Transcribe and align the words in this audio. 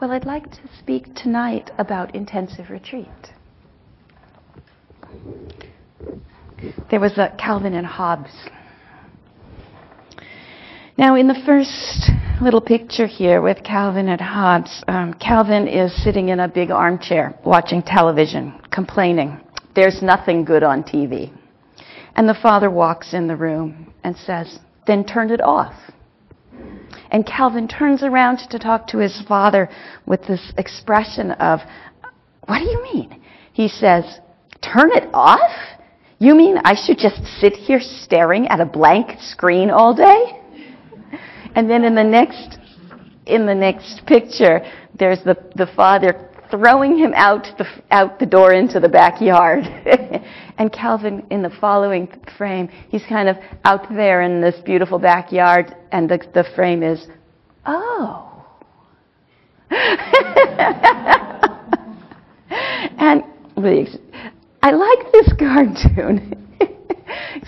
Well, 0.00 0.12
I'd 0.12 0.24
like 0.24 0.50
to 0.50 0.60
speak 0.78 1.14
tonight 1.14 1.70
about 1.76 2.14
intensive 2.14 2.70
retreat. 2.70 3.06
There 6.90 6.98
was 6.98 7.18
a 7.18 7.34
Calvin 7.38 7.74
and 7.74 7.86
Hobbes. 7.86 8.30
Now, 10.96 11.16
in 11.16 11.28
the 11.28 11.38
first 11.44 12.10
little 12.40 12.62
picture 12.62 13.06
here 13.06 13.42
with 13.42 13.62
Calvin 13.62 14.08
and 14.08 14.22
Hobbes, 14.22 14.82
um, 14.88 15.12
Calvin 15.14 15.68
is 15.68 15.92
sitting 16.02 16.30
in 16.30 16.40
a 16.40 16.48
big 16.48 16.70
armchair 16.70 17.38
watching 17.44 17.82
television, 17.82 18.58
complaining. 18.72 19.38
There's 19.74 20.00
nothing 20.00 20.46
good 20.46 20.62
on 20.62 20.82
TV. 20.82 21.30
And 22.16 22.26
the 22.26 22.38
father 22.40 22.70
walks 22.70 23.12
in 23.12 23.26
the 23.26 23.36
room 23.36 23.92
and 24.02 24.16
says, 24.16 24.60
Then 24.86 25.04
turn 25.04 25.30
it 25.30 25.42
off. 25.42 25.74
And 27.10 27.26
Calvin 27.26 27.68
turns 27.68 28.02
around 28.02 28.38
to 28.50 28.58
talk 28.58 28.86
to 28.88 28.98
his 28.98 29.20
father 29.26 29.68
with 30.06 30.22
this 30.26 30.52
expression 30.56 31.32
of, 31.32 31.60
What 32.46 32.58
do 32.58 32.64
you 32.64 32.82
mean? 32.82 33.22
He 33.52 33.68
says, 33.68 34.04
Turn 34.62 34.90
it 34.92 35.08
off? 35.12 35.52
You 36.18 36.34
mean 36.34 36.58
I 36.64 36.74
should 36.74 36.98
just 36.98 37.24
sit 37.40 37.54
here 37.54 37.80
staring 37.80 38.46
at 38.48 38.60
a 38.60 38.66
blank 38.66 39.20
screen 39.20 39.70
all 39.70 39.94
day? 39.94 40.38
And 41.54 41.68
then 41.68 41.84
in 41.84 41.94
the 41.94 42.04
next, 42.04 42.58
in 43.26 43.46
the 43.46 43.54
next 43.54 44.06
picture, 44.06 44.60
there's 44.98 45.22
the, 45.24 45.36
the 45.56 45.66
father 45.74 46.29
throwing 46.50 46.98
him 46.98 47.12
out 47.14 47.46
the, 47.58 47.66
out 47.90 48.18
the 48.18 48.26
door 48.26 48.52
into 48.52 48.80
the 48.80 48.88
backyard. 48.88 49.64
and 50.58 50.72
Calvin, 50.72 51.26
in 51.30 51.42
the 51.42 51.50
following 51.60 52.08
frame, 52.36 52.68
he's 52.88 53.04
kind 53.08 53.28
of 53.28 53.36
out 53.64 53.88
there 53.90 54.22
in 54.22 54.40
this 54.40 54.56
beautiful 54.64 54.98
backyard, 54.98 55.74
and 55.92 56.08
the, 56.08 56.18
the 56.34 56.44
frame 56.54 56.82
is, 56.82 57.06
oh. 57.66 58.26
and 62.98 63.22
I 64.62 64.72
like 64.72 65.12
this 65.12 65.32
cartoon. 65.38 66.46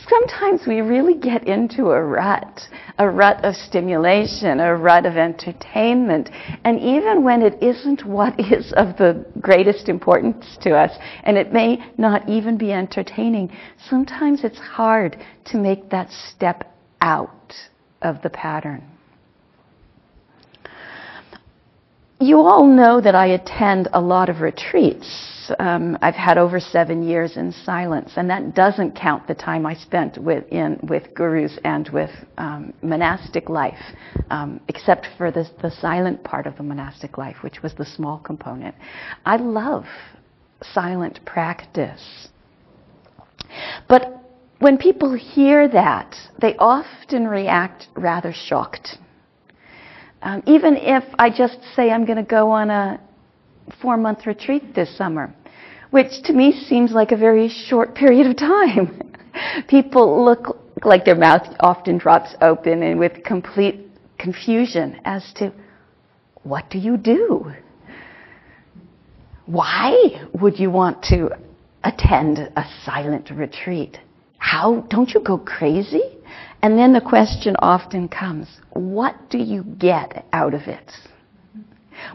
Sometimes 0.09 0.67
we 0.67 0.81
really 0.81 1.15
get 1.15 1.47
into 1.47 1.91
a 1.91 2.03
rut, 2.03 2.69
a 2.99 3.09
rut 3.09 3.45
of 3.45 3.55
stimulation, 3.55 4.61
a 4.61 4.77
rut 4.77 5.07
of 5.07 5.17
entertainment. 5.17 6.31
And 6.65 6.79
even 6.81 7.23
when 7.23 7.43
it 7.43 7.63
isn't 7.63 8.05
what 8.05 8.39
is 8.53 8.73
of 8.77 8.97
the 8.97 9.25
greatest 9.41 9.89
importance 9.89 10.57
to 10.63 10.77
us, 10.77 10.93
and 11.25 11.37
it 11.37 11.53
may 11.53 11.79
not 11.99 12.29
even 12.29 12.57
be 12.57 12.73
entertaining, 12.73 13.51
sometimes 13.89 14.45
it's 14.45 14.59
hard 14.59 15.17
to 15.47 15.59
make 15.59 15.91
that 15.91 16.11
step 16.11 16.73
out 17.01 17.55
of 18.01 18.23
the 18.23 18.31
pattern. 18.31 18.92
You 22.23 22.42
all 22.42 22.69
know 22.69 23.01
that 23.01 23.17
I 23.17 23.27
attend 23.27 23.89
a 23.92 24.01
lot 24.01 24.28
of 24.28 24.42
retreats 24.42 25.53
um, 25.59 25.98
I've 26.01 26.15
had 26.15 26.39
over 26.39 26.61
seven 26.61 27.03
years 27.03 27.37
in 27.37 27.51
silence, 27.51 28.12
and 28.14 28.31
that 28.31 28.55
doesn't 28.55 28.95
count 28.95 29.27
the 29.27 29.34
time 29.34 29.67
I 29.67 29.75
spent 29.75 30.19
with, 30.19 30.45
in, 30.53 30.79
with 30.89 31.12
gurus 31.17 31.59
and 31.64 31.89
with 31.89 32.11
um, 32.39 32.73
monastic 32.81 33.48
life, 33.48 33.83
um, 34.31 34.61
except 34.69 35.09
for 35.19 35.33
the, 35.33 35.51
the 35.62 35.70
silent 35.73 36.23
part 36.23 36.47
of 36.47 36.56
the 36.56 36.62
monastic 36.62 37.19
life, 37.19 37.39
which 37.42 37.61
was 37.61 37.75
the 37.75 37.84
small 37.84 38.19
component. 38.19 38.77
I 39.27 39.36
love 39.36 39.86
silent 40.62 41.19
practice. 41.25 42.29
But 43.89 44.23
when 44.61 44.79
people 44.79 45.12
hear 45.12 45.67
that, 45.67 46.14
they 46.41 46.55
often 46.57 47.27
react 47.27 47.89
rather 47.97 48.33
shocked. 48.33 48.97
Um, 50.23 50.42
even 50.47 50.77
if 50.77 51.03
I 51.19 51.31
just 51.31 51.59
say 51.75 51.91
I'm 51.91 52.05
going 52.05 52.17
to 52.17 52.23
go 52.23 52.51
on 52.53 52.70
a 52.70 53.01
four 53.81 53.97
month 53.97 54.25
retreat 54.25 54.75
this 54.75 54.97
summer, 54.97 55.34
which 55.91 56.23
to 56.25 56.33
me 56.33 56.53
seems 56.53 56.92
like 56.92 57.11
a 57.11 57.17
very 57.17 57.48
short 57.48 57.95
period 58.03 58.27
of 58.27 58.37
time. 58.37 59.12
People 59.69 60.24
look 60.24 60.58
like 60.85 61.05
their 61.05 61.17
mouth 61.17 61.42
often 61.61 61.98
drops 61.98 62.35
open 62.41 62.83
and 62.83 62.98
with 62.98 63.24
complete 63.24 63.86
confusion 64.19 65.01
as 65.05 65.33
to 65.35 65.52
what 66.45 66.70
do 66.70 66.79
you 66.79 66.97
do? 66.97 67.52
Why 69.47 70.23
would 70.35 70.58
you 70.58 70.70
want 70.70 71.02
to 71.05 71.30
attend 71.83 72.39
a 72.39 72.64
silent 72.85 73.30
retreat? 73.30 73.98
How 74.39 74.80
don't 74.89 75.11
you 75.11 75.20
go 75.20 75.39
crazy? 75.39 76.02
And 76.62 76.78
then 76.78 76.92
the 76.92 77.00
question 77.00 77.56
often 77.58 78.08
comes, 78.08 78.46
what 78.70 79.30
do 79.30 79.39
you 79.39 79.64
get 79.64 80.24
out 80.33 80.55
of 80.55 80.62
it? 80.62 80.92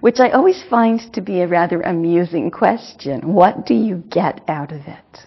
which 0.01 0.19
I 0.19 0.29
always 0.31 0.63
find 0.69 1.01
to 1.13 1.21
be 1.21 1.41
a 1.41 1.47
rather 1.47 1.81
amusing 1.81 2.51
question. 2.51 3.33
What 3.33 3.65
do 3.65 3.73
you 3.73 3.97
get 4.09 4.41
out 4.47 4.71
of 4.71 4.81
it? 4.81 5.19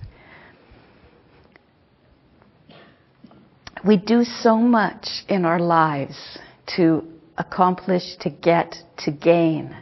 We 3.84 3.96
do 3.96 4.24
so 4.24 4.56
much 4.56 5.24
in 5.28 5.44
our 5.44 5.58
lives 5.58 6.38
to 6.76 7.04
accomplish, 7.38 8.16
to 8.20 8.30
get, 8.30 8.76
to 8.98 9.10
gain, 9.10 9.74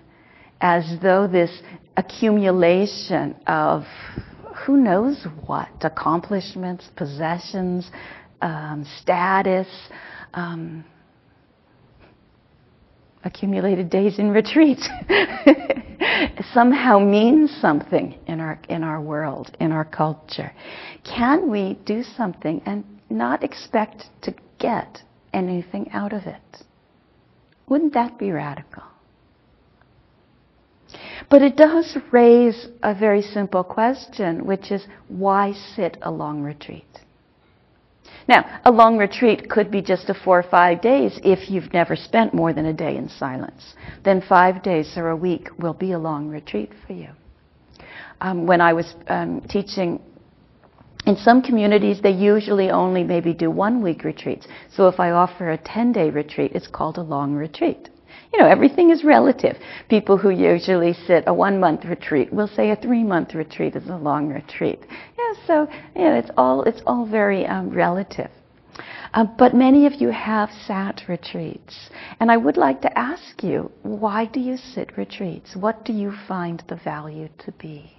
as 0.61 0.85
though 1.03 1.27
this 1.27 1.51
accumulation 1.97 3.35
of 3.47 3.85
who 4.65 4.77
knows 4.77 5.27
what 5.47 5.69
accomplishments, 5.81 6.89
possessions, 6.95 7.91
um, 8.41 8.87
status, 9.01 9.69
um, 10.35 10.85
accumulated 13.25 13.91
days 13.91 14.19
in 14.19 14.31
retreat 14.31 14.79
somehow 16.53 16.99
means 16.99 17.51
something 17.61 18.19
in 18.27 18.41
our 18.41 18.59
in 18.69 18.83
our 18.83 19.01
world, 19.01 19.57
in 19.61 19.73
our 19.73 19.85
culture. 19.85 20.53
Can 21.05 21.51
we 21.51 21.79
do 21.85 22.03
something 22.03 22.63
and 22.65 22.85
not 23.11 23.43
expect 23.43 24.05
to 24.23 24.35
get 24.59 25.03
anything 25.33 25.91
out 25.93 26.13
of 26.13 26.23
it? 26.25 26.65
Wouldn't 27.69 27.95
that 27.95 28.19
be 28.19 28.31
radical? 28.31 28.85
But 31.31 31.43
it 31.43 31.57
does 31.57 31.97
raise 32.13 32.69
a 32.83 32.95
very 32.95 33.21
simple 33.21 33.63
question, 33.63 34.47
which 34.47 34.71
is 34.71 34.87
why 35.09 35.53
sit 35.77 35.99
a 36.01 36.11
long 36.11 36.43
retreat? 36.43 36.87
Now, 38.29 38.61
a 38.67 38.71
long 38.71 38.99
retreat 38.99 39.49
could 39.49 39.71
be 39.71 39.81
just 39.81 40.11
a 40.11 40.15
four 40.15 40.39
or 40.39 40.43
five 40.43 40.83
days 40.83 41.19
if 41.25 41.51
you've 41.51 41.73
never 41.73 41.97
spent 41.97 42.35
more 42.35 42.53
than 42.53 42.67
a 42.67 42.75
day 42.75 42.97
in 42.97 43.09
silence. 43.09 43.75
Then 44.05 44.21
five 44.21 44.63
days 44.63 44.93
or 44.97 45.09
a 45.09 45.17
week 45.17 45.49
will 45.59 45.73
be 45.73 45.93
a 45.93 45.99
long 45.99 46.29
retreat 46.29 46.71
for 46.87 46.93
you. 46.93 47.09
Um, 48.21 48.47
when 48.47 48.61
I 48.61 48.75
was 48.75 48.95
um, 49.07 49.41
teaching 49.49 50.01
in 51.07 51.17
some 51.17 51.41
communities, 51.41 52.03
they 52.03 52.11
usually 52.11 52.71
only 52.71 53.03
maybe 53.03 53.33
do 53.33 53.51
one 53.51 53.83
week 53.83 54.05
retreats. 54.05 54.47
So 54.71 54.89
if 54.89 55.01
I 55.01 55.13
offer 55.13 55.53
a 55.53 55.57
10 55.59 55.93
day 55.93 56.11
retreat, 56.11 56.53
it's 56.55 56.67
called 56.67 56.99
a 56.99 57.03
long 57.03 57.35
retreat. 57.35 57.89
You 58.33 58.41
know, 58.41 58.47
everything 58.47 58.91
is 58.91 59.05
relative. 59.05 59.57
People 59.89 60.19
who 60.19 60.29
usually 60.29 60.93
sit 60.93 61.25
a 61.27 61.33
one 61.33 61.59
month 61.59 61.87
retreat 61.87 62.31
will 62.31 62.49
say 62.49 62.71
a 62.71 62.77
three 62.77 63.03
month 63.03 63.35
retreat 63.35 63.75
is 63.75 63.89
a 63.89 63.97
long 63.97 64.29
retreat. 64.29 64.81
Yeah, 65.29 65.47
so 65.47 65.69
it's 65.95 66.31
all 66.37 66.63
it's 66.63 66.83
all 66.87 67.07
very 67.07 67.47
um, 67.47 67.71
relative. 67.71 68.31
Uh, 69.15 69.25
but 69.39 69.55
many 69.55 69.87
of 69.87 69.95
you 69.95 70.09
have 70.11 70.51
sat 70.67 71.03
retreats, 71.09 71.91
and 72.21 72.31
I 72.31 72.37
would 72.37 72.57
like 72.57 72.83
to 72.83 72.99
ask 72.99 73.43
you, 73.43 73.71
why 73.83 74.27
do 74.27 74.39
you 74.39 74.57
sit 74.57 74.97
retreats? 74.99 75.57
What 75.57 75.85
do 75.85 75.93
you 75.93 76.13
find 76.29 76.63
the 76.69 76.77
value 76.77 77.29
to 77.39 77.53
be? 77.53 77.91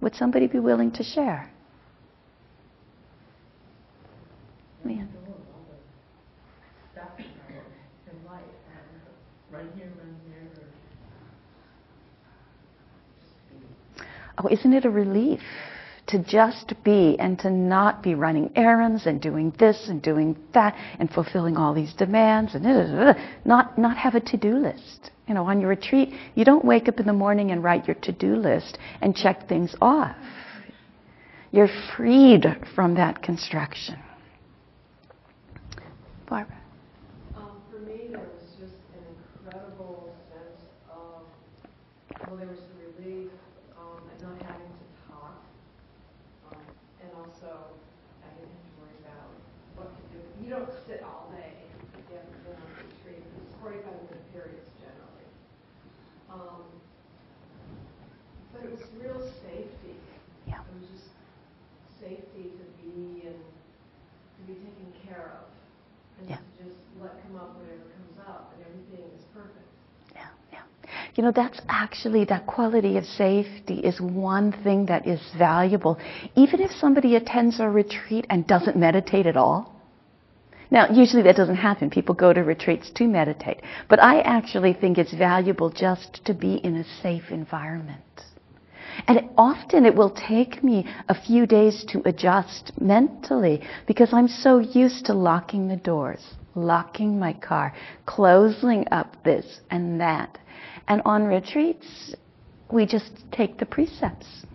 Would 0.00 0.16
somebody 0.16 0.48
be 0.48 0.58
willing 0.58 0.90
to 0.92 1.04
share? 1.04 1.48
Man. 4.84 5.08
Oh, 14.38 14.48
isn't 14.48 14.72
it 14.72 14.84
a 14.84 14.90
relief 14.90 15.40
to 16.12 16.22
just 16.22 16.74
be 16.84 17.16
and 17.18 17.38
to 17.38 17.50
not 17.50 18.02
be 18.02 18.14
running 18.14 18.50
errands 18.54 19.06
and 19.06 19.20
doing 19.20 19.50
this 19.58 19.88
and 19.88 20.02
doing 20.02 20.36
that 20.52 20.76
and 20.98 21.10
fulfilling 21.10 21.56
all 21.56 21.72
these 21.72 21.94
demands 21.94 22.54
and 22.54 22.64
not 23.46 23.78
not 23.78 23.96
have 23.96 24.14
a 24.14 24.20
to-do 24.20 24.58
list. 24.58 25.10
You 25.26 25.34
know, 25.34 25.44
on 25.46 25.58
your 25.58 25.70
retreat, 25.70 26.12
you 26.34 26.44
don't 26.44 26.64
wake 26.64 26.88
up 26.88 27.00
in 27.00 27.06
the 27.06 27.14
morning 27.14 27.50
and 27.50 27.64
write 27.64 27.86
your 27.86 27.96
to-do 28.02 28.36
list 28.36 28.78
and 29.00 29.16
check 29.16 29.48
things 29.48 29.74
off. 29.80 30.14
You're 31.50 31.70
freed 31.96 32.44
from 32.74 32.94
that 32.96 33.22
construction. 33.22 33.98
Barbara. 36.28 36.60
Um, 37.36 37.62
for 37.70 37.78
me, 37.78 38.08
there 38.10 38.18
was 38.18 38.50
just 38.60 38.74
an 38.94 39.04
incredible 39.46 40.14
sense 40.28 40.60
of, 40.90 41.22
well, 42.28 42.36
there 42.36 42.48
was 42.48 42.58
don't 50.52 50.68
sit 50.86 51.00
all 51.00 51.32
day. 51.32 51.48
You 51.96 52.12
have 52.12 52.28
been 52.44 52.52
on 52.52 52.68
retreat. 52.76 53.24
It's 53.40 53.56
45 53.64 53.88
minute 53.88 54.20
periods 54.36 54.68
generally. 54.76 55.24
Um, 56.52 56.60
but 58.52 58.64
it 58.64 58.70
was 58.70 58.80
real 59.00 59.20
safety. 59.42 59.96
Yeah. 60.46 60.60
It 60.60 60.80
was 60.80 60.88
just 60.92 61.08
safety 62.00 62.52
to 62.52 62.64
be 62.82 63.26
and 63.26 63.40
to 63.40 64.40
be 64.46 64.54
taken 64.54 64.92
care 65.06 65.32
of. 65.40 65.48
And 66.20 66.28
Yeah. 66.30 66.36
to 66.36 66.64
just 66.64 66.76
let 67.00 67.22
come 67.24 67.36
up 67.36 67.56
whatever 67.56 67.88
comes 67.96 68.18
up 68.28 68.52
and 68.54 68.66
everything 68.68 69.04
is 69.18 69.24
perfect. 69.34 69.66
Yeah, 70.14 70.28
yeah. 70.52 70.60
You 71.16 71.22
know, 71.24 71.32
that's 71.32 71.60
actually, 71.68 72.24
that 72.26 72.46
quality 72.46 72.98
of 72.98 73.04
safety 73.06 73.80
is 73.80 74.00
one 74.00 74.52
thing 74.52 74.86
that 74.86 75.06
is 75.06 75.20
valuable. 75.38 75.98
Even 76.36 76.60
if 76.60 76.70
somebody 76.72 77.16
attends 77.16 77.60
a 77.60 77.68
retreat 77.68 78.26
and 78.30 78.46
doesn't 78.46 78.76
meditate 78.76 79.26
at 79.26 79.36
all. 79.36 79.71
Now, 80.72 80.90
usually 80.90 81.22
that 81.24 81.36
doesn't 81.36 81.56
happen. 81.56 81.90
People 81.90 82.14
go 82.14 82.32
to 82.32 82.42
retreats 82.42 82.90
to 82.94 83.06
meditate. 83.06 83.60
But 83.90 84.02
I 84.02 84.22
actually 84.22 84.72
think 84.72 84.96
it's 84.96 85.12
valuable 85.12 85.68
just 85.68 86.24
to 86.24 86.32
be 86.32 86.54
in 86.54 86.76
a 86.76 86.84
safe 87.02 87.30
environment. 87.30 88.00
And 89.06 89.28
often 89.36 89.84
it 89.84 89.94
will 89.94 90.08
take 90.10 90.64
me 90.64 90.86
a 91.10 91.14
few 91.14 91.46
days 91.46 91.84
to 91.88 92.00
adjust 92.06 92.72
mentally 92.80 93.60
because 93.86 94.14
I'm 94.14 94.28
so 94.28 94.60
used 94.60 95.04
to 95.06 95.12
locking 95.12 95.68
the 95.68 95.76
doors, 95.76 96.24
locking 96.54 97.18
my 97.18 97.34
car, 97.34 97.74
closing 98.06 98.86
up 98.90 99.22
this 99.24 99.60
and 99.70 100.00
that. 100.00 100.38
And 100.88 101.02
on 101.04 101.24
retreats, 101.24 102.14
we 102.72 102.86
just 102.86 103.10
take 103.30 103.58
the 103.58 103.66
precepts. 103.66 104.46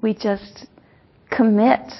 We 0.00 0.14
just 0.14 0.68
commit 1.30 1.92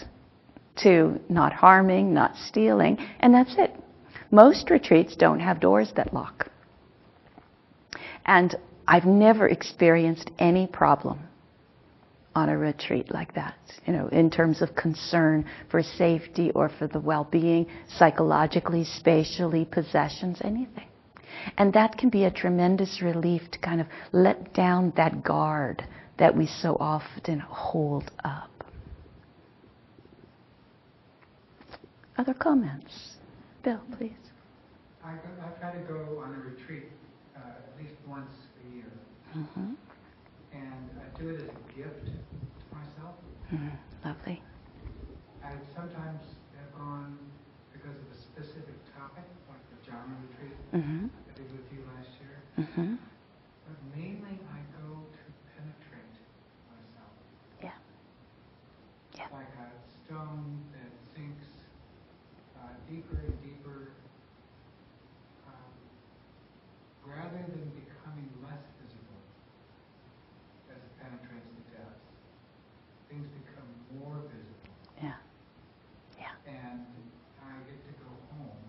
to 0.83 1.21
not 1.29 1.53
harming, 1.53 2.13
not 2.13 2.37
stealing, 2.37 2.99
and 3.21 3.33
that's 3.35 3.55
it. 3.59 3.75
Most 4.31 4.71
retreats 4.71 5.17
don't 5.17 5.41
have 5.41 5.61
doors 5.61 5.93
that 5.97 6.13
lock. 6.13 6.51
And 8.25 8.55
I've 8.89 9.05
never 9.05 9.49
experienced 9.49 10.31
any 10.39 10.67
problem 10.67 11.21
on 12.35 12.51
a 12.51 12.59
retreat 12.59 13.13
like 13.13 13.35
that, 13.35 13.57
you 13.87 13.93
know, 13.93 14.09
in 14.09 14.31
terms 14.31 14.61
of 14.61 14.75
concern 14.75 15.47
for 15.71 15.83
safety 15.83 16.51
or 16.55 16.69
for 16.69 16.87
the 16.87 17.01
well-being, 17.01 17.67
psychologically, 17.89 18.85
spatially, 18.85 19.65
possessions, 19.65 20.39
anything. 20.45 20.87
And 21.57 21.73
that 21.73 21.97
can 21.97 22.11
be 22.11 22.25
a 22.25 22.31
tremendous 22.31 23.01
relief 23.01 23.51
to 23.53 23.59
kind 23.59 23.81
of 23.81 23.87
let 24.13 24.53
down 24.53 24.93
that 24.97 25.23
guard 25.23 25.87
that 26.19 26.37
we 26.37 26.47
so 26.47 26.77
often 26.79 27.41
hold 27.41 28.11
up. 28.25 28.51
Other 32.19 32.35
comments? 32.35 33.17
Bill, 33.63 33.81
please. 33.99 34.13
I, 35.05 35.13
I 35.13 35.49
try 35.61 35.73
to 35.73 35.81
go 35.87 36.21
on 36.25 36.35
a 36.35 36.39
retreat 36.39 36.91
uh, 37.37 37.39
at 37.63 37.73
least 37.79 37.95
once 38.07 38.31
a 38.65 38.75
year, 38.75 38.91
hmm 39.33 39.75
and 40.53 40.91
I 40.99 41.19
do 41.19 41.29
it 41.29 41.41
as 41.41 41.49
a 41.49 41.59
gift 41.77 42.07
to 42.07 42.65
myself. 42.77 43.17
hmm 43.51 43.69
Lovely. 44.05 44.41
I 45.43 45.53
sometimes 45.75 46.23
have 46.57 46.73
gone 46.77 47.19
because 47.73 47.97
of 47.97 48.09
a 48.11 48.19
specific 48.19 48.75
topic, 48.95 49.25
like 49.49 49.63
the 49.71 49.79
Jhana 49.91 50.17
retreat 50.31 50.57
hmm 50.73 51.07
I 51.29 51.39
did 51.39 51.51
with 51.53 51.67
you 51.73 51.81
last 51.95 52.09
year. 52.21 52.43
hmm 52.57 52.95
But 53.67 53.77
mainly 53.95 54.39
I 54.51 54.59
go 54.81 55.07
to 55.11 55.23
penetrate 55.55 56.17
myself. 56.71 57.13
Yeah. 57.63 57.77
Yeah. 59.17 59.27
Like 59.33 59.53
a 59.59 59.69
stone 60.05 60.59
that 60.73 60.91
sinks 61.15 61.45
uh, 62.57 62.73
deeper 62.89 63.17
and 63.27 63.35
deeper, 63.43 63.93
um, 65.47 65.73
rather 67.05 67.39
than 67.49 67.71
becoming 67.75 68.29
less 68.43 68.63
visible 68.81 69.23
as 70.71 70.77
it 70.77 70.93
penetrates 71.01 71.49
the 71.57 71.77
depths. 71.77 72.05
Things 73.09 73.27
become 73.29 73.69
more 74.01 74.19
visible, 74.29 74.75
Yeah. 75.03 75.15
Yeah. 76.19 76.33
and 76.47 76.87
I 77.43 77.59
get 77.69 77.79
to 77.87 77.93
go 78.03 78.11
home 78.31 78.63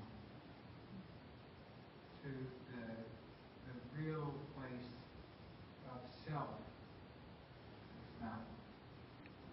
to 2.23 2.27
the 2.69 2.83
the 3.65 3.73
real 3.97 4.33
place 4.55 4.89
of 5.91 5.99
self. 6.25 6.49
It's 7.99 8.21
not 8.21 8.41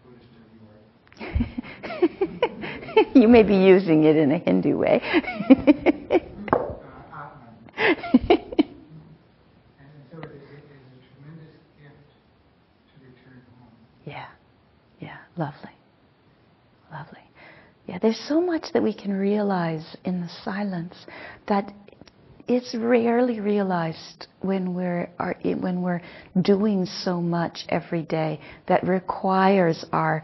Buddhist 0.02 0.28
dirty 0.32 0.58
word. 0.64 0.84
you 3.20 3.28
may 3.28 3.42
be 3.42 3.54
using 3.54 4.04
it 4.04 4.16
in 4.16 4.32
a 4.32 4.38
Hindu 4.38 4.76
way. 4.76 5.00
yeah. 14.04 14.26
Yeah. 15.00 15.16
Lovely. 15.36 15.70
Lovely. 16.90 17.18
Yeah, 17.86 17.98
there's 17.98 18.18
so 18.18 18.40
much 18.40 18.72
that 18.72 18.82
we 18.82 18.92
can 18.94 19.12
realize 19.12 19.96
in 20.04 20.20
the 20.20 20.28
silence 20.42 20.94
that 21.46 21.72
it's 22.48 22.74
rarely 22.74 23.40
realized 23.40 24.26
when 24.40 24.74
we're 24.74 25.08
are, 25.18 25.36
when 25.42 25.82
we're 25.82 26.02
doing 26.42 26.84
so 26.86 27.20
much 27.20 27.64
every 27.68 28.02
day 28.02 28.40
that 28.66 28.86
requires 28.86 29.84
our 29.92 30.22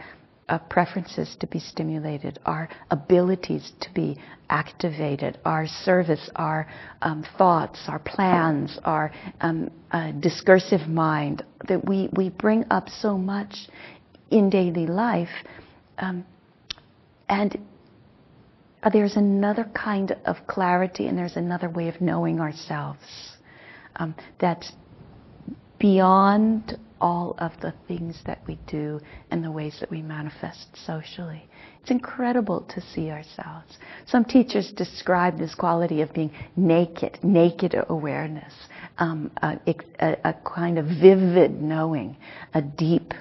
uh, 0.51 0.59
preferences 0.69 1.37
to 1.39 1.47
be 1.47 1.61
stimulated, 1.61 2.41
our 2.45 2.69
abilities 2.91 3.73
to 3.81 3.89
be 3.95 4.19
activated, 4.51 5.39
our 5.45 5.67
service, 5.67 6.29
our 6.35 6.67
um, 7.03 7.25
thoughts, 7.39 7.79
our 7.87 8.01
plans, 8.01 8.79
our 8.85 9.13
um, 9.41 9.71
uh, 9.93 10.11
discursive 10.11 10.89
mind, 10.89 11.45
that 11.69 11.87
we, 11.89 12.11
we 12.17 12.31
bring 12.31 12.65
up 12.71 12.89
so 12.89 13.17
much 13.17 13.69
in 14.33 14.51
daily 14.51 14.87
life. 14.87 15.29
Um, 15.99 16.27
and 17.29 17.57
uh, 18.83 18.91
there's 18.91 19.17
another 19.17 19.71
kind 19.73 20.17
of 20.25 20.37
clarity 20.49 21.07
and 21.07 21.17
there's 21.17 21.37
another 21.37 21.71
way 21.71 21.87
of 21.87 22.01
knowing 22.01 22.41
ourselves 22.41 23.37
um, 23.97 24.17
that's 24.41 24.73
beyond 25.79 26.77
all 27.01 27.35
of 27.39 27.53
the 27.61 27.73
things 27.89 28.21
that 28.27 28.41
we 28.47 28.59
do 28.67 29.01
and 29.31 29.43
the 29.43 29.51
ways 29.51 29.77
that 29.81 29.91
we 29.91 30.03
manifest 30.03 30.69
socially. 30.87 31.49
It's 31.81 31.91
incredible 31.91 32.63
to 32.75 32.81
see 32.81 33.11
ourselves. 33.11 33.79
Some 34.07 34.25
teachers 34.25 34.73
describe 34.77 35.39
this 35.39 35.55
quality 35.55 36.03
of 36.03 36.13
being 36.13 36.31
naked, 36.57 37.19
naked 37.23 37.75
awareness, 37.89 38.53
um, 38.99 39.31
a, 39.43 39.59
a, 40.01 40.17
a 40.25 40.35
kind 40.45 40.79
of 40.79 40.87
vivid 40.87 41.63
knowing, 41.63 42.17
a 42.55 42.61
deep 42.61 43.15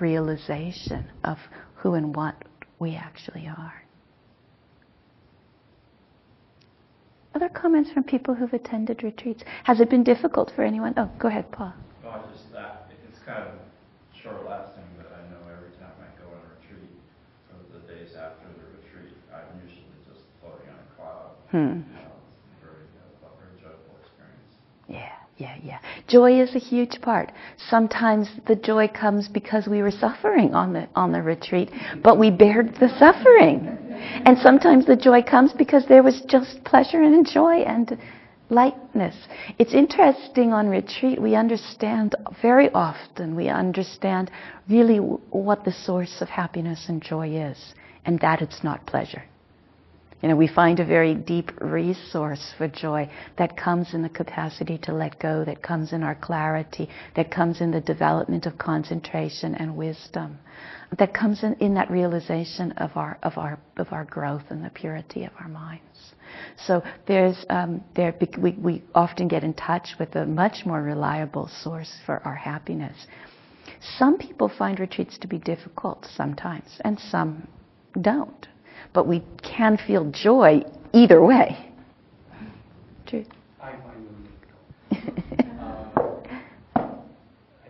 realization 0.00 1.06
of 1.24 1.38
who 1.76 1.94
and 1.94 2.14
what 2.14 2.34
we 2.78 2.94
actually 2.94 3.46
are. 3.46 3.82
Other 7.34 7.50
comments 7.50 7.92
from 7.92 8.02
people 8.02 8.34
who've 8.34 8.54
attended 8.54 9.02
retreats? 9.02 9.42
Has 9.64 9.80
it 9.80 9.90
been 9.90 10.02
difficult 10.02 10.50
for 10.56 10.64
anyone? 10.64 10.94
Oh, 10.96 11.10
go 11.18 11.28
ahead, 11.28 11.52
Paul. 11.52 11.74
No, 12.02 12.22
just 12.32 12.50
that, 12.54 12.88
it's 12.90 13.14
kind 13.26 13.42
of 13.42 13.58
short 14.22 14.46
lasting, 14.46 14.86
but 14.96 15.10
I 15.10 15.20
know 15.28 15.42
every 15.50 15.74
time 15.82 15.92
I 15.98 16.08
go 16.22 16.30
on 16.30 16.38
a 16.38 16.48
retreat, 16.54 16.94
or 17.50 17.58
the 17.74 17.82
days 17.90 18.14
after 18.14 18.46
the 18.54 18.66
retreat, 18.78 19.18
I'm 19.34 19.60
usually 19.66 19.98
just 20.06 20.22
floating 20.40 20.70
on 20.70 20.78
a 20.78 20.88
cloud. 20.94 21.34
Hmm. 21.50 21.58
You 21.58 21.66
know, 21.66 22.14
it's 22.14 22.62
very, 22.62 22.86
uh, 22.96 23.26
a 23.26 23.30
very 23.42 23.54
joyful 23.58 23.94
experience. 23.98 24.54
Yeah, 24.88 25.12
yeah, 25.38 25.56
yeah. 25.62 25.78
Joy 26.06 26.40
is 26.40 26.54
a 26.54 26.58
huge 26.58 27.00
part. 27.02 27.32
Sometimes 27.68 28.30
the 28.46 28.56
joy 28.56 28.88
comes 28.88 29.28
because 29.28 29.66
we 29.66 29.82
were 29.82 29.90
suffering 29.90 30.54
on 30.54 30.72
the 30.72 30.88
on 30.94 31.12
the 31.12 31.20
retreat, 31.22 31.70
but 32.02 32.18
we 32.18 32.30
bared 32.30 32.74
the 32.78 32.88
suffering. 32.98 33.66
And 34.24 34.38
sometimes 34.38 34.86
the 34.86 34.96
joy 34.96 35.22
comes 35.22 35.52
because 35.52 35.84
there 35.88 36.02
was 36.02 36.22
just 36.28 36.62
pleasure 36.64 37.02
and 37.02 37.26
joy 37.26 37.62
and 37.66 37.98
lightness. 38.48 39.16
It's 39.58 39.74
interesting 39.74 40.52
on 40.52 40.68
retreat, 40.68 41.20
we 41.20 41.34
understand 41.34 42.14
very 42.42 42.70
often, 42.70 43.34
we 43.34 43.48
understand 43.48 44.30
really 44.68 44.98
what 44.98 45.64
the 45.64 45.72
source 45.72 46.20
of 46.20 46.28
happiness 46.28 46.86
and 46.88 47.02
joy 47.02 47.48
is, 47.50 47.74
and 48.04 48.20
that 48.20 48.42
it's 48.42 48.62
not 48.62 48.86
pleasure. 48.86 49.24
You 50.22 50.30
know, 50.30 50.36
we 50.36 50.48
find 50.48 50.80
a 50.80 50.84
very 50.84 51.14
deep 51.14 51.52
resource 51.60 52.54
for 52.56 52.68
joy 52.68 53.10
that 53.36 53.56
comes 53.56 53.92
in 53.92 54.02
the 54.02 54.08
capacity 54.08 54.78
to 54.78 54.92
let 54.92 55.18
go, 55.20 55.44
that 55.44 55.62
comes 55.62 55.92
in 55.92 56.02
our 56.02 56.14
clarity, 56.14 56.88
that 57.14 57.30
comes 57.30 57.60
in 57.60 57.70
the 57.70 57.82
development 57.82 58.46
of 58.46 58.56
concentration 58.56 59.54
and 59.56 59.76
wisdom, 59.76 60.38
that 60.98 61.12
comes 61.12 61.42
in, 61.42 61.54
in 61.54 61.74
that 61.74 61.90
realization 61.90 62.72
of 62.72 62.96
our, 62.96 63.18
of, 63.22 63.36
our, 63.36 63.58
of 63.76 63.92
our 63.92 64.04
growth 64.06 64.44
and 64.48 64.64
the 64.64 64.70
purity 64.70 65.24
of 65.24 65.32
our 65.38 65.48
minds. 65.48 66.14
So 66.66 66.82
there's, 67.06 67.44
um, 67.50 67.82
there, 67.94 68.14
we, 68.38 68.52
we 68.52 68.82
often 68.94 69.28
get 69.28 69.44
in 69.44 69.54
touch 69.54 69.90
with 69.98 70.14
a 70.16 70.26
much 70.26 70.64
more 70.66 70.82
reliable 70.82 71.48
source 71.62 71.94
for 72.04 72.20
our 72.24 72.34
happiness. 72.34 73.06
Some 73.98 74.18
people 74.18 74.48
find 74.48 74.78
retreats 74.80 75.18
to 75.18 75.26
be 75.28 75.38
difficult 75.38 76.06
sometimes, 76.16 76.80
and 76.84 76.98
some 76.98 77.46
don't. 78.00 78.48
But 78.92 79.06
we 79.06 79.22
can 79.42 79.76
feel 79.86 80.10
joy 80.10 80.62
either 80.92 81.22
way. 81.22 81.72
True. 83.06 83.24
I 83.60 83.72
find 83.72 84.06
them 84.06 84.28
difficult. 84.90 85.46
Uh, 86.76 86.82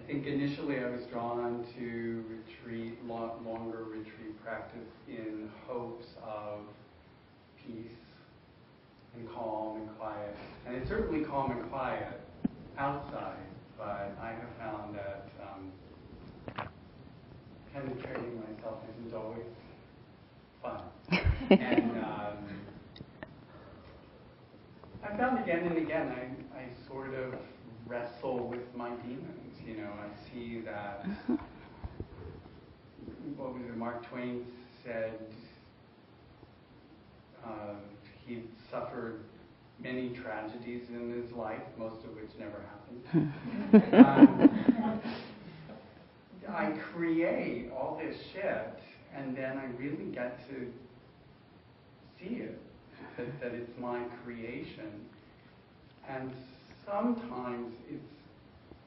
think 0.07 0.27
initially 0.27 0.79
I 0.79 0.87
was 0.87 1.03
drawn 1.11 1.65
to 1.79 2.25
retreat, 2.29 3.05
lo- 3.05 3.33
longer 3.45 3.85
retreat 3.85 4.41
practice 4.43 4.89
in 5.09 5.51
hopes 5.67 6.07
of 6.25 6.61
peace 7.67 7.91
and 9.17 9.29
calm 9.35 9.77
and 9.77 9.99
quiet. 9.99 10.37
And 10.67 10.77
it's 10.77 10.89
certainly 10.89 11.25
calm 11.25 11.51
and 11.53 11.69
quiet 11.71 12.21
outside, 12.79 13.37
but 13.79 14.17
I 14.21 14.33
have 14.33 14.51
found 14.59 14.97
that 14.97 15.29
um, 15.43 16.69
penetrating 17.73 18.41
myself 18.41 18.79
isn't 18.99 19.15
always 19.15 19.47
fun. 20.63 20.83
and 21.51 21.91
um, 22.05 22.39
I 25.03 25.17
found 25.17 25.39
again 25.43 25.67
and 25.67 25.79
again, 25.79 26.09
I, 26.09 26.59
I 26.59 26.69
sort 26.89 27.15
of 27.15 27.35
wrestle 27.87 28.49
with 28.49 28.75
my 28.75 28.91
demons. 28.91 29.61
You 29.65 29.79
know, 29.79 29.91
I 29.91 30.09
see 30.31 30.61
that, 30.63 31.07
what 33.37 33.55
was 33.55 33.63
it, 33.63 33.77
Mark 33.77 34.09
Twain 34.09 34.45
said 34.85 35.19
uh, 37.45 37.75
he 38.27 38.43
suffered 38.71 39.21
many 39.79 40.11
tragedies 40.11 40.83
in 40.91 41.11
his 41.23 41.33
life, 41.33 41.63
most 41.79 42.05
of 42.05 42.15
which 42.15 42.31
never 42.39 42.63
happened. 43.13 43.33
um, 44.07 45.01
I 46.49 46.71
create 46.93 47.71
all 47.73 48.01
this 48.03 48.17
shit, 48.33 48.79
and 49.15 49.37
then 49.37 49.59
I 49.59 49.67
really 49.81 50.11
get 50.13 50.39
to 50.49 50.73
see 52.19 52.37
it, 52.37 52.61
that, 53.17 53.41
that 53.41 53.53
it's 53.53 53.79
my 53.79 54.03
creation. 54.25 54.91
And 56.09 56.33
sometimes 56.87 57.75
it's 57.91 58.13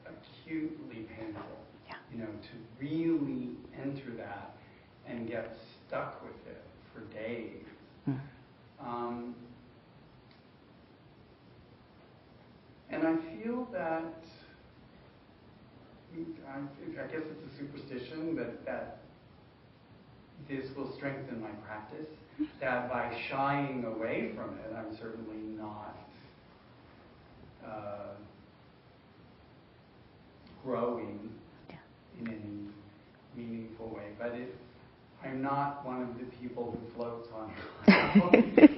acutely 0.06 1.06
painful, 1.16 1.42
Yeah. 1.86 1.94
you 2.12 2.18
know, 2.18 2.26
to 2.26 2.84
really 2.84 3.50
enter 3.80 4.10
that 4.16 4.56
and 5.06 5.28
get 5.28 5.56
stuck 5.86 6.22
with 6.22 6.46
it 6.46 6.62
for 6.92 7.00
days. 7.14 7.64
Mm. 8.08 8.18
Um, 8.84 9.34
and 12.90 13.06
I 13.06 13.16
feel 13.16 13.68
that, 13.72 14.24
I, 16.48 16.58
I 16.58 17.06
guess 17.06 17.22
it's 17.22 17.54
a 17.54 17.58
superstition, 17.58 18.34
but 18.36 18.64
that 18.66 18.98
this 20.48 20.64
will 20.76 20.92
strengthen 20.96 21.40
my 21.40 21.50
practice. 21.66 22.06
That 22.58 22.88
by 22.90 23.14
shying 23.28 23.84
away 23.84 24.32
from 24.34 24.54
it, 24.58 24.74
I'm 24.74 24.96
certainly 24.96 25.36
not 25.58 25.98
uh, 27.66 28.14
growing 30.64 31.30
Yeah. 31.68 31.76
in 32.18 32.28
any 32.28 33.44
meaningful 33.46 33.88
way. 33.88 34.12
But 34.18 34.32
if 34.34 34.48
I'm 35.24 35.42
not 35.42 35.84
one 35.84 36.02
of 36.02 36.18
the 36.18 36.24
people 36.36 36.72
who 36.72 36.94
floats 36.96 37.28
on 37.34 37.52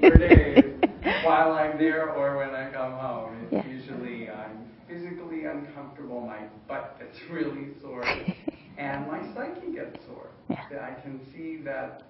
for 0.00 0.18
days 0.18 0.64
while 1.24 1.52
I'm 1.52 1.78
there 1.78 2.10
or 2.10 2.36
when 2.36 2.50
I 2.54 2.70
come 2.70 2.92
home. 2.92 3.36
It's 3.44 3.52
Yeah. 3.52 3.66
usually 3.66 4.28
I'm 4.30 4.66
physically 4.88 5.44
uncomfortable, 5.44 6.20
my 6.20 6.40
butt 6.68 6.98
gets 6.98 7.18
really 7.30 7.68
sore, 7.80 8.04
and 8.78 9.06
my 9.06 9.20
psyche 9.34 9.72
gets 9.72 10.04
sore. 10.06 10.28
Yeah. 10.48 10.58
I 10.90 11.00
can 11.00 11.20
see 11.32 11.58
that 11.64 12.02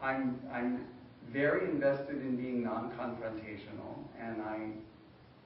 I'm 0.00 0.40
I'm 0.52 0.86
very 1.32 1.68
invested 1.70 2.16
in 2.22 2.36
being 2.36 2.62
non-confrontational, 2.62 3.94
and 4.18 4.42
I 4.42 4.70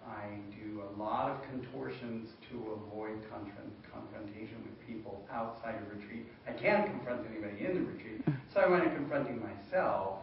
I 0.06 0.38
do 0.62 0.82
a 0.82 0.90
lot 1.00 1.30
of 1.30 1.42
contortions 1.50 2.28
to 2.50 2.56
avoid 2.78 3.20
confront, 3.30 3.73
confrontation 3.94 4.56
with 4.62 4.86
people 4.86 5.24
outside 5.32 5.76
of 5.76 5.90
retreat. 5.98 6.26
I 6.48 6.52
can't 6.52 6.86
confront 6.90 7.26
anybody 7.30 7.64
in 7.64 7.74
the 7.74 7.90
retreat, 7.90 8.20
so 8.52 8.60
I 8.60 8.66
went 8.68 8.84
to 8.84 8.90
confronting 8.90 9.40
myself, 9.42 10.18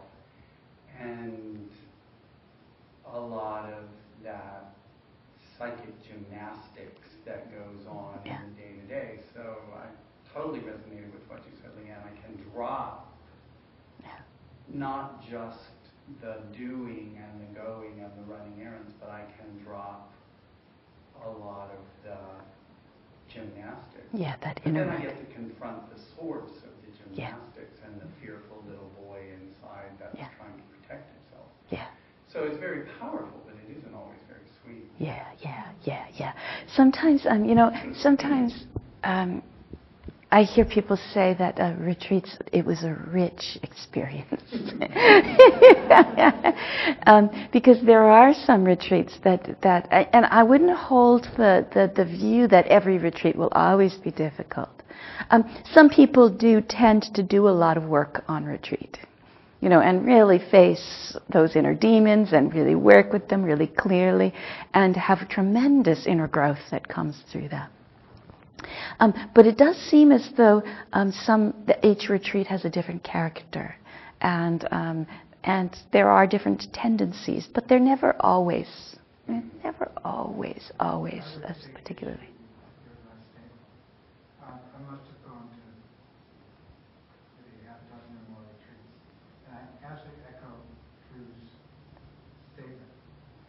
and 1.00 1.68
a 3.12 3.18
lot 3.18 3.72
of 3.72 3.84
that 4.22 4.74
psychic 5.58 5.92
gymnastics 6.02 7.08
that 7.26 7.50
goes 7.52 7.86
on 7.86 8.20
Yeah. 8.24 8.40
in 8.42 8.54
the 8.54 8.60
day 8.62 8.72
to 8.80 8.86
day. 8.86 9.20
So 9.34 9.58
I 9.76 9.86
totally 10.32 10.60
resonated 10.60 11.12
with 11.12 11.28
what 11.28 11.40
you 11.44 11.52
said, 11.60 11.70
Leanne. 11.76 12.02
I 12.04 12.14
can 12.24 12.36
drop 12.52 13.08
not 14.68 15.22
just 15.28 15.58
the 16.20 16.36
doing 16.56 17.18
and 17.22 17.40
the 17.42 17.60
going 17.60 18.00
and 18.00 18.10
the 18.18 18.32
running 18.32 18.60
errands, 18.62 18.92
but 18.98 19.10
I 19.10 19.22
can 19.36 19.62
drop 19.64 20.10
a 21.24 21.28
lot 21.28 21.70
of 21.70 22.04
the 22.04 22.16
gymnastics. 23.34 24.08
Yeah, 24.12 24.36
that 24.42 24.60
But 24.62 24.66
inner 24.66 24.84
then 24.84 24.94
I 24.94 25.00
get 25.02 25.16
to 25.18 25.34
confront 25.34 25.88
the 25.90 25.98
source 26.16 26.52
of 26.64 26.72
the 26.84 26.92
Yeah. 27.14 27.32
gymnastics 27.32 27.78
and 27.84 28.00
the 28.00 28.08
fearful 28.20 28.62
little 28.68 28.90
boy 28.96 29.20
inside 29.40 29.92
that's 29.98 30.16
Yeah. 30.16 30.28
trying 30.38 30.56
to 30.56 30.62
protect 30.76 31.08
himself. 31.16 31.48
Yeah. 31.70 31.88
So 32.28 32.44
it's 32.44 32.58
very 32.58 32.86
powerful, 33.00 33.40
but 33.44 33.54
it 33.56 33.76
isn't 33.76 33.94
always 33.94 34.20
very 34.28 34.46
sweet. 34.62 34.90
Yeah, 34.98 35.24
yeah, 35.40 35.72
yeah, 35.84 36.06
yeah. 36.16 36.32
Sometimes, 36.66 37.26
um, 37.26 37.44
you 37.44 37.54
know, 37.54 37.70
sometimes 37.94 38.66
um, 39.04 39.42
I 40.32 40.44
hear 40.44 40.64
people 40.64 40.96
say 41.12 41.36
that 41.38 41.60
uh, 41.60 41.74
retreats, 41.78 42.38
it 42.54 42.64
was 42.64 42.84
a 42.84 42.94
rich 43.12 43.58
experience. 43.62 44.42
um, 47.06 47.28
because 47.52 47.84
there 47.84 48.04
are 48.04 48.32
some 48.32 48.64
retreats 48.64 49.18
that, 49.24 49.60
that 49.60 49.88
and 49.90 50.24
I 50.24 50.42
wouldn't 50.42 50.74
hold 50.74 51.24
the, 51.36 51.66
the, 51.74 51.92
the 51.94 52.06
view 52.06 52.48
that 52.48 52.66
every 52.68 52.96
retreat 52.96 53.36
will 53.36 53.50
always 53.52 53.92
be 53.96 54.10
difficult. 54.10 54.70
Um, 55.28 55.44
some 55.70 55.90
people 55.90 56.30
do 56.30 56.62
tend 56.66 57.10
to 57.14 57.22
do 57.22 57.46
a 57.46 57.50
lot 57.50 57.76
of 57.76 57.84
work 57.84 58.24
on 58.26 58.46
retreat 58.46 58.98
you 59.60 59.68
know, 59.68 59.80
and 59.80 60.04
really 60.04 60.40
face 60.50 61.16
those 61.32 61.54
inner 61.54 61.72
demons 61.72 62.32
and 62.32 62.52
really 62.52 62.74
work 62.74 63.12
with 63.12 63.28
them 63.28 63.44
really 63.44 63.68
clearly 63.68 64.34
and 64.74 64.96
have 64.96 65.28
tremendous 65.28 66.04
inner 66.04 66.26
growth 66.26 66.58
that 66.72 66.88
comes 66.88 67.22
through 67.30 67.48
that. 67.48 67.70
Um, 69.00 69.14
but 69.34 69.46
it 69.46 69.56
does 69.58 69.76
seem 69.76 70.12
as 70.12 70.28
though 70.36 70.62
um, 70.92 71.12
some 71.12 71.54
each 71.82 72.08
retreat 72.08 72.46
has 72.46 72.64
a 72.64 72.70
different 72.70 73.02
character, 73.02 73.74
and 74.20 74.66
um, 74.70 75.06
and 75.44 75.76
there 75.92 76.08
are 76.08 76.26
different 76.26 76.66
tendencies, 76.72 77.48
but 77.52 77.68
they're 77.68 77.80
never 77.80 78.14
always, 78.20 78.68
never 79.64 79.90
always, 80.04 80.70
always 80.78 81.24
as 81.48 81.56
particularly. 81.74 82.30
Your 82.86 82.94
last 83.10 83.26
statement. 83.26 83.58
Uh, 84.38 84.54
I 84.54 84.80
must 84.86 85.02
have 85.02 85.18
gone 85.26 85.50
to 85.50 85.62
maybe 87.42 87.66
half 87.66 87.82
a 87.82 87.86
dozen 87.90 88.14
or 88.22 88.38
more 88.38 88.44
retreats. 88.54 88.86
And 89.50 89.58
I 89.58 89.66
absolutely 89.82 90.30
echo 90.30 90.54
Drew's 91.10 91.50
statement, 92.54 92.94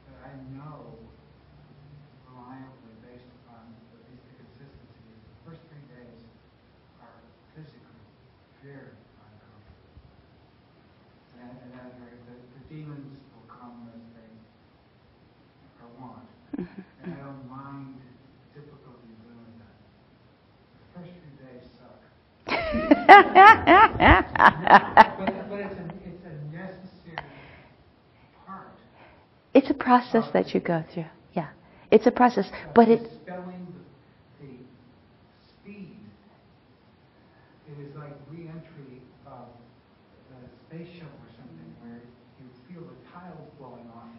that 0.10 0.18
I 0.26 0.34
know 0.58 0.98
reliably 2.26 2.98
based 3.06 3.30
upon 3.46 3.70
at 3.70 4.02
least 4.10 4.26
the 4.34 4.50
consistency, 4.50 5.14
is 5.14 5.22
the 5.30 5.38
first 5.46 5.62
three 5.70 5.86
days 5.94 6.26
are 7.06 7.22
physically 7.54 8.02
very 8.66 8.98
uncomfortable. 9.22 9.86
And, 11.38 11.54
and 11.54 11.70
that 11.78 11.94
very, 12.02 12.18
the, 12.30 12.36
the 12.40 12.64
demons 12.72 13.20
will 13.36 13.46
come 13.52 13.90
as 13.94 14.02
they 14.16 14.32
are 15.84 15.92
want. 16.00 16.26
And 16.58 17.14
I 17.14 17.20
don't 17.20 17.44
mind 17.50 18.00
difficulty 18.56 19.12
doing 19.28 19.54
that. 19.60 19.76
The 20.80 20.88
first 20.96 21.12
few 21.12 21.36
days 21.44 21.68
suck. 21.76 22.90
But, 23.08 24.26
but 25.50 25.60
it's 25.60 25.76
a, 25.78 25.86
it's 26.06 26.26
a 26.26 26.34
necessary 26.52 27.18
part. 28.46 28.68
It's 29.54 29.70
a 29.70 29.74
process 29.74 30.26
that 30.34 30.54
you 30.54 30.60
go 30.60 30.84
through. 30.94 31.06
Yeah, 31.34 31.50
it's 31.92 32.06
a 32.08 32.12
process, 32.12 32.50
but 32.74 32.88
it. 32.90 33.10
Spelling 33.26 33.68
the, 34.40 34.46
the 34.46 34.54
speed. 35.48 35.98
It 37.68 37.78
is 37.82 37.96
like 37.96 38.14
re-entry 38.32 39.02
of 39.28 39.48
the 40.30 40.38
space 40.68 40.88
shuttle 40.94 41.10
or 41.10 41.32
something 41.38 41.76
where 41.82 42.02
you 42.40 42.46
feel 42.68 42.82
the 42.82 42.96
tiles 43.12 43.50
blowing 43.60 43.88
off. 43.96 44.10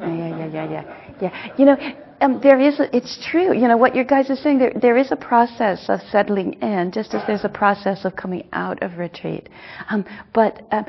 Yeah, 0.00 0.28
yeah, 0.28 0.46
yeah, 0.46 0.70
yeah, 0.70 0.84
yeah. 1.20 1.32
You 1.56 1.64
know, 1.64 1.76
um, 2.20 2.40
there 2.42 2.60
is. 2.60 2.80
A, 2.80 2.94
it's 2.96 3.18
true. 3.30 3.54
You 3.54 3.68
know 3.68 3.76
what 3.76 3.94
your 3.94 4.04
guys 4.04 4.30
are 4.30 4.36
saying. 4.36 4.58
There, 4.58 4.72
there 4.80 4.96
is 4.96 5.12
a 5.12 5.16
process 5.16 5.88
of 5.88 6.00
settling 6.10 6.54
in, 6.54 6.92
just 6.92 7.14
as 7.14 7.22
there's 7.26 7.44
a 7.44 7.48
process 7.48 8.04
of 8.04 8.16
coming 8.16 8.46
out 8.52 8.82
of 8.82 8.98
retreat. 8.98 9.48
Um, 9.90 10.04
but 10.34 10.62
um, 10.72 10.86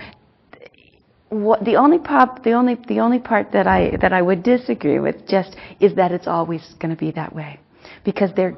what 1.29 1.63
the 1.65 1.75
only 1.75 1.99
part, 1.99 2.43
the 2.43 2.53
only, 2.53 2.75
the 2.87 2.99
only 2.99 3.19
part 3.19 3.51
that 3.51 3.67
I 3.67 3.97
that 4.01 4.13
I 4.13 4.21
would 4.21 4.43
disagree 4.43 4.99
with 4.99 5.27
just 5.27 5.55
is 5.79 5.95
that 5.95 6.11
it's 6.11 6.27
always 6.27 6.75
going 6.79 6.91
to 6.91 6.99
be 6.99 7.11
that 7.11 7.33
way, 7.35 7.59
because 8.03 8.31
there. 8.35 8.55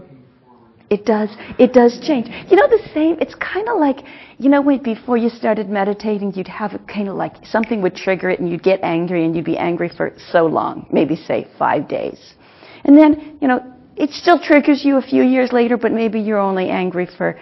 It 0.92 1.06
does. 1.06 1.30
It 1.60 1.72
does 1.72 2.00
change. 2.02 2.30
You 2.50 2.58
know 2.58 2.68
the 2.68 2.82
same. 2.96 3.18
It's 3.22 3.36
kind 3.36 3.70
of 3.70 3.78
like 3.78 3.98
you 4.40 4.50
know 4.50 4.60
when 4.60 4.82
before 4.82 5.18
you 5.18 5.30
started 5.30 5.70
meditating, 5.70 6.34
you'd 6.34 6.48
have 6.48 6.74
a 6.74 6.80
kind 6.80 7.08
of 7.08 7.16
like 7.16 7.36
something 7.46 7.84
would 7.84 7.94
trigger 7.94 8.32
it, 8.32 8.40
and 8.40 8.50
you'd 8.50 8.64
get 8.64 8.80
angry, 8.82 9.24
and 9.24 9.36
you'd 9.36 9.46
be 9.46 9.56
angry 9.56 9.90
for 9.96 10.14
so 10.32 10.48
long, 10.48 10.88
maybe 10.92 11.16
say 11.16 11.48
five 11.60 11.88
days, 11.88 12.34
and 12.90 12.98
then 12.98 13.38
you 13.40 13.48
know 13.48 13.62
it 13.96 14.10
still 14.12 14.40
triggers 14.40 14.84
you 14.84 14.98
a 14.98 15.02
few 15.02 15.22
years 15.22 15.54
later, 15.54 15.78
but 15.78 15.92
maybe 15.92 16.20
you're 16.20 16.40
only 16.40 16.70
angry 16.70 17.06
for 17.06 17.38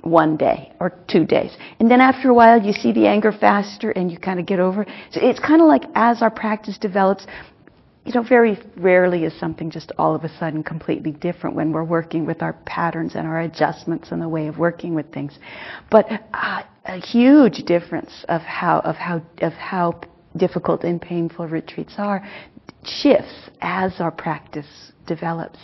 one 0.00 0.36
day 0.36 0.72
or 0.80 0.90
two 1.06 1.24
days. 1.24 1.56
And 1.78 1.88
then 1.88 2.00
after 2.00 2.30
a 2.30 2.34
while, 2.34 2.60
you 2.60 2.72
see 2.72 2.92
the 2.92 3.06
anger 3.06 3.30
faster 3.30 3.92
and 3.92 4.10
you 4.10 4.18
kind 4.18 4.40
of 4.40 4.46
get 4.46 4.58
over 4.58 4.82
it. 4.82 4.88
So 5.12 5.20
it's 5.22 5.38
kind 5.38 5.62
of 5.62 5.68
like 5.68 5.84
as 5.94 6.20
our 6.20 6.30
practice 6.30 6.78
develops, 6.78 7.28
you 8.04 8.12
know, 8.12 8.24
very 8.24 8.58
rarely 8.76 9.24
is 9.24 9.38
something 9.38 9.70
just 9.70 9.92
all 9.98 10.16
of 10.16 10.24
a 10.24 10.38
sudden 10.38 10.64
completely 10.64 11.12
different 11.12 11.54
when 11.54 11.70
we're 11.70 11.84
working 11.84 12.26
with 12.26 12.42
our 12.42 12.54
patterns 12.64 13.14
and 13.14 13.24
our 13.24 13.42
adjustments 13.42 14.10
and 14.10 14.20
the 14.20 14.28
way 14.28 14.48
of 14.48 14.58
working 14.58 14.96
with 14.96 15.12
things. 15.12 15.38
But 15.92 16.10
uh, 16.34 16.62
a 16.86 16.98
huge 16.98 17.58
difference 17.66 18.24
of 18.28 18.40
how 18.40 18.80
of 18.80 18.96
how 18.96 19.22
of 19.42 19.52
how 19.52 20.00
difficult 20.36 20.82
and 20.82 21.00
painful 21.00 21.46
retreats 21.46 21.94
are 21.98 22.26
shifts 22.84 23.50
as 23.60 23.92
our 24.00 24.10
practice 24.10 24.92
develops 25.06 25.58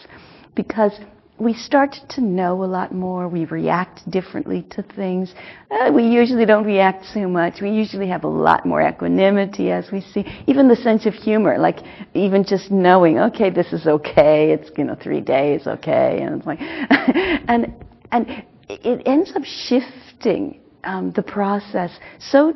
because 0.54 0.92
we 1.38 1.54
start 1.54 1.94
to 2.08 2.20
know 2.20 2.64
a 2.64 2.66
lot 2.66 2.92
more. 2.92 3.28
We 3.28 3.44
react 3.44 4.10
differently 4.10 4.66
to 4.70 4.82
things. 4.82 5.34
Uh, 5.70 5.92
we 5.92 6.04
usually 6.04 6.44
don't 6.44 6.64
react 6.64 7.04
so 7.06 7.28
much. 7.28 7.60
We 7.60 7.70
usually 7.70 8.08
have 8.08 8.24
a 8.24 8.28
lot 8.28 8.66
more 8.66 8.82
equanimity 8.82 9.70
as 9.70 9.90
we 9.92 10.00
see. 10.00 10.24
Even 10.48 10.66
the 10.66 10.76
sense 10.76 11.06
of 11.06 11.14
humor, 11.14 11.56
like 11.58 11.78
even 12.14 12.44
just 12.44 12.72
knowing, 12.72 13.18
okay, 13.20 13.50
this 13.50 13.72
is 13.72 13.86
okay. 13.86 14.50
It's 14.50 14.70
you 14.76 14.84
know 14.84 14.96
three 15.00 15.20
days, 15.20 15.66
okay, 15.66 16.20
and 16.22 16.38
it's 16.38 16.46
like, 16.46 16.58
and 16.60 17.72
and 18.10 18.44
it 18.68 19.02
ends 19.06 19.32
up 19.34 19.44
shifting 19.44 20.60
um, 20.84 21.12
the 21.12 21.22
process 21.22 21.90
so 22.18 22.54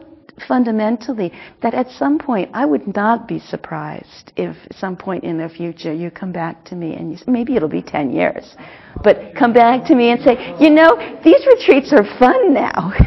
fundamentally 0.49 1.33
that 1.63 1.75
at 1.75 1.91
some 1.91 2.19
point 2.19 2.51
I 2.55 2.65
would 2.65 2.95
not 2.95 3.29
be 3.29 3.39
surprised 3.39 4.33
if 4.37 4.57
some 4.73 4.97
point 4.97 5.25
in 5.25 5.39
the 5.39 5.49
future 5.49 5.93
you 5.93 6.11
come 6.11 6.33
back 6.33 6.65
to 6.67 6.75
me 6.75 6.95
and 6.95 7.13
you, 7.13 7.19
maybe 7.27 7.57
it'll 7.57 7.69
be 7.69 7.83
10 7.83 8.11
years, 8.11 8.57
but 9.03 9.35
come 9.39 9.53
back 9.53 9.85
to 9.87 9.95
me 9.95 10.11
and 10.11 10.23
say, 10.23 10.55
you 10.61 10.71
know, 10.71 10.97
these 11.23 11.47
retreats 11.47 11.93
are 11.93 12.05
fun 12.19 12.55
now. 12.55 12.93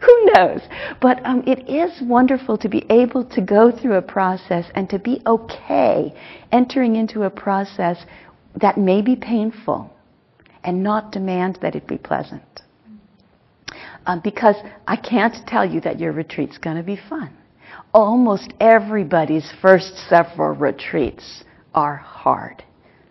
Who 0.00 0.30
knows? 0.34 0.60
But 1.00 1.24
um, 1.24 1.42
it 1.46 1.68
is 1.68 2.00
wonderful 2.02 2.58
to 2.58 2.68
be 2.68 2.84
able 2.90 3.24
to 3.24 3.40
go 3.40 3.72
through 3.72 3.94
a 3.94 4.02
process 4.02 4.66
and 4.74 4.88
to 4.90 4.98
be 4.98 5.20
okay 5.26 6.14
entering 6.52 6.96
into 6.96 7.24
a 7.24 7.30
process 7.30 7.98
that 8.60 8.78
may 8.78 9.02
be 9.02 9.16
painful 9.16 9.92
and 10.64 10.82
not 10.82 11.12
demand 11.12 11.58
that 11.62 11.74
it 11.74 11.86
be 11.86 11.98
pleasant 11.98 12.62
um, 14.06 14.20
because 14.22 14.56
I 14.86 14.96
can't 14.96 15.34
tell 15.46 15.64
you 15.64 15.80
that 15.82 16.00
your 16.00 16.12
retreat's 16.12 16.58
going 16.58 16.76
to 16.76 16.82
be 16.82 16.98
fun. 17.08 17.36
Almost 17.92 18.52
everybody's 18.60 19.50
first 19.60 19.96
several 20.08 20.54
retreats 20.54 21.44
are 21.74 21.96
hard 21.96 22.62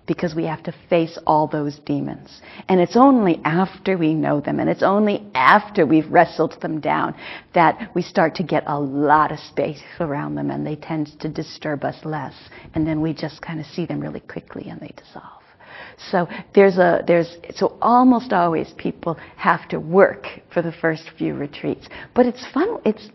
because 0.07 0.35
we 0.35 0.45
have 0.45 0.61
to 0.63 0.73
face 0.89 1.17
all 1.25 1.47
those 1.47 1.79
demons. 1.79 2.41
And 2.69 2.79
it's 2.79 2.95
only 2.95 3.41
after 3.43 3.97
we 3.97 4.13
know 4.13 4.39
them 4.39 4.59
and 4.59 4.69
it's 4.69 4.83
only 4.83 5.25
after 5.33 5.85
we've 5.85 6.09
wrestled 6.11 6.61
them 6.61 6.79
down 6.79 7.15
that 7.53 7.91
we 7.95 8.01
start 8.01 8.35
to 8.35 8.43
get 8.43 8.63
a 8.67 8.79
lot 8.79 9.31
of 9.31 9.39
space 9.39 9.81
around 9.99 10.35
them 10.35 10.51
and 10.51 10.65
they 10.65 10.75
tend 10.75 11.19
to 11.21 11.29
disturb 11.29 11.83
us 11.83 11.97
less. 12.05 12.35
And 12.75 12.85
then 12.85 13.01
we 13.01 13.13
just 13.13 13.41
kind 13.41 13.59
of 13.59 13.65
see 13.65 13.85
them 13.85 13.99
really 13.99 14.19
quickly 14.19 14.69
and 14.69 14.79
they 14.79 14.93
dissolve. 14.95 15.44
So 16.11 16.27
there's 16.53 16.77
a 16.77 17.03
there's 17.07 17.37
so 17.55 17.77
almost 17.81 18.33
always 18.33 18.73
people 18.77 19.17
have 19.37 19.67
to 19.69 19.79
work 19.79 20.27
for 20.53 20.61
the 20.61 20.71
first 20.71 21.09
few 21.17 21.33
retreats, 21.33 21.87
but 22.13 22.25
it's 22.25 22.45
fun. 22.53 22.77
It's 22.85 23.09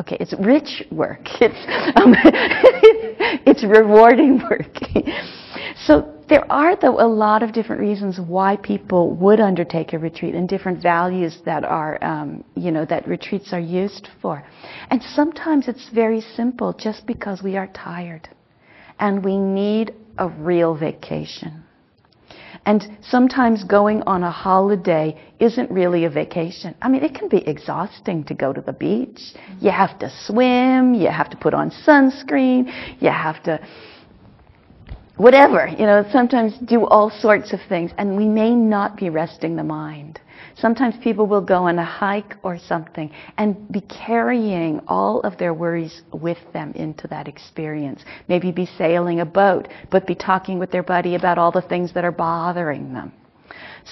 okay. 0.00 0.16
It's 0.20 0.34
rich 0.38 0.84
work. 0.90 1.20
It's 1.40 1.62
um, 1.96 2.14
it's 3.46 3.64
rewarding 3.64 4.40
work. 4.50 4.74
so 5.76 6.12
there 6.28 6.50
are 6.50 6.76
though 6.76 7.00
a 7.00 7.06
lot 7.06 7.42
of 7.42 7.52
different 7.52 7.80
reasons 7.80 8.18
why 8.18 8.56
people 8.56 9.14
would 9.14 9.40
undertake 9.40 9.92
a 9.92 9.98
retreat 9.98 10.34
and 10.34 10.48
different 10.48 10.82
values 10.82 11.38
that 11.44 11.64
are 11.64 12.02
um, 12.02 12.44
you 12.56 12.70
know 12.70 12.84
that 12.84 13.06
retreats 13.06 13.52
are 13.52 13.60
used 13.60 14.08
for 14.20 14.44
and 14.90 15.02
sometimes 15.02 15.68
it's 15.68 15.88
very 15.90 16.20
simple 16.20 16.72
just 16.72 17.06
because 17.06 17.42
we 17.42 17.56
are 17.56 17.68
tired 17.68 18.28
and 18.98 19.24
we 19.24 19.36
need 19.36 19.94
a 20.18 20.28
real 20.28 20.74
vacation 20.74 21.62
and 22.66 22.98
sometimes 23.00 23.62
going 23.62 24.02
on 24.02 24.24
a 24.24 24.30
holiday 24.30 25.16
isn't 25.38 25.70
really 25.70 26.04
a 26.04 26.10
vacation. 26.10 26.74
I 26.82 26.88
mean, 26.88 27.04
it 27.04 27.14
can 27.14 27.28
be 27.28 27.38
exhausting 27.46 28.24
to 28.24 28.34
go 28.34 28.52
to 28.52 28.60
the 28.60 28.72
beach. 28.72 29.20
You 29.60 29.70
have 29.70 29.98
to 30.00 30.12
swim, 30.24 30.92
you 30.92 31.08
have 31.08 31.30
to 31.30 31.36
put 31.36 31.54
on 31.54 31.70
sunscreen, 31.70 32.66
you 33.00 33.08
have 33.08 33.42
to 33.44 33.64
whatever, 35.16 35.66
you 35.68 35.86
know, 35.86 36.04
sometimes 36.12 36.58
do 36.58 36.84
all 36.84 37.08
sorts 37.08 37.52
of 37.52 37.60
things 37.68 37.92
and 37.96 38.16
we 38.16 38.28
may 38.28 38.54
not 38.54 38.96
be 38.96 39.08
resting 39.10 39.56
the 39.56 39.64
mind. 39.64 40.20
Sometimes 40.58 40.94
people 41.02 41.26
will 41.26 41.42
go 41.42 41.64
on 41.64 41.78
a 41.78 41.84
hike 41.84 42.34
or 42.42 42.58
something 42.58 43.10
and 43.36 43.70
be 43.70 43.82
carrying 43.82 44.80
all 44.88 45.20
of 45.20 45.36
their 45.36 45.52
worries 45.52 46.02
with 46.12 46.38
them 46.54 46.72
into 46.74 47.06
that 47.08 47.28
experience. 47.28 48.02
Maybe 48.26 48.52
be 48.52 48.64
sailing 48.64 49.20
a 49.20 49.26
boat, 49.26 49.68
but 49.90 50.06
be 50.06 50.14
talking 50.14 50.58
with 50.58 50.70
their 50.70 50.82
buddy 50.82 51.14
about 51.14 51.36
all 51.36 51.52
the 51.52 51.60
things 51.60 51.92
that 51.92 52.04
are 52.04 52.12
bothering 52.12 52.94
them. 52.94 53.12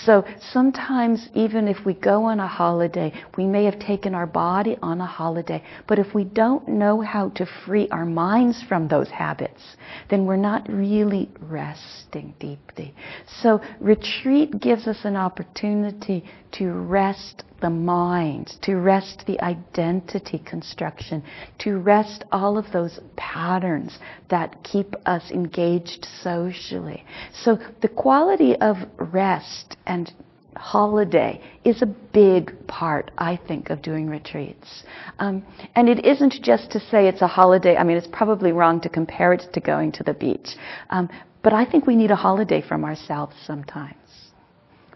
So 0.03 0.25
sometimes, 0.53 1.29
even 1.35 1.69
if 1.69 1.87
we 1.87 1.95
go 1.95 2.25
on 2.25 2.41
a 2.41 2.49
holiday, 2.49 3.13
we 3.37 3.47
may 3.47 3.65
have 3.65 3.79
taken 3.79 4.15
our 4.15 4.27
body 4.27 4.77
on 4.83 5.01
a 5.01 5.07
holiday, 5.07 5.63
but 5.87 5.99
if 6.01 6.15
we 6.15 6.25
don't 6.25 6.67
know 6.67 7.01
how 7.01 7.29
to 7.31 7.47
free 7.65 7.89
our 7.91 8.05
minds 8.05 8.63
from 8.69 8.89
those 8.89 9.09
habits, 9.09 9.63
then 10.11 10.27
we're 10.27 10.37
not 10.37 10.69
really 10.69 11.31
resting 11.41 12.35
deeply. 12.41 12.93
So 13.41 13.61
retreat 13.81 14.61
gives 14.61 14.89
us 14.89 15.05
an 15.05 15.17
opportunity 15.17 16.25
to 16.53 16.73
rest 16.73 17.45
the 17.61 17.71
mind, 17.71 18.57
to 18.62 18.77
rest 18.77 19.25
the 19.27 19.40
identity 19.40 20.38
construction, 20.38 21.23
to 21.59 21.79
rest 21.79 22.25
all 22.33 22.59
of 22.59 22.71
those 22.73 23.01
patterns 23.17 23.99
that 24.29 24.62
keep 24.62 24.95
us 25.07 25.31
engaged 25.31 26.07
socially. 26.23 27.05
So 27.33 27.59
the 27.81 27.88
quality 27.88 28.57
of 28.57 28.77
rest 28.99 29.77
and 29.87 30.12
holiday 30.57 31.40
is 31.64 31.83
a 31.83 31.87
big 31.87 32.67
part, 32.67 33.11
I 33.19 33.37
think, 33.49 33.71
of 33.71 33.83
doing 33.83 34.09
retreats. 34.09 34.85
Um, 35.19 35.45
and 35.75 35.88
it 35.88 36.05
isn't 36.05 36.43
just 36.43 36.71
to 36.73 36.81
say 36.81 37.09
it's 37.09 37.23
a 37.23 37.27
holiday. 37.27 37.77
I 37.77 37.85
mean, 37.85 37.97
it's 37.97 38.09
probably 38.09 38.53
wrong 38.53 38.81
to 38.83 38.88
compare 38.88 39.33
it 39.33 39.45
to 39.53 39.61
going 39.61 39.93
to 39.93 40.03
the 40.03 40.14
beach. 40.14 40.57
Um, 40.90 41.09
but 41.43 41.53
I 41.53 41.64
think 41.64 41.87
we 41.87 41.97
need 41.97 42.11
a 42.11 42.17
holiday 42.17 42.62
from 42.62 42.85
ourselves 42.85 43.35
sometimes. 43.45 43.97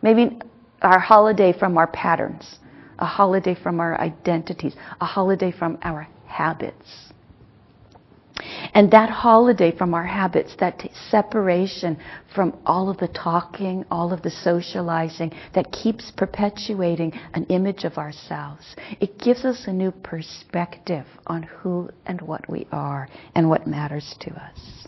Maybe 0.01 0.39
our 0.83 0.99
holiday 0.99 1.53
from 1.53 1.77
our 1.77 1.87
patterns, 1.87 2.59
a 2.99 3.07
holiday 3.07 3.55
from 3.55 3.81
our 3.81 4.01
identities, 4.01 4.75
a 5.01 5.05
holiday 5.05 5.53
from 5.53 5.79
our 5.83 6.09
habits. 6.27 7.09
And 8.75 8.91
that 8.93 9.11
holiday 9.11 9.77
from 9.77 9.95
our 9.95 10.07
habits, 10.07 10.55
that 10.61 10.79
t- 10.79 10.91
separation 11.11 11.99
from 12.35 12.57
all 12.65 12.89
of 12.89 12.99
the 12.99 13.09
talking, 13.09 13.85
all 13.91 14.13
of 14.13 14.23
the 14.23 14.31
socializing 14.31 15.33
that 15.55 15.73
keeps 15.73 16.13
perpetuating 16.13 17.13
an 17.35 17.45
image 17.47 17.85
of 17.85 17.99
ourselves, 17.99 18.77
it 19.01 19.19
gives 19.19 19.45
us 19.45 19.65
a 19.67 19.73
new 19.73 19.91
perspective 19.91 21.07
on 21.27 21.43
who 21.43 21.91
and 22.07 22.21
what 22.21 22.49
we 22.49 22.67
are 22.71 23.09
and 23.35 23.49
what 23.49 23.67
matters 23.67 24.15
to 24.21 24.31
us. 24.31 24.87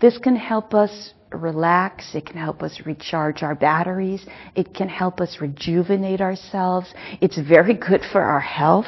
This 0.00 0.18
can 0.18 0.36
help 0.36 0.74
us 0.74 1.14
relax. 1.30 2.14
It 2.14 2.26
can 2.26 2.36
help 2.36 2.62
us 2.62 2.80
recharge 2.84 3.42
our 3.42 3.54
batteries. 3.54 4.24
It 4.54 4.74
can 4.74 4.88
help 4.88 5.20
us 5.20 5.38
rejuvenate 5.40 6.20
ourselves. 6.20 6.92
It's 7.20 7.38
very 7.38 7.74
good 7.74 8.02
for 8.12 8.22
our 8.22 8.40
health 8.40 8.86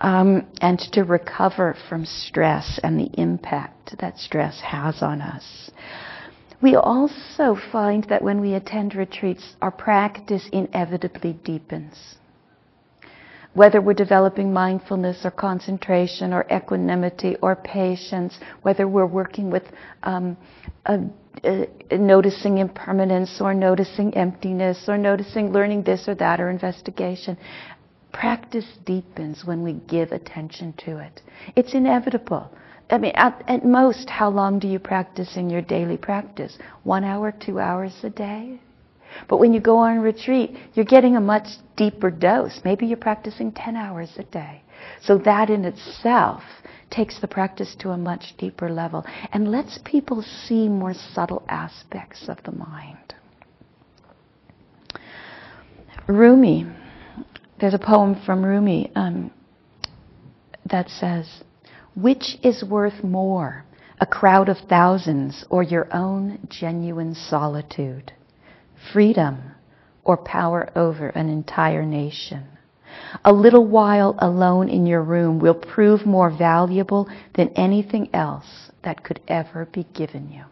um, 0.00 0.46
and 0.60 0.78
to 0.92 1.04
recover 1.04 1.76
from 1.88 2.04
stress 2.04 2.78
and 2.82 2.98
the 2.98 3.10
impact 3.20 3.96
that 3.98 4.18
stress 4.18 4.60
has 4.60 5.02
on 5.02 5.20
us. 5.20 5.70
We 6.62 6.74
also 6.74 7.56
find 7.70 8.04
that 8.04 8.22
when 8.22 8.40
we 8.40 8.54
attend 8.54 8.94
retreats, 8.94 9.56
our 9.60 9.70
practice 9.70 10.48
inevitably 10.52 11.34
deepens 11.44 12.16
whether 13.56 13.80
we're 13.80 13.94
developing 13.94 14.52
mindfulness 14.52 15.24
or 15.24 15.30
concentration 15.30 16.34
or 16.34 16.44
equanimity 16.52 17.36
or 17.40 17.56
patience, 17.56 18.38
whether 18.60 18.86
we're 18.86 19.06
working 19.06 19.50
with 19.50 19.62
um, 20.02 20.36
a, 20.84 20.98
a 21.44 21.96
noticing 21.96 22.58
impermanence 22.58 23.40
or 23.40 23.54
noticing 23.54 24.14
emptiness 24.14 24.84
or 24.88 24.98
noticing 24.98 25.52
learning 25.52 25.82
this 25.82 26.08
or 26.08 26.14
that 26.16 26.40
or 26.40 26.50
investigation. 26.50 27.36
Practice 28.12 28.66
deepens 28.84 29.44
when 29.44 29.62
we 29.62 29.74
give 29.88 30.12
attention 30.12 30.72
to 30.78 30.98
it. 30.98 31.20
It's 31.54 31.74
inevitable. 31.74 32.50
I 32.88 32.98
mean, 32.98 33.12
at, 33.14 33.42
at 33.48 33.64
most, 33.64 34.08
how 34.08 34.30
long 34.30 34.58
do 34.58 34.68
you 34.68 34.78
practice 34.78 35.36
in 35.36 35.50
your 35.50 35.62
daily 35.62 35.96
practice? 35.96 36.56
One 36.84 37.04
hour, 37.04 37.32
two 37.32 37.58
hours 37.58 37.92
a 38.02 38.10
day? 38.10 38.60
But 39.28 39.38
when 39.38 39.52
you 39.52 39.60
go 39.60 39.78
on 39.78 40.00
retreat, 40.00 40.56
you're 40.74 40.84
getting 40.84 41.16
a 41.16 41.20
much 41.20 41.48
deeper 41.76 42.10
dose. 42.10 42.60
Maybe 42.64 42.86
you're 42.86 42.96
practicing 42.96 43.52
10 43.52 43.76
hours 43.76 44.10
a 44.16 44.24
day. 44.24 44.62
So 45.02 45.18
that 45.18 45.50
in 45.50 45.64
itself 45.64 46.42
takes 46.90 47.20
the 47.20 47.28
practice 47.28 47.74
to 47.80 47.90
a 47.90 47.96
much 47.96 48.34
deeper 48.38 48.70
level 48.70 49.04
and 49.32 49.50
lets 49.50 49.78
people 49.84 50.22
see 50.22 50.68
more 50.68 50.94
subtle 50.94 51.42
aspects 51.48 52.28
of 52.28 52.38
the 52.44 52.52
mind. 52.52 53.14
Rumi, 56.06 56.66
there's 57.60 57.74
a 57.74 57.78
poem 57.78 58.20
from 58.24 58.44
Rumi 58.44 58.92
um, 58.94 59.32
that 60.70 60.88
says, 60.88 61.26
Which 61.94 62.36
is 62.42 62.62
worth 62.62 63.02
more, 63.02 63.64
a 64.00 64.06
crowd 64.06 64.48
of 64.48 64.58
thousands 64.68 65.44
or 65.50 65.62
your 65.62 65.88
own 65.92 66.46
genuine 66.48 67.14
solitude? 67.14 68.12
Freedom 68.92 69.52
or 70.04 70.16
power 70.16 70.68
over 70.76 71.08
an 71.08 71.28
entire 71.28 71.84
nation? 71.84 72.44
A 73.24 73.32
little 73.32 73.66
while 73.66 74.14
alone 74.18 74.68
in 74.68 74.86
your 74.86 75.02
room 75.02 75.38
will 75.38 75.54
prove 75.54 76.06
more 76.06 76.30
valuable 76.30 77.08
than 77.34 77.48
anything 77.50 78.08
else 78.14 78.70
that 78.82 79.02
could 79.02 79.20
ever 79.28 79.66
be 79.66 79.84
given 79.92 80.30
you. 80.30 80.44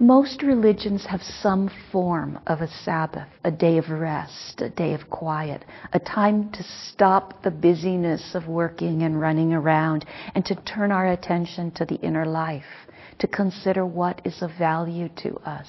Most 0.00 0.44
religions 0.44 1.06
have 1.06 1.22
some 1.22 1.68
form 1.90 2.38
of 2.46 2.60
a 2.60 2.68
Sabbath, 2.68 3.26
a 3.42 3.50
day 3.50 3.78
of 3.78 3.90
rest, 3.90 4.60
a 4.60 4.70
day 4.70 4.94
of 4.94 5.10
quiet, 5.10 5.64
a 5.92 5.98
time 5.98 6.52
to 6.52 6.62
stop 6.62 7.42
the 7.42 7.50
busyness 7.50 8.36
of 8.36 8.46
working 8.46 9.02
and 9.02 9.20
running 9.20 9.52
around 9.52 10.04
and 10.36 10.44
to 10.46 10.54
turn 10.54 10.92
our 10.92 11.08
attention 11.08 11.72
to 11.72 11.84
the 11.84 11.96
inner 11.96 12.24
life, 12.24 12.86
to 13.18 13.26
consider 13.26 13.84
what 13.84 14.20
is 14.24 14.42
of 14.42 14.50
value 14.58 15.08
to 15.22 15.36
us, 15.38 15.68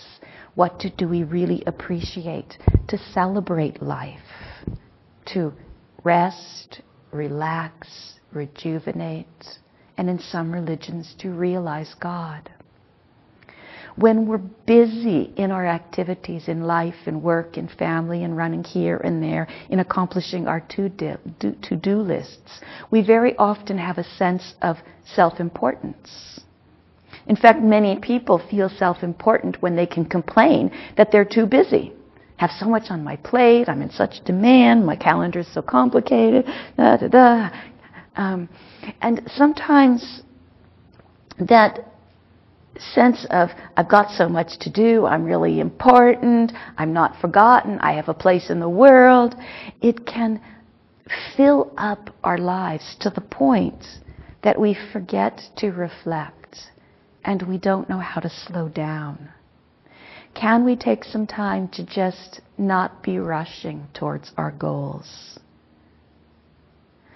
what 0.55 0.83
do 0.97 1.07
we 1.07 1.23
really 1.23 1.63
appreciate, 1.65 2.57
to 2.87 2.97
celebrate 3.11 3.81
life, 3.81 4.19
to 5.25 5.53
rest, 6.03 6.81
relax, 7.11 8.15
rejuvenate, 8.31 9.25
and 9.97 10.09
in 10.09 10.19
some 10.19 10.51
religions 10.51 11.15
to 11.19 11.31
realize 11.31 11.95
God. 11.99 12.49
When 13.95 14.27
we're 14.27 14.37
busy 14.37 15.33
in 15.35 15.51
our 15.51 15.65
activities 15.65 16.47
in 16.47 16.61
life 16.61 16.95
and 17.05 17.21
work 17.21 17.57
and 17.57 17.69
family 17.69 18.23
and 18.23 18.37
running 18.37 18.63
here 18.63 18.97
and 18.97 19.21
there 19.21 19.47
in 19.69 19.79
accomplishing 19.79 20.47
our 20.47 20.61
to-do 20.61 21.95
lists, 21.97 22.61
we 22.91 23.01
very 23.05 23.35
often 23.35 23.77
have 23.77 23.97
a 23.97 24.05
sense 24.15 24.53
of 24.61 24.77
self-importance. 25.15 26.39
In 27.29 27.35
fact, 27.35 27.61
many 27.61 27.95
people 27.99 28.41
feel 28.49 28.69
self-important 28.69 29.61
when 29.61 29.75
they 29.75 29.85
can 29.85 30.03
complain 30.03 30.71
that 30.97 31.11
they're 31.11 31.23
too 31.23 31.45
busy. 31.45 31.93
Have 32.37 32.49
so 32.59 32.65
much 32.65 32.89
on 32.89 33.03
my 33.03 33.17
plate, 33.17 33.69
I'm 33.69 33.83
in 33.83 33.91
such 33.91 34.23
demand, 34.25 34.83
my 34.83 34.95
calendar 34.95 35.39
is 35.39 35.53
so 35.53 35.61
complicated, 35.61 36.45
da 36.75 36.97
da 36.97 37.07
da. 37.07 37.49
Um, 38.15 38.49
and 39.01 39.21
sometimes 39.35 40.23
that 41.39 41.85
sense 42.95 43.27
of 43.29 43.49
I've 43.77 43.89
got 43.89 44.09
so 44.11 44.27
much 44.27 44.57
to 44.61 44.71
do, 44.71 45.05
I'm 45.05 45.23
really 45.23 45.59
important, 45.59 46.51
I'm 46.77 46.93
not 46.93 47.21
forgotten, 47.21 47.77
I 47.79 47.93
have 47.93 48.09
a 48.09 48.13
place 48.13 48.49
in 48.49 48.59
the 48.59 48.69
world, 48.69 49.35
it 49.81 50.07
can 50.07 50.41
fill 51.37 51.71
up 51.77 52.09
our 52.23 52.39
lives 52.39 52.95
to 53.01 53.11
the 53.11 53.21
point 53.21 53.83
that 54.43 54.59
we 54.59 54.75
forget 54.91 55.41
to 55.57 55.69
reflect 55.69 56.39
and 57.23 57.41
we 57.43 57.57
don't 57.57 57.89
know 57.89 57.99
how 57.99 58.21
to 58.21 58.29
slow 58.29 58.69
down. 58.69 59.29
Can 60.35 60.63
we 60.63 60.75
take 60.75 61.03
some 61.03 61.27
time 61.27 61.67
to 61.69 61.85
just 61.85 62.41
not 62.57 63.03
be 63.03 63.19
rushing 63.19 63.87
towards 63.93 64.31
our 64.37 64.51
goals? 64.51 65.39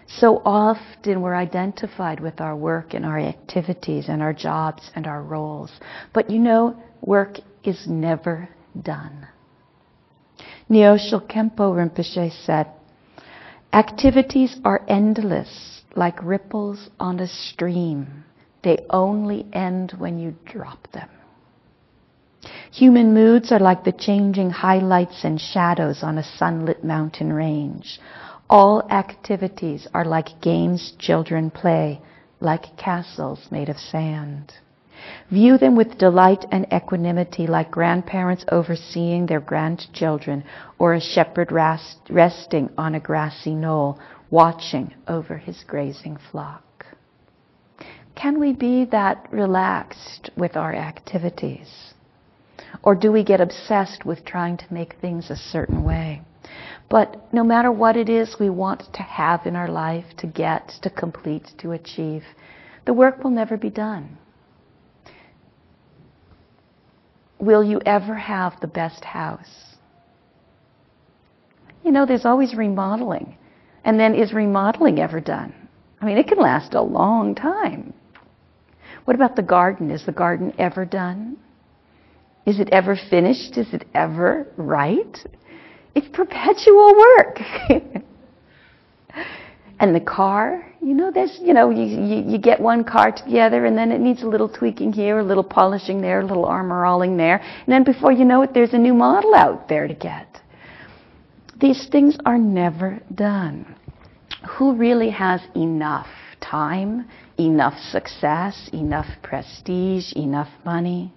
So 0.07 0.41
often 0.45 1.21
we're 1.21 1.35
identified 1.35 2.19
with 2.19 2.39
our 2.39 2.55
work 2.55 2.93
and 2.93 3.05
our 3.05 3.19
activities 3.19 4.09
and 4.09 4.21
our 4.21 4.33
jobs 4.33 4.91
and 4.95 5.07
our 5.07 5.23
roles. 5.23 5.71
But 6.13 6.29
you 6.29 6.39
know, 6.39 6.75
work 7.01 7.39
is 7.63 7.87
never 7.87 8.49
done. 8.79 9.27
Nyoshul 10.69 11.27
Khenpo 11.27 11.73
Rinpoche 11.73 12.31
said, 12.45 12.67
Activities 13.71 14.59
are 14.63 14.85
endless 14.87 15.81
like 15.95 16.23
ripples 16.23 16.89
on 16.99 17.19
a 17.19 17.27
stream. 17.27 18.23
They 18.63 18.77
only 18.89 19.45
end 19.53 19.93
when 19.97 20.17
you 20.17 20.35
drop 20.45 20.91
them. 20.91 21.09
Human 22.71 23.13
moods 23.13 23.51
are 23.51 23.59
like 23.59 23.83
the 23.83 23.91
changing 23.91 24.49
highlights 24.49 25.23
and 25.23 25.39
shadows 25.39 26.01
on 26.01 26.17
a 26.17 26.23
sunlit 26.23 26.83
mountain 26.83 27.31
range. 27.31 27.99
All 28.49 28.83
activities 28.89 29.87
are 29.93 30.05
like 30.05 30.41
games 30.41 30.93
children 30.97 31.51
play, 31.51 32.01
like 32.39 32.75
castles 32.77 33.47
made 33.51 33.69
of 33.69 33.77
sand. 33.77 34.53
View 35.29 35.57
them 35.57 35.75
with 35.75 35.97
delight 35.97 36.45
and 36.51 36.65
equanimity, 36.73 37.47
like 37.47 37.71
grandparents 37.71 38.45
overseeing 38.49 39.25
their 39.25 39.39
grandchildren, 39.41 40.43
or 40.79 40.93
a 40.93 41.01
shepherd 41.01 41.51
rest, 41.51 41.97
resting 42.09 42.69
on 42.77 42.95
a 42.95 42.99
grassy 42.99 43.53
knoll, 43.53 43.99
watching 44.29 44.93
over 45.07 45.37
his 45.37 45.63
grazing 45.65 46.17
flock. 46.31 46.63
Can 48.15 48.39
we 48.39 48.53
be 48.53 48.85
that 48.85 49.27
relaxed 49.31 50.29
with 50.37 50.55
our 50.55 50.73
activities? 50.73 51.93
Or 52.83 52.95
do 52.95 53.11
we 53.11 53.23
get 53.23 53.41
obsessed 53.41 54.05
with 54.05 54.25
trying 54.25 54.57
to 54.57 54.73
make 54.73 54.95
things 55.01 55.29
a 55.29 55.35
certain 55.35 55.83
way? 55.83 56.21
But 56.89 57.33
no 57.33 57.43
matter 57.43 57.71
what 57.71 57.97
it 57.97 58.09
is 58.09 58.35
we 58.39 58.49
want 58.49 58.83
to 58.93 59.01
have 59.01 59.45
in 59.45 59.55
our 59.55 59.69
life, 59.69 60.05
to 60.17 60.27
get, 60.27 60.73
to 60.81 60.89
complete, 60.89 61.49
to 61.59 61.71
achieve, 61.71 62.23
the 62.85 62.93
work 62.93 63.23
will 63.23 63.31
never 63.31 63.57
be 63.57 63.69
done. 63.69 64.17
Will 67.39 67.63
you 67.63 67.81
ever 67.85 68.15
have 68.15 68.59
the 68.61 68.67
best 68.67 69.03
house? 69.03 69.75
You 71.83 71.91
know, 71.91 72.05
there's 72.05 72.25
always 72.25 72.53
remodeling. 72.53 73.37
And 73.83 73.99
then 73.99 74.15
is 74.15 74.31
remodeling 74.31 74.99
ever 74.99 75.19
done? 75.19 75.53
I 75.99 76.05
mean, 76.05 76.17
it 76.17 76.27
can 76.27 76.37
last 76.37 76.73
a 76.73 76.81
long 76.81 77.35
time. 77.35 77.93
What 79.05 79.15
about 79.15 79.35
the 79.35 79.43
garden? 79.43 79.91
Is 79.91 80.05
the 80.05 80.11
garden 80.11 80.53
ever 80.57 80.85
done? 80.85 81.37
Is 82.45 82.59
it 82.59 82.69
ever 82.71 82.97
finished? 83.09 83.57
Is 83.57 83.73
it 83.73 83.85
ever 83.93 84.47
right? 84.57 85.17
It's 85.95 86.07
perpetual 86.09 86.93
work. 86.95 87.39
and 89.79 89.95
the 89.95 90.01
car, 90.01 90.65
you 90.81 90.93
know, 90.93 91.11
there's, 91.11 91.37
you 91.41 91.53
know, 91.53 91.69
you, 91.69 91.83
you, 91.83 92.31
you, 92.31 92.37
get 92.37 92.59
one 92.59 92.83
car 92.83 93.11
together 93.11 93.65
and 93.65 93.77
then 93.77 93.91
it 93.91 94.01
needs 94.01 94.23
a 94.23 94.27
little 94.27 94.49
tweaking 94.49 94.91
here, 94.91 95.19
a 95.19 95.23
little 95.23 95.43
polishing 95.43 96.01
there, 96.01 96.21
a 96.21 96.25
little 96.25 96.45
armoralling 96.45 97.15
there. 97.17 97.37
And 97.37 97.67
then 97.67 97.83
before 97.83 98.11
you 98.11 98.25
know 98.25 98.41
it, 98.41 98.53
there's 98.53 98.73
a 98.73 98.77
new 98.77 98.93
model 98.93 99.35
out 99.35 99.69
there 99.69 99.87
to 99.87 99.93
get. 99.93 100.41
These 101.59 101.87
things 101.91 102.17
are 102.25 102.37
never 102.37 102.99
done. 103.13 103.75
Who 104.57 104.75
really 104.75 105.09
has 105.11 105.41
enough 105.55 106.07
time, 106.41 107.07
enough 107.37 107.77
success, 107.91 108.69
enough 108.73 109.07
prestige, 109.21 110.13
enough 110.13 110.49
money? 110.65 111.13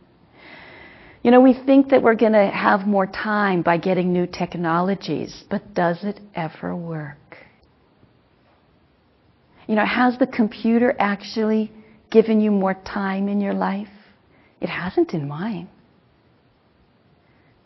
You 1.23 1.33
know, 1.33 1.41
we 1.41 1.55
think 1.55 1.91
that 1.91 2.03
we're 2.03 2.15
going 2.15 2.35
to 2.35 2.47
have 2.47 2.87
more 2.87 3.07
time 3.07 3.63
by 3.63 3.79
getting 3.79 4.13
new 4.13 4.27
technologies, 4.27 5.45
but 5.51 5.75
does 5.75 6.05
it 6.05 6.21
ever 6.35 6.75
work? 6.77 7.19
You 9.67 9.75
know, 9.75 9.85
has 9.85 10.17
the 10.19 10.27
computer 10.27 10.95
actually 10.99 11.73
given 12.11 12.41
you 12.41 12.53
more 12.53 12.75
time 12.75 13.29
in 13.29 13.41
your 13.41 13.55
life? 13.55 13.89
It 14.61 14.69
hasn't 14.69 15.15
in 15.15 15.27
mine. 15.27 15.69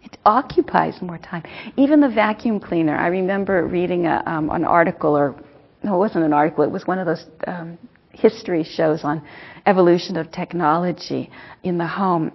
It 0.03 0.17
occupies 0.25 0.95
more 1.03 1.19
time. 1.19 1.43
Even 1.77 2.01
the 2.01 2.09
vacuum 2.09 2.59
cleaner. 2.59 2.97
I 2.97 3.09
remember 3.09 3.67
reading 3.67 4.07
a, 4.07 4.23
um, 4.27 4.49
an 4.51 4.65
article, 4.65 5.17
or 5.17 5.35
no, 5.83 5.97
it 5.97 5.99
wasn't 5.99 6.25
an 6.25 6.33
article. 6.33 6.65
It 6.65 6.71
was 6.71 6.87
one 6.87 6.99
of 6.99 7.07
those 7.07 7.27
um, 7.47 7.79
history 8.13 8.65
shows 8.65 9.05
on 9.05 9.23
evolution 9.67 10.17
of 10.17 10.31
technology 10.31 11.31
in 11.63 11.79
the 11.79 11.87
home. 11.87 12.33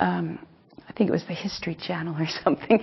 Um, 0.00 0.38
I 0.88 0.92
think 0.92 1.08
it 1.10 1.12
was 1.12 1.24
the 1.26 1.34
History 1.34 1.74
Channel 1.74 2.14
or 2.20 2.26
something. 2.44 2.80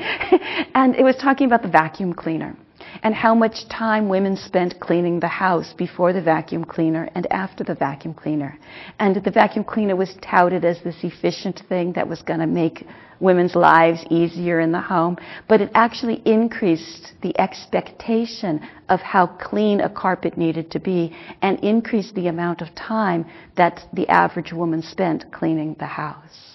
and 0.73 0.95
it 0.95 1.03
was 1.03 1.15
talking 1.17 1.47
about 1.47 1.61
the 1.61 1.69
vacuum 1.69 2.13
cleaner 2.13 2.55
and 3.03 3.13
how 3.13 3.35
much 3.35 3.67
time 3.69 4.09
women 4.09 4.35
spent 4.35 4.79
cleaning 4.79 5.19
the 5.19 5.27
house 5.27 5.73
before 5.77 6.13
the 6.13 6.21
vacuum 6.21 6.63
cleaner 6.63 7.09
and 7.15 7.31
after 7.31 7.63
the 7.63 7.75
vacuum 7.75 8.13
cleaner. 8.13 8.57
And 8.99 9.15
the 9.15 9.31
vacuum 9.31 9.63
cleaner 9.63 9.95
was 9.95 10.15
touted 10.21 10.65
as 10.65 10.81
this 10.83 11.03
efficient 11.03 11.61
thing 11.67 11.93
that 11.93 12.07
was 12.07 12.21
going 12.21 12.39
to 12.39 12.47
make 12.47 12.85
women's 13.19 13.55
lives 13.55 14.05
easier 14.09 14.59
in 14.59 14.71
the 14.71 14.81
home, 14.81 15.17
but 15.47 15.61
it 15.61 15.71
actually 15.73 16.21
increased 16.25 17.13
the 17.21 17.37
expectation 17.39 18.61
of 18.89 18.99
how 18.99 19.27
clean 19.27 19.79
a 19.81 19.89
carpet 19.89 20.37
needed 20.37 20.69
to 20.71 20.79
be 20.79 21.15
and 21.41 21.59
increased 21.59 22.13
the 22.15 22.27
amount 22.27 22.61
of 22.61 22.73
time 22.75 23.25
that 23.55 23.81
the 23.93 24.07
average 24.09 24.51
woman 24.51 24.81
spent 24.81 25.31
cleaning 25.31 25.75
the 25.79 25.85
house. 25.85 26.54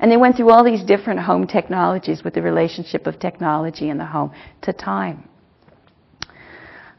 And 0.00 0.10
they 0.10 0.16
went 0.16 0.36
through 0.36 0.50
all 0.50 0.64
these 0.64 0.84
different 0.84 1.20
home 1.20 1.46
technologies 1.46 2.22
with 2.22 2.34
the 2.34 2.42
relationship 2.42 3.06
of 3.06 3.18
technology 3.18 3.88
in 3.88 3.98
the 3.98 4.06
home 4.06 4.32
to 4.62 4.72
time. 4.72 5.28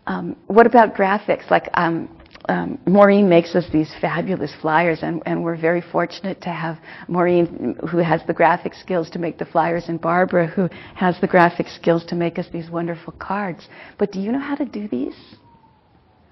Um, 0.08 0.36
what 0.48 0.66
about 0.66 0.96
graphics? 0.96 1.50
Like 1.52 1.70
um, 1.76 2.10
um, 2.50 2.80
Maureen 2.88 3.30
makes 3.30 3.54
us 3.54 3.66
these 3.72 3.94
fabulous 4.02 4.52
flyers, 4.60 5.00
and, 5.04 5.22
and, 5.28 5.44
we're 5.44 5.56
very 5.56 5.82
fortunate 5.82 6.42
to 6.42 6.50
have 6.50 6.80
Maureen, 7.08 7.78
who 7.92 8.00
has 8.00 8.22
the 8.26 8.34
graphic 8.34 8.74
skills 8.74 9.10
to 9.12 9.20
make 9.20 9.38
the 9.38 9.46
flyers, 9.46 9.86
and 9.88 10.02
Barbara, 10.02 10.48
who 10.48 10.68
has 10.96 11.16
the 11.22 11.28
graphic 11.28 11.68
skills 11.68 12.04
to 12.06 12.16
make 12.16 12.40
us 12.40 12.48
these 12.52 12.72
wonderful 12.72 13.14
cards. 13.20 13.68
But 14.00 14.12
do 14.12 14.20
you 14.20 14.32
know 14.32 14.40
how 14.40 14.56
to 14.56 14.66
do 14.66 14.88
these? 14.88 15.16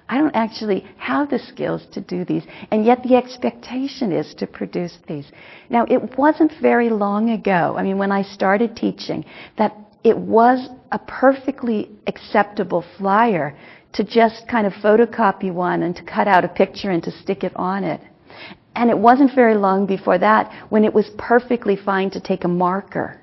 I 0.09 0.17
don't 0.17 0.35
actually 0.35 0.85
have 0.97 1.29
the 1.29 1.39
skills 1.39 1.85
to 1.91 2.01
do 2.01 2.23
these, 2.23 2.43
and 2.71 2.85
yet 2.85 3.03
the 3.03 3.15
expectation 3.15 4.11
is 4.11 4.33
to 4.35 4.47
produce 4.47 4.97
these. 5.07 5.29
Now, 5.69 5.85
it 5.89 6.17
wasn't 6.17 6.53
very 6.61 6.89
long 6.89 7.31
ago, 7.31 7.75
I 7.77 7.83
mean, 7.83 7.97
when 7.97 8.11
I 8.11 8.21
started 8.23 8.75
teaching, 8.75 9.25
that 9.57 9.75
it 10.03 10.17
was 10.17 10.69
a 10.91 10.99
perfectly 10.99 11.89
acceptable 12.07 12.85
flyer 12.97 13.57
to 13.93 14.03
just 14.03 14.47
kind 14.47 14.65
of 14.65 14.73
photocopy 14.73 15.51
one 15.51 15.83
and 15.83 15.95
to 15.95 16.03
cut 16.03 16.27
out 16.27 16.45
a 16.45 16.47
picture 16.47 16.91
and 16.91 17.03
to 17.03 17.11
stick 17.11 17.43
it 17.43 17.53
on 17.55 17.83
it. 17.83 17.99
And 18.75 18.89
it 18.89 18.97
wasn't 18.97 19.33
very 19.33 19.55
long 19.55 19.85
before 19.87 20.19
that 20.19 20.69
when 20.69 20.85
it 20.85 20.93
was 20.93 21.09
perfectly 21.17 21.75
fine 21.75 22.11
to 22.11 22.21
take 22.21 22.43
a 22.43 22.47
marker 22.47 23.19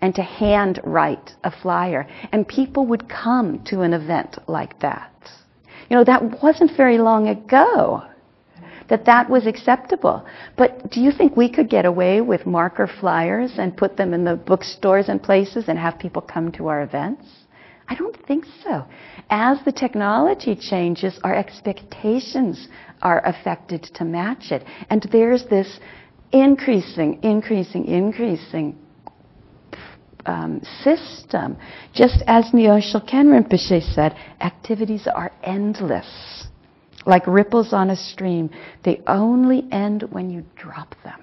and 0.00 0.14
to 0.14 0.22
hand 0.22 0.80
write 0.82 1.32
a 1.44 1.50
flyer. 1.50 2.08
And 2.32 2.48
people 2.48 2.86
would 2.86 3.08
come 3.08 3.62
to 3.66 3.82
an 3.82 3.92
event 3.92 4.38
like 4.48 4.80
that. 4.80 5.12
You 5.90 5.96
know, 5.96 6.04
that 6.04 6.42
wasn't 6.42 6.76
very 6.76 6.98
long 6.98 7.28
ago 7.28 8.04
that 8.88 9.04
that 9.06 9.30
was 9.30 9.46
acceptable. 9.46 10.26
But 10.56 10.90
do 10.90 11.00
you 11.00 11.10
think 11.10 11.36
we 11.36 11.50
could 11.50 11.70
get 11.70 11.84
away 11.84 12.20
with 12.20 12.46
marker 12.46 12.86
flyers 12.86 13.52
and 13.58 13.76
put 13.76 13.96
them 13.96 14.12
in 14.12 14.24
the 14.24 14.36
bookstores 14.36 15.08
and 15.08 15.22
places 15.22 15.64
and 15.68 15.78
have 15.78 15.98
people 15.98 16.22
come 16.22 16.52
to 16.52 16.68
our 16.68 16.82
events? 16.82 17.24
I 17.88 17.94
don't 17.94 18.16
think 18.26 18.46
so. 18.62 18.84
As 19.30 19.58
the 19.64 19.72
technology 19.72 20.56
changes, 20.56 21.18
our 21.22 21.34
expectations 21.34 22.68
are 23.02 23.26
affected 23.26 23.82
to 23.94 24.04
match 24.04 24.52
it. 24.52 24.64
And 24.88 25.02
there's 25.12 25.44
this 25.46 25.80
increasing, 26.32 27.22
increasing, 27.22 27.84
increasing 27.84 28.78
um, 30.26 30.60
system. 30.82 31.56
Just 31.94 32.22
as 32.26 32.46
Nyoshul 32.46 33.08
Khen 33.08 33.28
Rinpoche 33.28 33.82
said, 33.94 34.16
activities 34.40 35.06
are 35.12 35.32
endless. 35.42 36.48
Like 37.06 37.26
ripples 37.26 37.72
on 37.72 37.90
a 37.90 37.96
stream, 37.96 38.50
they 38.84 39.02
only 39.06 39.66
end 39.70 40.04
when 40.10 40.30
you 40.30 40.44
drop 40.56 40.94
them. 41.04 41.20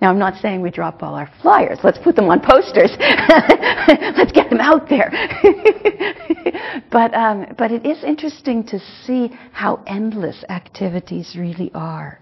Now, 0.00 0.10
I'm 0.10 0.18
not 0.18 0.40
saying 0.40 0.60
we 0.60 0.70
drop 0.70 1.02
all 1.02 1.14
our 1.14 1.30
flyers. 1.40 1.78
Let's 1.82 1.98
put 1.98 2.16
them 2.16 2.28
on 2.28 2.40
posters. 2.40 2.94
Let's 2.98 4.32
get 4.32 4.50
them 4.50 4.60
out 4.60 4.88
there. 4.88 5.10
but, 6.90 7.14
um, 7.14 7.46
but 7.56 7.70
it 7.72 7.86
is 7.86 8.02
interesting 8.04 8.64
to 8.64 8.78
see 9.04 9.30
how 9.52 9.82
endless 9.86 10.44
activities 10.48 11.36
really 11.38 11.70
are. 11.74 12.20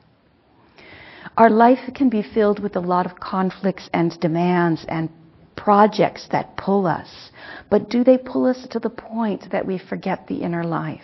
Our 1.37 1.49
life 1.49 1.91
can 1.95 2.11
be 2.11 2.23
filled 2.23 2.59
with 2.59 2.77
a 2.77 2.81
lot 2.81 3.07
of 3.07 3.19
conflicts 3.19 3.89
and 3.95 4.19
demands 4.21 4.85
and 4.89 5.09
projects 5.57 6.29
that 6.31 6.57
pull 6.57 6.87
us. 6.87 7.31
But 7.71 7.89
do 7.89 8.05
they 8.05 8.19
pull 8.19 8.47
us 8.47 8.67
to 8.71 8.79
the 8.79 8.91
point 8.91 9.51
that 9.51 9.67
we 9.67 9.79
forget 9.79 10.27
the 10.27 10.43
inner 10.43 10.65
life? 10.65 11.01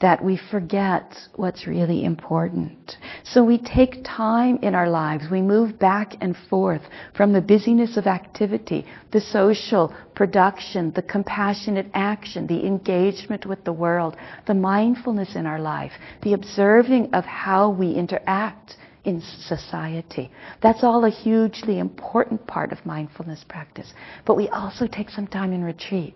that 0.00 0.24
we 0.24 0.36
forget 0.36 1.16
what's 1.34 1.66
really 1.66 2.04
important. 2.04 2.96
So 3.24 3.42
we 3.42 3.58
take 3.58 4.04
time 4.04 4.58
in 4.62 4.74
our 4.74 4.88
lives. 4.88 5.24
We 5.30 5.42
move 5.42 5.78
back 5.78 6.16
and 6.20 6.36
forth 6.48 6.82
from 7.16 7.32
the 7.32 7.40
busyness 7.40 7.96
of 7.96 8.06
activity, 8.06 8.86
the 9.10 9.20
social 9.20 9.92
production, 10.14 10.92
the 10.94 11.02
compassionate 11.02 11.90
action, 11.94 12.46
the 12.46 12.64
engagement 12.64 13.44
with 13.44 13.64
the 13.64 13.72
world, 13.72 14.16
the 14.46 14.54
mindfulness 14.54 15.34
in 15.34 15.46
our 15.46 15.60
life, 15.60 15.92
the 16.22 16.34
observing 16.34 17.12
of 17.12 17.24
how 17.24 17.70
we 17.70 17.92
interact 17.92 18.76
in 19.08 19.22
society. 19.22 20.30
That's 20.62 20.84
all 20.84 21.06
a 21.06 21.10
hugely 21.10 21.78
important 21.78 22.46
part 22.46 22.72
of 22.72 22.84
mindfulness 22.84 23.42
practice. 23.48 23.90
But 24.26 24.36
we 24.36 24.48
also 24.48 24.86
take 24.86 25.08
some 25.08 25.26
time 25.26 25.54
in 25.54 25.64
retreat 25.64 26.14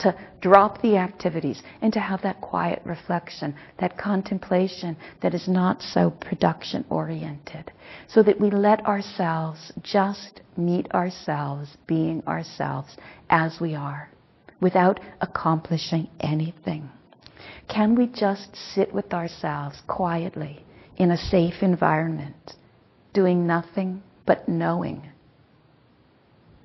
to 0.00 0.16
drop 0.40 0.82
the 0.82 0.96
activities 0.96 1.62
and 1.80 1.92
to 1.92 2.00
have 2.00 2.22
that 2.22 2.40
quiet 2.40 2.82
reflection, 2.84 3.54
that 3.78 3.96
contemplation 3.96 4.96
that 5.22 5.32
is 5.32 5.46
not 5.46 5.80
so 5.80 6.10
production 6.10 6.84
oriented, 6.90 7.70
so 8.08 8.22
that 8.24 8.40
we 8.40 8.50
let 8.50 8.84
ourselves 8.84 9.72
just 9.82 10.40
meet 10.56 10.90
ourselves, 10.92 11.76
being 11.86 12.20
ourselves 12.26 12.96
as 13.30 13.60
we 13.60 13.76
are, 13.76 14.08
without 14.60 14.98
accomplishing 15.20 16.08
anything. 16.18 16.88
Can 17.68 17.94
we 17.94 18.08
just 18.08 18.56
sit 18.74 18.92
with 18.92 19.12
ourselves 19.12 19.80
quietly 19.86 20.64
in 20.98 21.12
a 21.12 21.16
safe 21.16 21.62
environment, 21.62 22.54
doing 23.14 23.46
nothing 23.46 24.02
but 24.26 24.48
knowing 24.48 25.08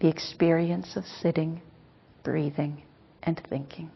the 0.01 0.09
experience 0.09 0.97
of 0.97 1.05
sitting, 1.21 1.61
breathing, 2.23 2.83
and 3.21 3.41
thinking. 3.49 3.89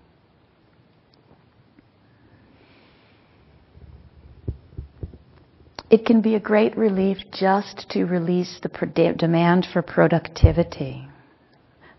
It 5.89 6.05
can 6.05 6.21
be 6.21 6.35
a 6.35 6.39
great 6.39 6.77
relief 6.77 7.17
just 7.31 7.89
to 7.91 8.05
release 8.05 8.59
the 8.61 8.69
demand 9.17 9.67
for 9.71 9.81
productivity 9.81 11.07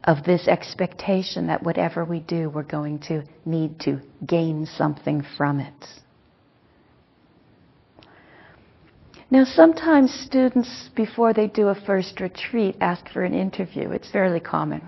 of 0.05 0.24
this 0.24 0.46
expectation 0.46 1.48
that 1.48 1.62
whatever 1.62 2.05
we 2.05 2.20
do, 2.20 2.51
we're 2.51 2.62
going 2.62 2.98
to 3.01 3.22
need 3.44 3.81
to 3.81 4.01
gain 4.27 4.66
something 4.66 5.24
from 5.37 5.61
it. 5.61 5.85
Now, 9.31 9.45
sometimes 9.45 10.12
students, 10.12 10.88
before 10.97 11.35
they 11.35 11.49
do 11.49 11.69
a 11.69 11.75
first 11.75 12.19
retreat, 12.19 12.77
ask 12.81 13.11
for 13.11 13.25
an 13.25 13.35
interview. 13.35 13.91
It's 13.91 14.11
fairly 14.11 14.41
common. 14.41 14.81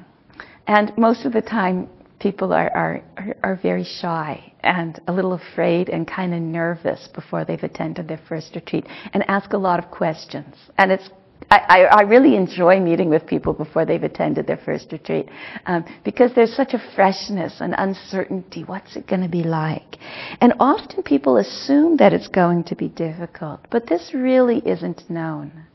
And 0.66 0.96
most 0.96 1.26
of 1.26 1.34
the 1.34 1.42
time, 1.42 1.90
people 2.20 2.54
are, 2.54 2.70
are, 2.74 3.02
are 3.42 3.60
very 3.62 3.84
shy 3.84 4.52
and 4.60 4.98
a 5.08 5.12
little 5.12 5.34
afraid 5.34 5.90
and 5.90 6.08
kind 6.08 6.32
of 6.32 6.40
nervous 6.40 7.08
before 7.14 7.44
they've 7.44 7.62
attended 7.62 8.08
their 8.08 8.20
first 8.28 8.54
retreat 8.54 8.86
and 9.12 9.28
ask 9.28 9.52
a 9.52 9.58
lot 9.58 9.78
of 9.78 9.90
questions. 9.90 10.54
And 10.78 10.90
it's 10.90 11.10
I, 11.50 11.84
I, 11.90 12.02
really 12.02 12.36
enjoy 12.36 12.78
meeting 12.80 13.08
with 13.08 13.26
people 13.26 13.52
before 13.52 13.84
they've 13.84 14.02
attended 14.02 14.46
their 14.46 14.58
first 14.58 14.92
retreat 14.92 15.28
um, 15.66 15.84
because 16.04 16.32
there's 16.34 16.54
such 16.54 16.74
a 16.74 16.92
freshness 16.94 17.60
and 17.60 17.74
uncertainty. 17.76 18.62
What's 18.62 18.94
it 18.94 19.06
going 19.08 19.22
to 19.22 19.28
be 19.28 19.42
like? 19.42 19.96
And 20.40 20.52
often 20.60 21.02
people 21.02 21.38
assume 21.38 21.96
that 21.96 22.12
it's 22.12 22.28
going 22.28 22.64
to 22.64 22.76
be 22.76 22.88
difficult, 22.88 23.60
but 23.70 23.88
this 23.88 24.12
really 24.14 24.58
isn't 24.58 25.08
known. 25.10 25.66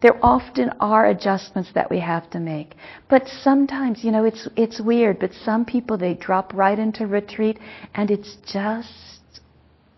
There 0.00 0.18
often 0.22 0.70
are 0.80 1.06
adjustments 1.06 1.70
that 1.74 1.90
we 1.90 1.98
have 2.00 2.28
to 2.30 2.40
make. 2.40 2.74
But 3.08 3.26
sometimes, 3.26 4.04
you 4.04 4.10
know, 4.10 4.24
it's, 4.24 4.46
it's 4.56 4.80
weird, 4.80 5.18
but 5.18 5.32
some 5.32 5.64
people, 5.64 5.96
they 5.96 6.14
drop 6.14 6.52
right 6.54 6.78
into 6.78 7.06
retreat 7.06 7.58
and 7.94 8.10
it's 8.10 8.36
just 8.46 9.40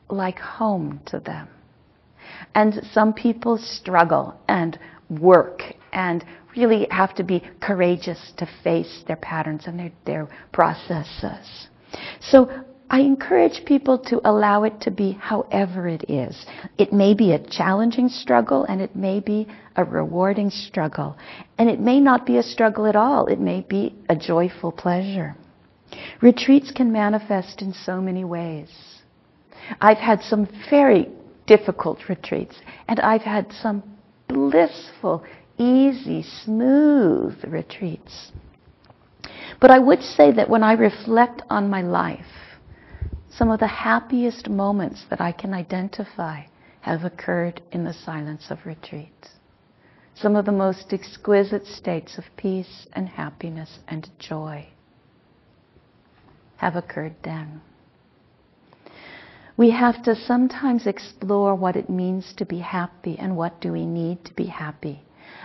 like 0.09 0.39
home 0.39 1.01
to 1.07 1.19
them. 1.19 1.49
And 2.57 2.81
some 2.93 3.13
people 3.13 3.59
struggle 3.59 4.35
and 4.49 4.79
work 5.11 5.63
and 5.93 6.25
really 6.57 6.89
have 6.91 7.15
to 7.17 7.23
be 7.23 7.43
courageous 7.61 8.33
to 8.39 8.49
face 8.65 9.05
their 9.07 9.17
patterns 9.17 9.65
and 9.67 9.79
their, 9.79 9.93
their 10.07 10.29
processes. 10.53 11.69
So 12.19 12.51
I 12.89 13.01
encourage 13.01 13.67
people 13.67 13.99
to 14.07 14.23
allow 14.25 14.63
it 14.63 14.81
to 14.81 14.91
be 14.91 15.13
however 15.21 15.87
it 15.87 16.09
is. 16.09 16.47
It 16.79 16.95
may 16.95 17.13
be 17.13 17.33
a 17.33 17.47
challenging 17.47 18.09
struggle 18.09 18.65
and 18.65 18.81
it 18.81 18.97
may 18.97 19.21
be 19.21 19.47
a 19.77 19.85
rewarding 19.85 20.49
struggle. 20.49 21.15
And 21.59 21.69
it 21.69 21.79
may 21.79 22.01
not 22.01 22.25
be 22.25 22.39
a 22.39 22.43
struggle 22.43 22.87
at 22.87 22.97
all. 22.97 23.27
It 23.27 23.39
may 23.39 23.67
be 23.69 23.95
a 24.09 24.17
joyful 24.17 24.73
pleasure. 24.73 25.37
Retreats 26.23 26.71
can 26.71 26.91
manifest 26.91 27.61
in 27.61 27.75
so 27.75 28.01
many 28.01 28.25
ways. 28.25 28.71
I've 29.79 29.99
had 29.99 30.23
some 30.23 30.49
very 30.71 31.11
difficult 31.47 32.09
retreats 32.09 32.57
and 32.89 33.01
I've 33.01 33.23
had 33.23 33.53
some 33.53 33.83
blissful, 34.29 35.25
easy, 35.59 36.23
smooth 36.23 37.37
retreats. 37.45 38.33
But 39.61 39.71
I 39.71 39.79
would 39.79 40.03
say 40.03 40.33
that 40.33 40.51
when 40.51 40.63
I 40.63 40.73
reflect 40.73 41.43
on 41.49 41.71
my 41.71 41.83
life, 41.83 42.27
some 43.31 43.51
of 43.51 43.61
the 43.61 43.67
happiest 43.67 44.49
moments 44.49 45.05
that 45.11 45.21
I 45.21 45.33
can 45.33 45.55
identify 45.55 46.43
have 46.81 47.05
occurred 47.05 47.61
in 47.73 47.85
the 47.85 47.93
silence 47.93 48.47
of 48.51 48.65
retreat. 48.65 49.29
Some 50.15 50.37
of 50.37 50.47
the 50.47 50.53
most 50.53 50.93
exquisite 50.93 51.67
states 51.67 52.17
of 52.17 52.25
peace 52.37 52.87
and 52.95 53.09
happiness 53.09 53.81
and 53.89 54.09
joy 54.19 54.69
have 56.57 56.77
occurred 56.77 57.15
then. 57.23 57.61
We 59.57 59.71
have 59.71 60.03
to 60.03 60.15
sometimes 60.15 60.87
explore 60.87 61.55
what 61.55 61.77
it 61.77 61.89
means 61.89 62.35
to 62.35 62.45
be 62.45 62.59
happy 62.59 63.19
and 63.19 63.37
what 63.37 63.61
do 63.61 63.73
we 63.73 63.87
need 63.87 64.25
to 64.27 64.35
be 64.35 64.47
happy. 64.47 65.03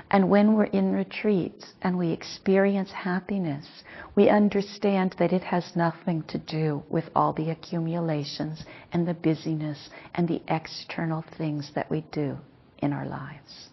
And 0.09 0.29
when 0.29 0.53
we're 0.53 0.65
in 0.65 0.91
retreats 0.91 1.73
and 1.81 1.97
we 1.97 2.11
experience 2.11 2.91
happiness, 2.91 3.65
we 4.13 4.27
understand 4.27 5.15
that 5.17 5.31
it 5.31 5.43
has 5.43 5.75
nothing 5.75 6.23
to 6.23 6.37
do 6.37 6.83
with 6.89 7.05
all 7.15 7.31
the 7.31 7.49
accumulations 7.49 8.65
and 8.91 9.07
the 9.07 9.13
busyness 9.13 9.89
and 10.13 10.27
the 10.27 10.41
external 10.49 11.23
things 11.37 11.71
that 11.75 11.89
we 11.89 12.01
do 12.11 12.37
in 12.79 12.91
our 12.91 13.05
lives. 13.05 13.69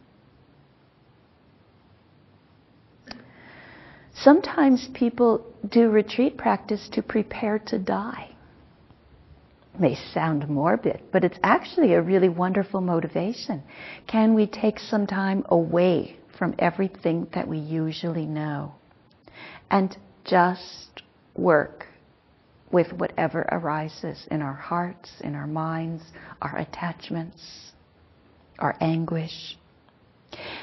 Sometimes 4.15 4.89
people 4.95 5.45
do 5.69 5.91
retreat 5.91 6.37
practice 6.37 6.89
to 6.93 7.03
prepare 7.03 7.59
to 7.59 7.79
die. 7.79 8.37
May 9.79 9.95
sound 10.13 10.49
morbid, 10.49 11.03
but 11.13 11.23
it's 11.23 11.39
actually 11.43 11.95
a 11.95 12.03
really 12.03 12.29
wonderful 12.29 12.81
motivation. 12.81 13.63
Can 14.07 14.35
we 14.35 14.47
take 14.47 14.79
some 14.79 15.07
time 15.07 15.45
away 15.49 16.19
from 16.37 16.55
everything 16.59 17.29
that 17.35 17.47
we 17.47 17.59
usually 17.59 18.27
know 18.27 18.75
and 19.71 19.97
just 20.25 21.03
work 21.37 21.87
with 22.73 22.93
whatever 22.93 23.43
arises 23.53 24.27
in 24.31 24.43
our 24.43 24.55
hearts, 24.55 25.11
in 25.21 25.35
our 25.35 25.47
minds, 25.47 26.03
our 26.43 26.57
attachments, 26.59 27.73
our 28.59 28.77
anguish? 28.81 29.57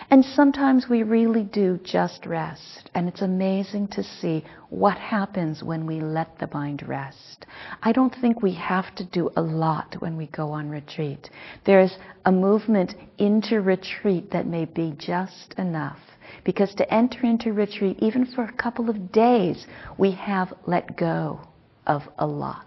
And 0.09 0.23
sometimes 0.23 0.87
we 0.87 1.03
really 1.03 1.43
do 1.43 1.79
just 1.83 2.25
rest. 2.25 2.89
And 2.93 3.07
it's 3.07 3.21
amazing 3.21 3.87
to 3.89 4.03
see 4.03 4.45
what 4.69 4.97
happens 4.97 5.63
when 5.63 5.85
we 5.85 5.99
let 5.99 6.37
the 6.39 6.49
mind 6.53 6.87
rest. 6.87 7.45
I 7.81 7.91
don't 7.91 8.15
think 8.21 8.41
we 8.41 8.53
have 8.53 8.93
to 8.95 9.03
do 9.03 9.31
a 9.35 9.41
lot 9.41 9.95
when 9.99 10.15
we 10.15 10.27
go 10.27 10.51
on 10.51 10.69
retreat. 10.69 11.29
There's 11.65 11.97
a 12.25 12.31
movement 12.31 12.93
into 13.17 13.61
retreat 13.61 14.31
that 14.31 14.45
may 14.45 14.65
be 14.65 14.93
just 14.97 15.55
enough. 15.57 15.99
Because 16.43 16.73
to 16.75 16.93
enter 16.93 17.25
into 17.25 17.53
retreat, 17.53 17.97
even 17.99 18.25
for 18.25 18.43
a 18.43 18.53
couple 18.53 18.89
of 18.89 19.11
days, 19.11 19.65
we 19.97 20.11
have 20.11 20.53
let 20.67 20.97
go 20.97 21.39
of 21.87 22.03
a 22.19 22.25
lot 22.25 22.65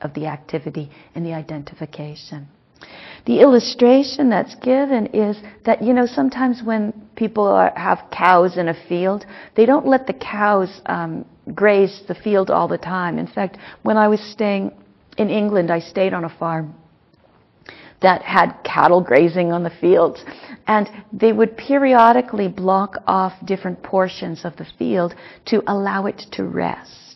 of 0.00 0.14
the 0.14 0.26
activity 0.26 0.90
and 1.14 1.24
the 1.24 1.34
identification. 1.34 2.48
The 3.26 3.40
illustration 3.40 4.30
that's 4.30 4.54
given 4.56 5.06
is 5.06 5.36
that, 5.64 5.82
you 5.82 5.92
know, 5.92 6.06
sometimes 6.06 6.62
when 6.62 6.92
people 7.16 7.46
are, 7.46 7.72
have 7.76 8.04
cows 8.10 8.56
in 8.56 8.68
a 8.68 8.88
field, 8.88 9.26
they 9.56 9.66
don't 9.66 9.86
let 9.86 10.06
the 10.06 10.14
cows 10.14 10.80
um, 10.86 11.24
graze 11.54 12.02
the 12.08 12.14
field 12.14 12.50
all 12.50 12.68
the 12.68 12.78
time. 12.78 13.18
In 13.18 13.26
fact, 13.26 13.58
when 13.82 13.96
I 13.96 14.08
was 14.08 14.20
staying 14.20 14.72
in 15.18 15.28
England, 15.28 15.70
I 15.70 15.80
stayed 15.80 16.14
on 16.14 16.24
a 16.24 16.38
farm 16.38 16.74
that 18.00 18.22
had 18.22 18.52
cattle 18.64 19.02
grazing 19.02 19.52
on 19.52 19.62
the 19.62 19.70
fields. 19.80 20.24
And 20.66 20.88
they 21.12 21.32
would 21.32 21.56
periodically 21.56 22.48
block 22.48 22.96
off 23.06 23.32
different 23.44 23.82
portions 23.82 24.44
of 24.44 24.56
the 24.56 24.66
field 24.78 25.14
to 25.46 25.62
allow 25.66 26.06
it 26.06 26.22
to 26.32 26.44
rest. 26.44 27.09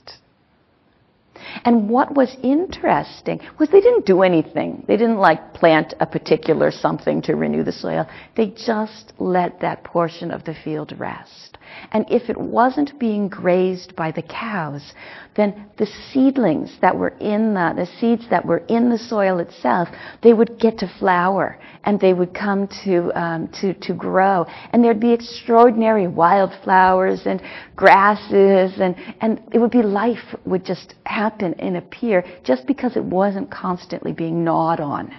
And 1.64 1.88
what 1.88 2.14
was 2.14 2.36
interesting 2.42 3.40
was 3.58 3.68
they 3.68 3.80
didn't 3.80 4.06
do 4.06 4.22
anything. 4.22 4.84
They 4.86 4.96
didn't 4.96 5.18
like 5.18 5.54
plant 5.54 5.94
a 6.00 6.06
particular 6.06 6.70
something 6.70 7.22
to 7.22 7.36
renew 7.36 7.64
the 7.64 7.72
soil. 7.72 8.06
They 8.36 8.50
just 8.50 9.12
let 9.18 9.60
that 9.60 9.84
portion 9.84 10.30
of 10.30 10.44
the 10.44 10.54
field 10.54 10.98
rest. 10.98 11.58
And 11.92 12.04
if 12.10 12.28
it 12.28 12.36
wasn't 12.36 12.98
being 12.98 13.28
grazed 13.28 13.96
by 13.96 14.10
the 14.10 14.22
cows, 14.22 14.92
then 15.36 15.70
the 15.76 15.86
seedlings 16.12 16.76
that 16.80 16.96
were 16.96 17.14
in 17.20 17.54
the, 17.54 17.72
the 17.74 17.88
seeds 17.98 18.28
that 18.30 18.44
were 18.44 18.62
in 18.68 18.90
the 18.90 18.98
soil 18.98 19.38
itself, 19.38 19.88
they 20.22 20.32
would 20.32 20.58
get 20.58 20.78
to 20.78 20.92
flower 20.98 21.58
and 21.84 22.00
they 22.00 22.12
would 22.12 22.34
come 22.34 22.68
to, 22.84 23.12
um, 23.18 23.48
to, 23.60 23.74
to 23.74 23.94
grow. 23.94 24.46
And 24.72 24.82
there'd 24.82 25.00
be 25.00 25.12
extraordinary 25.12 26.06
wildflowers 26.06 27.22
and 27.26 27.40
grasses 27.76 28.80
and, 28.80 28.96
and 29.20 29.42
it 29.52 29.58
would 29.58 29.70
be 29.70 29.82
life 29.82 30.34
would 30.44 30.64
just 30.64 30.94
happen 31.06 31.54
and 31.54 31.76
appear 31.76 32.24
just 32.44 32.66
because 32.66 32.96
it 32.96 33.04
wasn't 33.04 33.50
constantly 33.50 34.12
being 34.12 34.44
gnawed 34.44 34.80
on. 34.80 35.14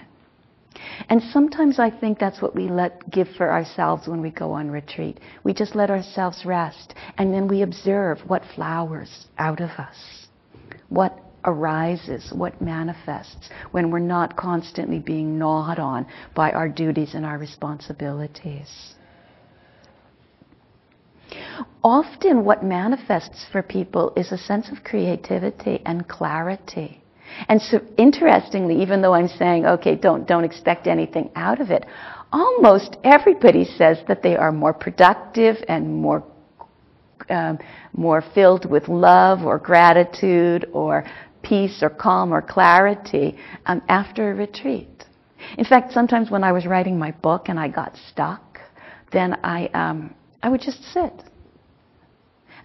And 1.08 1.22
sometimes 1.32 1.78
I 1.78 1.90
think 1.90 2.18
that's 2.18 2.42
what 2.42 2.54
we 2.54 2.68
let 2.68 3.10
give 3.10 3.28
for 3.36 3.50
ourselves 3.50 4.06
when 4.06 4.20
we 4.20 4.30
go 4.30 4.52
on 4.52 4.70
retreat. 4.70 5.18
We 5.44 5.52
just 5.52 5.74
let 5.74 5.90
ourselves 5.90 6.44
rest, 6.44 6.94
and 7.18 7.32
then 7.32 7.48
we 7.48 7.62
observe 7.62 8.18
what 8.26 8.42
flowers 8.54 9.26
out 9.38 9.60
of 9.60 9.70
us, 9.70 10.26
what 10.88 11.18
arises, 11.46 12.32
what 12.34 12.60
manifests 12.60 13.48
when 13.70 13.90
we're 13.90 13.98
not 13.98 14.36
constantly 14.36 14.98
being 14.98 15.38
gnawed 15.38 15.78
on 15.78 16.06
by 16.34 16.50
our 16.50 16.68
duties 16.68 17.14
and 17.14 17.24
our 17.24 17.38
responsibilities. 17.38 18.94
Often, 21.82 22.44
what 22.44 22.62
manifests 22.62 23.46
for 23.50 23.62
people 23.62 24.12
is 24.16 24.32
a 24.32 24.38
sense 24.38 24.70
of 24.70 24.84
creativity 24.84 25.82
and 25.86 26.06
clarity. 26.08 27.00
And 27.48 27.60
so, 27.60 27.80
interestingly, 27.96 28.82
even 28.82 29.02
though 29.02 29.14
I'm 29.14 29.28
saying, 29.28 29.66
okay, 29.66 29.96
don't, 29.96 30.26
don't 30.26 30.44
expect 30.44 30.86
anything 30.86 31.30
out 31.34 31.60
of 31.60 31.70
it, 31.70 31.84
almost 32.32 32.96
everybody 33.04 33.64
says 33.64 33.98
that 34.08 34.22
they 34.22 34.36
are 34.36 34.52
more 34.52 34.72
productive 34.72 35.56
and 35.68 35.94
more, 35.94 36.24
um, 37.30 37.58
more 37.92 38.22
filled 38.34 38.70
with 38.70 38.88
love 38.88 39.44
or 39.44 39.58
gratitude 39.58 40.68
or 40.72 41.04
peace 41.48 41.82
or 41.82 41.90
calm 41.90 42.32
or 42.32 42.42
clarity 42.42 43.38
um, 43.66 43.82
after 43.88 44.30
a 44.30 44.34
retreat. 44.34 45.04
In 45.58 45.64
fact, 45.64 45.92
sometimes 45.92 46.30
when 46.30 46.44
I 46.44 46.52
was 46.52 46.66
writing 46.66 46.98
my 46.98 47.12
book 47.12 47.48
and 47.48 47.58
I 47.58 47.68
got 47.68 47.96
stuck, 48.10 48.60
then 49.12 49.34
I, 49.44 49.66
um, 49.68 50.14
I 50.42 50.48
would 50.48 50.60
just 50.60 50.82
sit. 50.92 51.12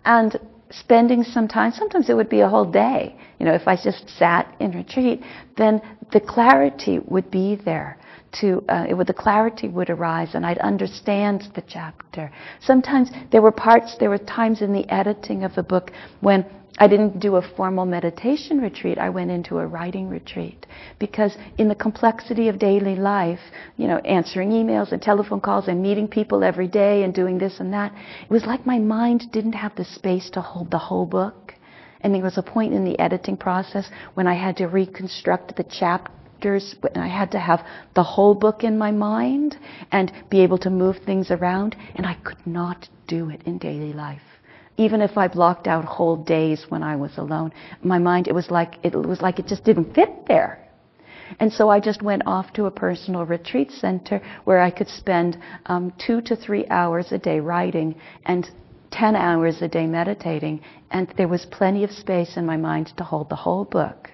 And 0.03 0.39
spending 0.71 1.23
some 1.23 1.47
time, 1.47 1.71
sometimes 1.71 2.09
it 2.09 2.15
would 2.15 2.29
be 2.29 2.41
a 2.41 2.49
whole 2.49 2.69
day. 2.69 3.15
You 3.39 3.45
know, 3.45 3.53
if 3.53 3.67
I 3.67 3.75
just 3.75 4.09
sat 4.17 4.53
in 4.59 4.71
retreat, 4.71 5.21
then 5.57 5.81
the 6.11 6.19
clarity 6.19 6.99
would 6.99 7.29
be 7.29 7.55
there. 7.63 7.97
To 8.39 8.63
uh, 8.69 8.85
it 8.87 8.93
would 8.93 9.07
the 9.07 9.13
clarity 9.13 9.67
would 9.67 9.89
arise, 9.89 10.35
and 10.35 10.45
I'd 10.45 10.57
understand 10.59 11.49
the 11.53 11.63
chapter. 11.67 12.31
Sometimes 12.61 13.09
there 13.31 13.41
were 13.41 13.51
parts, 13.51 13.97
there 13.99 14.09
were 14.09 14.17
times 14.17 14.61
in 14.61 14.71
the 14.71 14.89
editing 14.89 15.43
of 15.43 15.53
the 15.55 15.63
book 15.63 15.91
when 16.21 16.45
I 16.77 16.87
didn't 16.87 17.19
do 17.19 17.35
a 17.35 17.41
formal 17.55 17.85
meditation 17.85 18.61
retreat. 18.61 18.97
I 18.97 19.09
went 19.09 19.29
into 19.29 19.59
a 19.59 19.67
writing 19.67 20.09
retreat 20.09 20.65
because 20.99 21.35
in 21.57 21.67
the 21.67 21.75
complexity 21.75 22.47
of 22.47 22.57
daily 22.57 22.95
life, 22.95 23.39
you 23.77 23.87
know, 23.87 23.97
answering 23.97 24.51
emails 24.51 24.91
and 24.91 25.01
telephone 25.01 25.41
calls 25.41 25.67
and 25.67 25.81
meeting 25.81 26.07
people 26.07 26.43
every 26.43 26.67
day 26.67 27.03
and 27.03 27.13
doing 27.13 27.37
this 27.37 27.59
and 27.59 27.73
that, 27.73 27.93
it 28.23 28.29
was 28.29 28.45
like 28.45 28.65
my 28.65 28.79
mind 28.79 29.25
didn't 29.31 29.53
have 29.53 29.75
the 29.75 29.85
space 29.85 30.29
to 30.31 30.41
hold 30.41 30.71
the 30.71 30.77
whole 30.77 31.05
book. 31.05 31.53
And 31.99 32.15
there 32.15 32.23
was 32.23 32.37
a 32.37 32.43
point 32.43 32.73
in 32.73 32.83
the 32.83 32.97
editing 32.97 33.37
process 33.37 33.87
when 34.15 34.25
I 34.25 34.33
had 34.33 34.57
to 34.57 34.65
reconstruct 34.67 35.55
the 35.55 35.63
chapters 36.41 36.75
I 36.95 37.07
had 37.07 37.31
to 37.31 37.39
have 37.39 37.63
the 37.93 38.03
whole 38.03 38.33
book 38.33 38.63
in 38.63 38.77
my 38.77 38.91
mind 38.91 39.57
and 39.91 40.11
be 40.29 40.41
able 40.41 40.57
to 40.59 40.69
move 40.69 40.97
things 41.05 41.29
around, 41.29 41.75
and 41.95 42.05
I 42.05 42.15
could 42.23 42.45
not 42.47 42.89
do 43.07 43.29
it 43.29 43.41
in 43.45 43.57
daily 43.57 43.93
life 43.93 44.21
even 44.77 45.01
if 45.01 45.15
I 45.15 45.27
blocked 45.27 45.67
out 45.67 45.85
whole 45.85 46.15
days 46.15 46.65
when 46.69 46.81
I 46.81 46.95
was 46.95 47.15
alone, 47.17 47.53
my 47.83 47.99
mind 47.99 48.27
it 48.27 48.33
was 48.33 48.49
like 48.49 48.79
it 48.81 48.95
was 48.95 49.21
like 49.21 49.37
it 49.37 49.45
just 49.45 49.63
didn't 49.63 49.93
fit 49.93 50.25
there. 50.27 50.57
And 51.39 51.53
so 51.53 51.69
I 51.69 51.79
just 51.79 52.01
went 52.01 52.23
off 52.25 52.51
to 52.53 52.65
a 52.65 52.71
personal 52.71 53.25
retreat 53.25 53.69
center 53.69 54.21
where 54.45 54.59
I 54.59 54.71
could 54.71 54.87
spend 54.87 55.37
um, 55.67 55.93
two 56.03 56.21
to 56.21 56.35
three 56.35 56.65
hours 56.69 57.11
a 57.11 57.19
day 57.19 57.39
writing 57.39 57.93
and 58.25 58.49
10 58.91 59.15
hours 59.15 59.61
a 59.61 59.67
day 59.67 59.85
meditating. 59.85 60.61
And 60.89 61.13
there 61.15 61.27
was 61.27 61.45
plenty 61.45 61.83
of 61.83 61.91
space 61.91 62.35
in 62.35 62.45
my 62.45 62.57
mind 62.57 62.93
to 62.97 63.03
hold 63.03 63.29
the 63.29 63.35
whole 63.35 63.65
book 63.65 64.09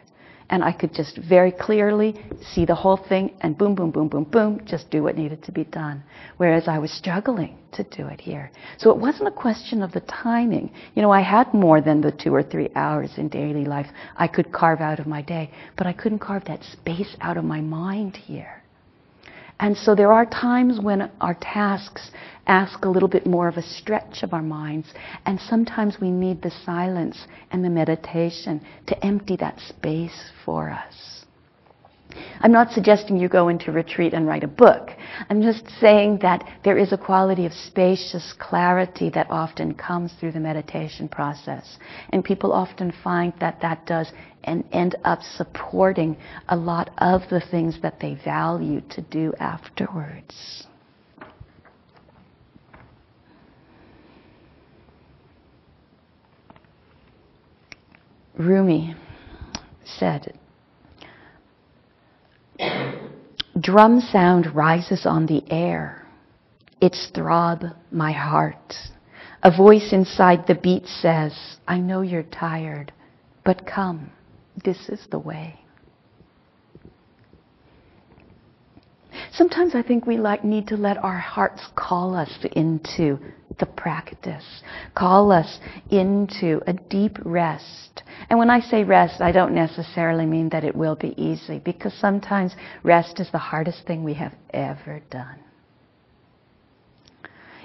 and 0.50 0.64
I 0.64 0.72
could 0.72 0.94
just 0.94 1.18
very 1.18 1.52
clearly 1.52 2.16
see 2.54 2.66
the 2.66 2.76
whole 2.76 2.98
thing 2.98 3.36
and 3.42 3.58
boom, 3.58 3.76
boom, 3.76 3.92
boom, 3.92 4.08
boom, 4.08 4.24
boom, 4.24 4.62
just 4.66 4.90
do 4.90 5.04
what 5.04 5.18
needed 5.18 5.44
to 5.44 5.52
be 5.52 5.66
done. 5.66 6.04
Whereas 6.38 6.68
I 6.68 6.80
was 6.80 6.92
struggling 6.92 7.58
to 7.74 7.84
do 7.84 8.08
it 8.08 8.22
here. 8.22 8.52
So 8.78 8.92
it 8.92 8.98
wasn't 8.98 9.28
a 9.28 9.32
question 9.32 9.82
of 9.82 9.92
the 9.92 10.02
timing. 10.02 10.72
You 10.96 11.02
know, 11.02 11.12
I 11.12 11.22
had 11.22 11.54
more 11.54 11.82
than 11.82 12.02
the 12.02 12.12
two 12.12 12.34
or 12.34 12.44
three 12.44 12.70
hours 12.76 13.12
in 13.18 13.28
daily 13.28 13.66
life 13.66 13.88
I 14.16 14.28
could 14.28 14.52
carve 14.52 14.80
out 14.80 15.00
of 15.00 15.08
my 15.08 15.22
day, 15.22 15.52
but 15.78 15.88
I 15.88 15.94
couldn't 15.94 16.20
carve 16.20 16.46
that 16.46 16.64
space 16.64 17.16
out 17.20 17.38
of 17.38 17.44
my 17.44 17.62
mind 17.62 18.16
here. 18.16 18.57
And 19.60 19.76
so 19.76 19.96
there 19.96 20.14
are 20.14 20.26
times 20.26 20.80
when 20.80 21.10
our 21.20 21.34
tasks 21.34 22.12
ask 22.46 22.86
a 22.86 22.90
little 22.90 23.10
bit 23.10 23.26
more 23.26 23.48
of 23.48 23.58
a 23.58 23.62
stretch 23.64 24.24
of 24.24 24.34
our 24.34 24.44
minds, 24.44 24.88
and 25.26 25.40
sometimes 25.40 26.00
we 26.00 26.12
need 26.12 26.42
the 26.42 26.52
silence 26.64 27.28
and 27.52 27.66
the 27.66 27.70
meditation 27.70 28.62
to 28.86 29.06
empty 29.06 29.36
that 29.38 29.60
space 29.60 30.32
for 30.46 30.70
us. 30.70 31.17
I'm 32.42 32.52
not 32.52 32.72
suggesting 32.72 33.18
you 33.18 33.30
go 33.30 33.50
into 33.50 33.72
retreat 33.72 34.14
and 34.14 34.28
write 34.28 34.44
a 34.44 34.48
book. 34.48 34.90
I'm 35.30 35.42
just 35.42 35.64
saying 35.80 36.20
that 36.22 36.48
there 36.64 36.78
is 36.78 36.94
a 36.94 36.98
quality 36.98 37.46
of 37.46 37.54
spacious 37.54 38.34
clarity 38.38 39.10
that 39.12 39.30
often 39.30 39.74
comes 39.74 40.14
through 40.20 40.34
the 40.34 40.40
meditation 40.40 41.08
process. 41.08 41.78
And 42.10 42.24
people 42.24 42.54
often 42.54 42.94
find 43.04 43.34
that 43.40 43.62
that 43.62 43.86
does 43.86 44.12
and 44.44 44.64
end 44.72 44.96
up 45.04 45.22
supporting 45.22 46.18
a 46.50 46.56
lot 46.56 46.90
of 47.00 47.22
the 47.30 47.42
things 47.52 47.82
that 47.82 48.00
they 48.00 48.16
value 48.24 48.82
to 48.90 49.02
do 49.02 49.34
afterwards. 49.40 50.66
Rumi 58.38 58.96
said, 59.84 60.38
Drum 63.60 64.02
sound 64.02 64.56
rises 64.56 65.06
on 65.06 65.26
the 65.26 65.44
air. 65.52 66.06
Its 66.80 67.10
throb, 67.14 67.64
my 67.92 68.12
heart. 68.12 68.74
A 69.44 69.56
voice 69.56 69.94
inside 69.94 70.46
the 70.48 70.56
beat 70.56 70.86
says, 70.86 71.34
I 71.68 71.80
know 71.80 72.02
you're 72.02 72.24
tired, 72.24 72.92
but 73.44 73.66
come, 73.66 74.12
this 74.64 74.90
is 74.90 75.08
the 75.10 75.20
way. 75.20 75.60
Sometimes 79.32 79.76
I 79.76 79.82
think 79.82 80.06
we 80.06 80.18
like 80.18 80.44
need 80.44 80.68
to 80.68 80.78
let 80.78 80.98
our 81.04 81.18
hearts 81.18 81.62
call 81.76 82.16
us 82.16 82.32
into 82.56 83.20
the 83.60 83.66
practice, 83.66 84.46
call 84.96 85.32
us 85.32 85.60
into 85.90 86.62
a 86.68 86.74
deep 86.74 87.18
rest. 87.24 88.04
And 88.30 88.38
when 88.38 88.50
I 88.50 88.60
say 88.60 88.84
rest, 88.84 89.22
I 89.22 89.32
don't 89.32 89.54
necessarily 89.54 90.26
mean 90.26 90.50
that 90.50 90.64
it 90.64 90.76
will 90.76 90.96
be 90.96 91.14
easy, 91.22 91.60
because 91.60 91.94
sometimes 91.94 92.56
rest 92.84 93.20
is 93.20 93.30
the 93.32 93.38
hardest 93.38 93.86
thing 93.86 94.04
we 94.04 94.14
have 94.16 94.34
ever 94.52 95.02
done. 95.10 95.40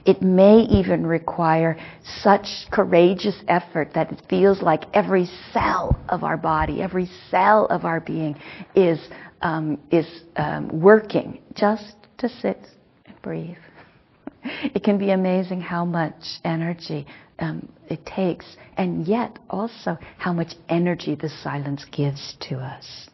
It 0.05 0.21
may 0.21 0.61
even 0.63 1.07
require 1.07 1.79
such 2.23 2.47
courageous 2.73 3.37
effort 3.47 3.91
that 3.95 4.11
it 4.11 4.23
feels 4.29 4.61
like 4.61 4.85
every 4.95 5.27
cell 5.53 5.97
of 6.09 6.25
our 6.25 6.37
body, 6.37 6.83
every 6.83 7.09
cell 7.31 7.67
of 7.67 7.85
our 7.85 8.01
being 8.01 8.37
is, 8.75 8.99
um, 9.43 9.79
is 9.93 10.07
um, 10.35 10.81
working 10.81 11.41
just 11.55 11.95
to 12.19 12.29
sit 12.29 12.59
and 13.07 13.23
breathe. 13.23 13.57
It 14.75 14.83
can 14.85 14.99
be 14.99 15.11
amazing 15.11 15.61
how 15.61 15.85
much 15.85 16.41
energy 16.45 17.07
um, 17.39 17.69
it 17.89 18.05
takes, 18.07 18.57
and 18.77 19.07
yet 19.07 19.39
also 19.51 19.99
how 20.19 20.33
much 20.33 20.55
energy 20.69 21.15
the 21.15 21.29
silence 21.29 21.85
gives 21.91 22.37
to 22.49 22.57
us. 22.57 23.09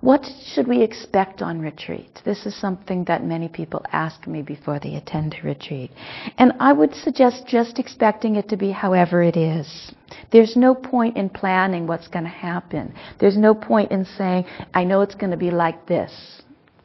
What 0.00 0.28
should 0.52 0.68
we 0.68 0.82
expect 0.82 1.40
on 1.40 1.60
retreat? 1.60 2.20
This 2.26 2.44
is 2.44 2.54
something 2.54 3.04
that 3.04 3.24
many 3.24 3.48
people 3.48 3.82
ask 3.90 4.26
me 4.26 4.42
before 4.42 4.78
they 4.78 4.96
attend 4.96 5.34
a 5.34 5.46
retreat. 5.46 5.90
And 6.36 6.52
I 6.60 6.74
would 6.74 6.94
suggest 6.94 7.46
just 7.46 7.78
expecting 7.78 8.36
it 8.36 8.50
to 8.50 8.58
be 8.58 8.70
however 8.70 9.22
it 9.22 9.34
is. 9.34 9.94
There's 10.30 10.56
no 10.56 10.74
point 10.74 11.16
in 11.16 11.30
planning 11.30 11.86
what's 11.86 12.08
going 12.08 12.24
to 12.24 12.30
happen. 12.30 12.92
There's 13.18 13.38
no 13.38 13.54
point 13.54 13.92
in 13.92 14.04
saying, 14.04 14.44
I 14.74 14.84
know 14.84 15.00
it's 15.00 15.14
going 15.14 15.30
to 15.30 15.38
be 15.38 15.50
like 15.50 15.86
this 15.86 16.42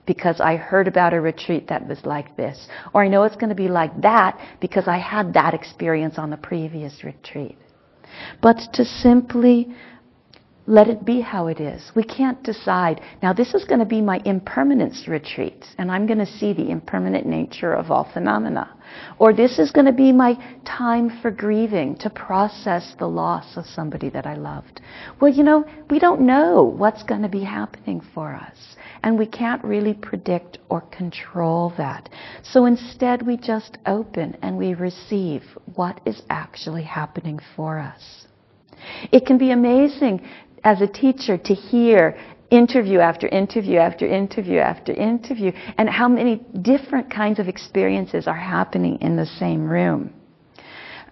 because 0.10 0.41
I 0.41 0.55
heard 0.55 0.88
about 0.88 1.14
a 1.14 1.22
retreat 1.22 1.68
that 1.68 1.88
was 1.88 2.03
like 2.03 2.36
this. 2.36 2.68
Or 2.95 3.03
I 3.03 3.07
know 3.07 3.26
it's 3.26 3.36
going 3.36 3.49
to 3.49 3.55
be 3.55 3.68
like 3.68 4.01
that 4.01 4.39
because 4.60 4.88
I 4.88 4.97
had 4.97 5.36
that 5.36 5.53
experience 5.53 6.18
on 6.18 6.32
the 6.32 6.38
previous 6.38 7.03
retreat. 7.03 7.60
But 8.41 8.57
to 8.74 8.84
simply 8.84 9.72
let 10.66 10.88
it 10.88 11.05
be 11.05 11.22
how 11.22 11.45
it 11.45 11.60
is. 11.60 11.91
We 11.95 12.03
can't 12.03 12.41
decide, 12.43 13.01
now 13.22 13.34
this 13.34 13.53
is 13.53 13.66
going 13.66 13.80
to 13.80 13.86
be 13.86 14.01
my 14.01 14.20
impermanence 14.26 15.07
retreat, 15.07 15.66
and 15.78 15.91
I'm 15.91 16.05
going 16.05 16.20
to 16.20 16.26
see 16.26 16.53
the 16.53 16.70
impermanent 16.70 17.26
nature 17.28 17.74
of 17.74 17.89
all 17.89 18.10
phenomena. 18.12 18.76
Or 19.18 19.34
this 19.34 19.57
is 19.57 19.72
going 19.72 19.88
to 19.88 19.91
be 19.91 20.12
my 20.12 20.34
time 20.66 21.20
for 21.22 21.32
grieving, 21.32 21.97
to 21.97 22.10
process 22.10 22.95
the 22.97 23.07
loss 23.07 23.57
of 23.57 23.66
somebody 23.66 24.10
that 24.10 24.28
I 24.28 24.36
loved. 24.36 24.82
Well, 25.20 25.32
you 25.32 25.43
know, 25.43 25.66
we 25.89 25.99
don't 25.99 26.22
know 26.22 26.64
what's 26.64 27.03
going 27.03 27.24
to 27.24 27.30
be 27.30 27.43
happening 27.43 28.01
for 28.14 28.34
us. 28.34 28.57
And 29.04 29.18
we 29.18 29.26
can't 29.26 29.64
really 29.64 29.93
predict 29.93 30.60
or 30.70 30.82
control 30.82 31.74
that. 31.78 32.10
So 32.43 32.66
instead, 32.66 33.26
we 33.26 33.38
just 33.38 33.78
open 33.86 34.38
and 34.41 34.58
we 34.58 34.74
receive 34.74 35.43
what 35.76 36.02
is 36.06 36.22
actually 36.30 36.84
happening 36.84 37.39
for 37.56 37.80
us. 37.80 38.28
It 39.12 39.26
can 39.26 39.38
be 39.38 39.52
amazing 39.52 40.28
as 40.64 40.82
a 40.82 40.88
teacher 40.88 41.38
to 41.38 41.54
hear 41.54 42.18
interview 42.50 43.00
after 43.00 43.28
interview 43.28 43.78
after 43.78 44.08
interview 44.08 44.58
after 44.60 44.91
interview 44.91 45.52
and 45.78 45.89
how 45.89 46.08
many 46.08 46.38
different 46.62 47.12
kinds 47.12 47.39
of 47.39 47.47
experiences 47.47 48.28
are 48.28 48.36
happening 48.36 48.97
in 49.02 49.16
the 49.16 49.26
same 49.26 49.68
room. 49.68 50.14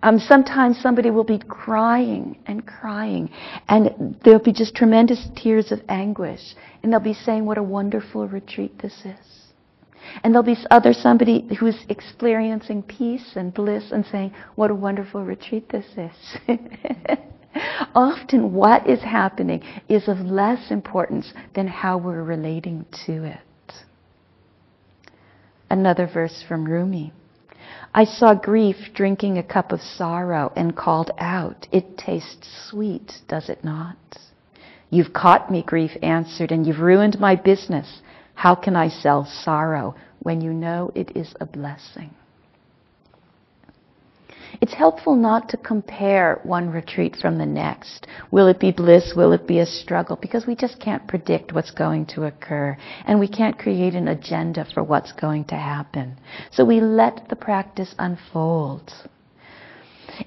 Um, 0.04 0.20
sometimes 0.20 0.80
somebody 0.80 1.10
will 1.10 1.24
be 1.24 1.40
crying 1.40 2.38
and 2.46 2.66
crying, 2.66 3.30
and 3.68 4.16
there'll 4.24 4.40
be 4.40 4.54
just 4.54 4.76
tremendous 4.76 5.28
tears 5.36 5.72
of 5.72 5.82
anguish, 5.90 6.56
and 6.84 6.92
they'll 6.92 7.00
be 7.00 7.14
saying, 7.14 7.46
What 7.46 7.58
a 7.58 7.64
wonderful 7.64 8.28
retreat 8.28 8.80
this 8.80 8.94
is. 9.06 9.48
And 10.24 10.34
there'll 10.34 10.46
be 10.46 10.58
other 10.72 10.94
somebody 10.94 11.48
who's 11.60 11.86
experiencing 11.90 12.84
peace 12.84 13.34
and 13.36 13.54
bliss 13.54 13.92
and 13.92 14.06
saying, 14.06 14.34
What 14.56 14.72
a 14.72 14.76
wonderful 14.76 15.24
retreat 15.24 15.70
this 15.70 15.86
is. 15.98 16.38
Often 17.96 18.54
what 18.54 18.88
is 18.88 19.02
happening 19.02 19.64
is 19.90 20.08
of 20.08 20.20
less 20.20 20.70
importance 20.72 21.34
than 21.56 21.68
how 21.68 21.98
we're 21.98 22.24
relating 22.24 22.86
to 23.06 23.24
it. 23.24 23.40
Another 25.70 26.08
verse 26.08 26.44
from 26.48 26.66
Rumi. 26.66 27.12
I 27.94 28.04
saw 28.04 28.34
grief 28.34 28.94
drinking 28.94 29.38
a 29.38 29.44
cup 29.44 29.72
of 29.72 29.82
sorrow 29.82 30.52
and 30.56 30.76
called 30.76 31.12
out, 31.18 31.68
It 31.72 31.98
tastes 31.98 32.48
sweet, 32.70 33.22
does 33.28 33.50
it 33.50 33.64
not? 33.64 33.98
You've 34.90 35.14
caught 35.14 35.52
me, 35.52 35.64
grief 35.64 35.92
answered, 36.02 36.52
and 36.52 36.66
you've 36.66 36.80
ruined 36.80 37.20
my 37.20 37.36
business. 37.36 38.02
How 38.36 38.56
can 38.56 38.76
I 38.76 38.90
sell 38.90 39.26
sorrow 39.26 39.96
when 40.20 40.42
you 40.42 40.54
know 40.54 40.92
it 40.96 41.16
is 41.16 41.34
a 41.42 41.46
blessing? 41.46 42.12
It's 44.62 44.74
helpful 44.74 45.16
not 45.16 45.50
to 45.50 45.58
compare 45.58 46.40
one 46.44 46.70
retreat 46.72 47.16
from 47.16 47.38
the 47.38 47.46
next. 47.46 48.08
Will 48.32 48.48
it 48.48 48.60
be 48.60 48.72
bliss? 48.72 49.14
Will 49.16 49.32
it 49.34 49.48
be 49.48 49.60
a 49.60 49.66
struggle? 49.66 50.16
Because 50.16 50.48
we 50.48 50.56
just 50.56 50.80
can't 50.80 51.08
predict 51.08 51.54
what's 51.54 51.72
going 51.72 52.06
to 52.08 52.26
occur. 52.26 52.78
And 53.06 53.20
we 53.20 53.28
can't 53.28 53.58
create 53.58 53.94
an 53.94 54.08
agenda 54.08 54.66
for 54.74 54.84
what's 54.84 55.12
going 55.12 55.46
to 55.46 55.56
happen. 55.56 56.18
So 56.52 56.66
we 56.66 56.82
let 56.82 57.30
the 57.30 57.36
practice 57.36 57.94
unfold. 58.00 58.92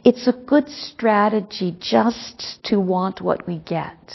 It's 0.04 0.28
a 0.28 0.32
good 0.32 0.68
strategy 0.68 1.76
just 1.80 2.60
to 2.64 2.78
want 2.78 3.20
what 3.20 3.46
we 3.46 3.58
get 3.58 4.14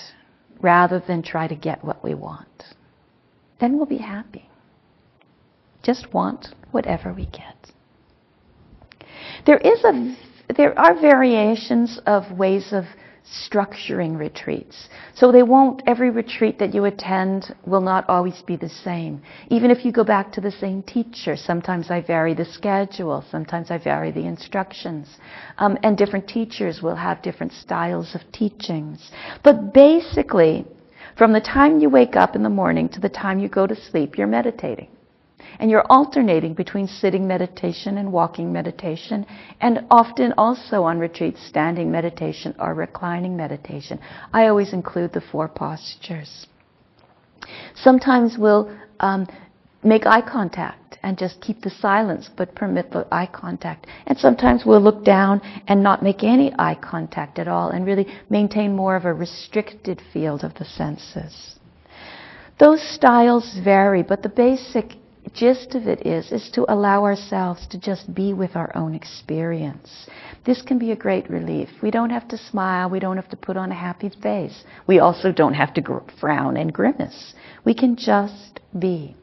rather 0.62 1.04
than 1.06 1.22
try 1.22 1.48
to 1.48 1.56
get 1.56 1.84
what 1.84 2.04
we 2.04 2.14
want. 2.14 2.64
Then 3.60 3.78
we'll 3.78 3.86
be 3.86 3.98
happy. 3.98 4.50
Just 5.84 6.14
want 6.14 6.48
whatever 6.72 7.14
we 7.14 7.26
get. 7.26 7.55
There 9.46 9.58
is 9.58 9.84
a 9.84 10.16
there 10.56 10.78
are 10.78 11.00
variations 11.00 12.00
of 12.06 12.32
ways 12.32 12.72
of 12.72 12.86
structuring 13.26 14.18
retreats. 14.18 14.88
So 15.16 15.32
they 15.32 15.44
won't, 15.44 15.82
every 15.88 16.12
retreat 16.12 16.60
that 16.60 16.74
you 16.74 16.86
attend 16.86 17.56
will 17.66 17.82
not 17.82 18.08
always 18.08 18.42
be 18.44 18.56
the 18.56 18.70
same. 18.70 19.22
Even 19.50 19.72
if 19.72 19.84
you 19.84 19.92
go 19.92 20.04
back 20.04 20.32
to 20.34 20.42
the 20.42 20.52
same 20.52 20.84
teacher, 20.84 21.36
sometimes 21.36 21.90
I 21.90 22.02
vary 22.02 22.36
the 22.36 22.46
schedule, 22.46 23.26
sometimes 23.32 23.72
I 23.72 23.80
vary 23.80 24.12
the 24.12 24.28
instructions. 24.28 25.08
Um, 25.58 25.78
and 25.82 25.98
different 25.98 26.28
teachers 26.28 26.82
will 26.82 26.96
have 26.96 27.24
different 27.24 27.54
styles 27.54 28.14
of 28.14 28.22
teachings. 28.32 29.12
But 29.44 29.74
basically, 29.74 30.66
from 31.18 31.34
the 31.34 31.42
time 31.42 31.80
you 31.80 31.90
wake 31.90 32.16
up 32.16 32.36
in 32.36 32.44
the 32.44 32.50
morning 32.50 32.90
to 32.90 33.00
the 33.00 33.10
time 33.10 33.40
you 33.40 33.50
go 33.50 33.66
to 33.66 33.76
sleep, 33.76 34.18
you're 34.18 34.28
meditating. 34.28 34.90
And 35.60 35.70
you're 35.72 35.86
alternating 35.90 36.54
between 36.54 36.88
sitting 36.88 37.28
meditation 37.28 37.98
and 37.98 38.12
walking 38.12 38.52
meditation, 38.52 39.26
and 39.62 39.86
often 39.90 40.34
also 40.38 40.84
on 40.84 41.00
retreats, 41.00 41.46
standing 41.46 41.92
meditation 41.92 42.56
or 42.60 42.74
reclining 42.74 43.36
meditation. 43.38 44.00
I 44.34 44.48
always 44.48 44.74
include 44.74 45.14
the 45.14 45.22
four 45.22 45.48
postures. 45.48 46.48
Sometimes 47.76 48.38
we'll 48.38 48.76
um, 49.00 49.28
make 49.84 50.06
eye 50.06 50.22
contact 50.22 50.98
and 51.04 51.18
just 51.18 51.40
keep 51.40 51.62
the 51.62 51.70
silence 51.70 52.30
but 52.36 52.56
permit 52.56 52.92
the 52.92 53.08
eye 53.12 53.30
contact. 53.32 53.86
And 54.08 54.18
sometimes 54.18 54.64
we'll 54.66 54.82
look 54.82 55.06
down 55.06 55.42
and 55.68 55.84
not 55.84 56.02
make 56.02 56.24
any 56.24 56.52
eye 56.58 56.76
contact 56.82 57.38
at 57.38 57.48
all 57.48 57.70
and 57.70 57.86
really 57.86 58.08
maintain 58.30 58.76
more 58.76 58.96
of 58.96 59.06
a 59.06 59.14
restricted 59.14 60.02
field 60.12 60.44
of 60.44 60.56
the 60.56 60.66
senses. 60.66 61.60
Those 62.60 62.82
styles 62.82 63.58
vary, 63.64 64.02
but 64.02 64.24
the 64.24 64.30
basic 64.30 64.94
gist 65.34 65.76
of 65.76 65.88
it 65.88 66.06
is 66.06 66.32
is 66.32 66.50
to 66.52 66.72
allow 66.72 67.04
ourselves 67.04 67.68
to 67.68 67.80
just 67.80 68.14
be 68.14 68.34
with 68.34 68.56
our 68.56 68.76
own 68.76 68.94
experience. 68.94 70.08
This 70.46 70.62
can 70.62 70.78
be 70.78 70.92
a 70.92 70.96
great 70.96 71.30
relief. 71.30 71.70
We 71.82 71.92
don't 71.92 72.10
have 72.10 72.28
to 72.30 72.38
smile, 72.38 72.90
we 72.90 73.00
don't 73.00 73.16
have 73.18 73.30
to 73.30 73.38
put 73.38 73.58
on 73.58 73.72
a 73.72 73.76
happy 73.76 74.10
face. 74.22 74.64
We 74.88 75.00
also 75.00 75.32
don't 75.32 75.54
have 75.54 75.74
to 75.76 75.82
gr- 75.82 76.00
frown 76.20 76.58
and 76.58 76.72
grimace. 76.74 77.34
We 77.64 77.74
can 77.74 77.96
just 77.96 78.60
be. 78.78 79.16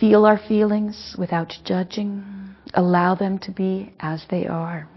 Feel 0.00 0.24
our 0.24 0.38
feelings 0.38 1.16
without 1.18 1.52
judging. 1.64 2.24
Allow 2.74 3.14
them 3.14 3.38
to 3.40 3.50
be 3.50 3.92
as 4.00 4.24
they 4.30 4.46
are. 4.46 4.88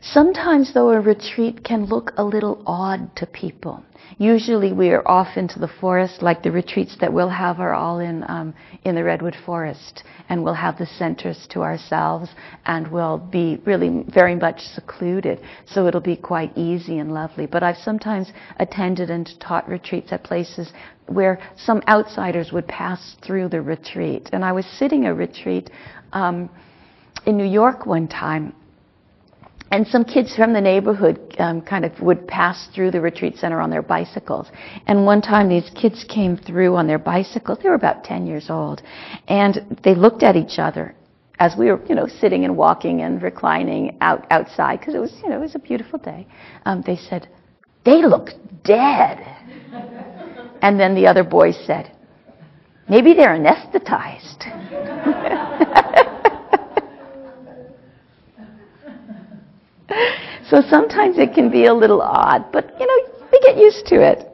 Sometimes, 0.00 0.72
though, 0.74 0.90
a 0.90 1.00
retreat 1.00 1.64
can 1.64 1.86
look 1.86 2.12
a 2.16 2.24
little 2.24 2.62
odd 2.66 3.14
to 3.16 3.26
people. 3.26 3.82
Usually, 4.16 4.72
we 4.72 4.90
are 4.90 5.06
off 5.06 5.36
into 5.36 5.58
the 5.58 5.68
forest, 5.68 6.22
like 6.22 6.42
the 6.42 6.52
retreats 6.52 6.96
that 7.00 7.12
we'll 7.12 7.28
have 7.28 7.58
are 7.58 7.74
all 7.74 7.98
in 7.98 8.24
um, 8.28 8.54
in 8.84 8.94
the 8.94 9.02
redwood 9.02 9.36
forest, 9.44 10.04
and 10.28 10.42
we'll 10.42 10.54
have 10.54 10.78
the 10.78 10.86
centers 10.86 11.46
to 11.50 11.62
ourselves, 11.62 12.30
and 12.66 12.88
we'll 12.88 13.18
be 13.18 13.60
really 13.64 14.04
very 14.08 14.36
much 14.36 14.60
secluded. 14.60 15.40
So 15.66 15.86
it'll 15.86 16.00
be 16.00 16.16
quite 16.16 16.56
easy 16.56 16.98
and 16.98 17.12
lovely. 17.12 17.46
But 17.46 17.62
I've 17.62 17.76
sometimes 17.78 18.32
attended 18.58 19.10
and 19.10 19.28
taught 19.40 19.68
retreats 19.68 20.12
at 20.12 20.22
places 20.22 20.72
where 21.06 21.40
some 21.56 21.82
outsiders 21.88 22.52
would 22.52 22.68
pass 22.68 23.16
through 23.24 23.48
the 23.48 23.62
retreat, 23.62 24.30
and 24.32 24.44
I 24.44 24.52
was 24.52 24.66
sitting 24.78 25.06
a 25.06 25.14
retreat 25.14 25.70
um, 26.12 26.48
in 27.26 27.36
New 27.36 27.44
York 27.46 27.84
one 27.84 28.06
time 28.06 28.54
and 29.70 29.86
some 29.86 30.04
kids 30.04 30.34
from 30.34 30.52
the 30.52 30.60
neighborhood 30.60 31.34
um, 31.38 31.60
kind 31.60 31.84
of 31.84 31.98
would 32.00 32.26
pass 32.26 32.68
through 32.74 32.90
the 32.90 33.00
retreat 33.00 33.36
center 33.36 33.60
on 33.60 33.70
their 33.70 33.82
bicycles. 33.82 34.48
And 34.86 35.04
one 35.04 35.20
time 35.20 35.48
these 35.48 35.70
kids 35.74 36.04
came 36.08 36.36
through 36.36 36.76
on 36.76 36.86
their 36.86 36.98
bicycles. 36.98 37.58
They 37.62 37.68
were 37.68 37.74
about 37.74 38.02
10 38.04 38.26
years 38.26 38.48
old. 38.48 38.82
And 39.28 39.78
they 39.84 39.94
looked 39.94 40.22
at 40.22 40.36
each 40.36 40.58
other 40.58 40.94
as 41.38 41.54
we 41.56 41.66
were, 41.66 41.80
you 41.86 41.94
know, 41.94 42.06
sitting 42.06 42.44
and 42.44 42.56
walking 42.56 43.02
and 43.02 43.22
reclining 43.22 43.96
out 44.00 44.26
outside 44.30 44.80
because 44.80 44.94
it 44.94 44.98
was, 44.98 45.12
you 45.22 45.28
know, 45.28 45.36
it 45.36 45.40
was 45.40 45.54
a 45.54 45.60
beautiful 45.60 45.98
day. 45.98 46.26
Um, 46.64 46.82
they 46.84 46.96
said, 46.96 47.28
"They 47.84 48.02
look 48.02 48.30
dead." 48.64 49.18
and 50.62 50.80
then 50.80 50.94
the 50.94 51.06
other 51.06 51.22
boys 51.22 51.56
said, 51.64 51.92
"Maybe 52.88 53.14
they're 53.14 53.36
anesthetized." 53.36 54.46
so 60.48 60.62
sometimes 60.68 61.18
it 61.18 61.34
can 61.34 61.50
be 61.50 61.66
a 61.66 61.74
little 61.74 62.02
odd, 62.02 62.50
but 62.52 62.74
you 62.78 62.86
know, 62.86 63.26
we 63.32 63.40
get 63.40 63.56
used 63.56 63.86
to 63.86 63.96
it. 63.96 64.24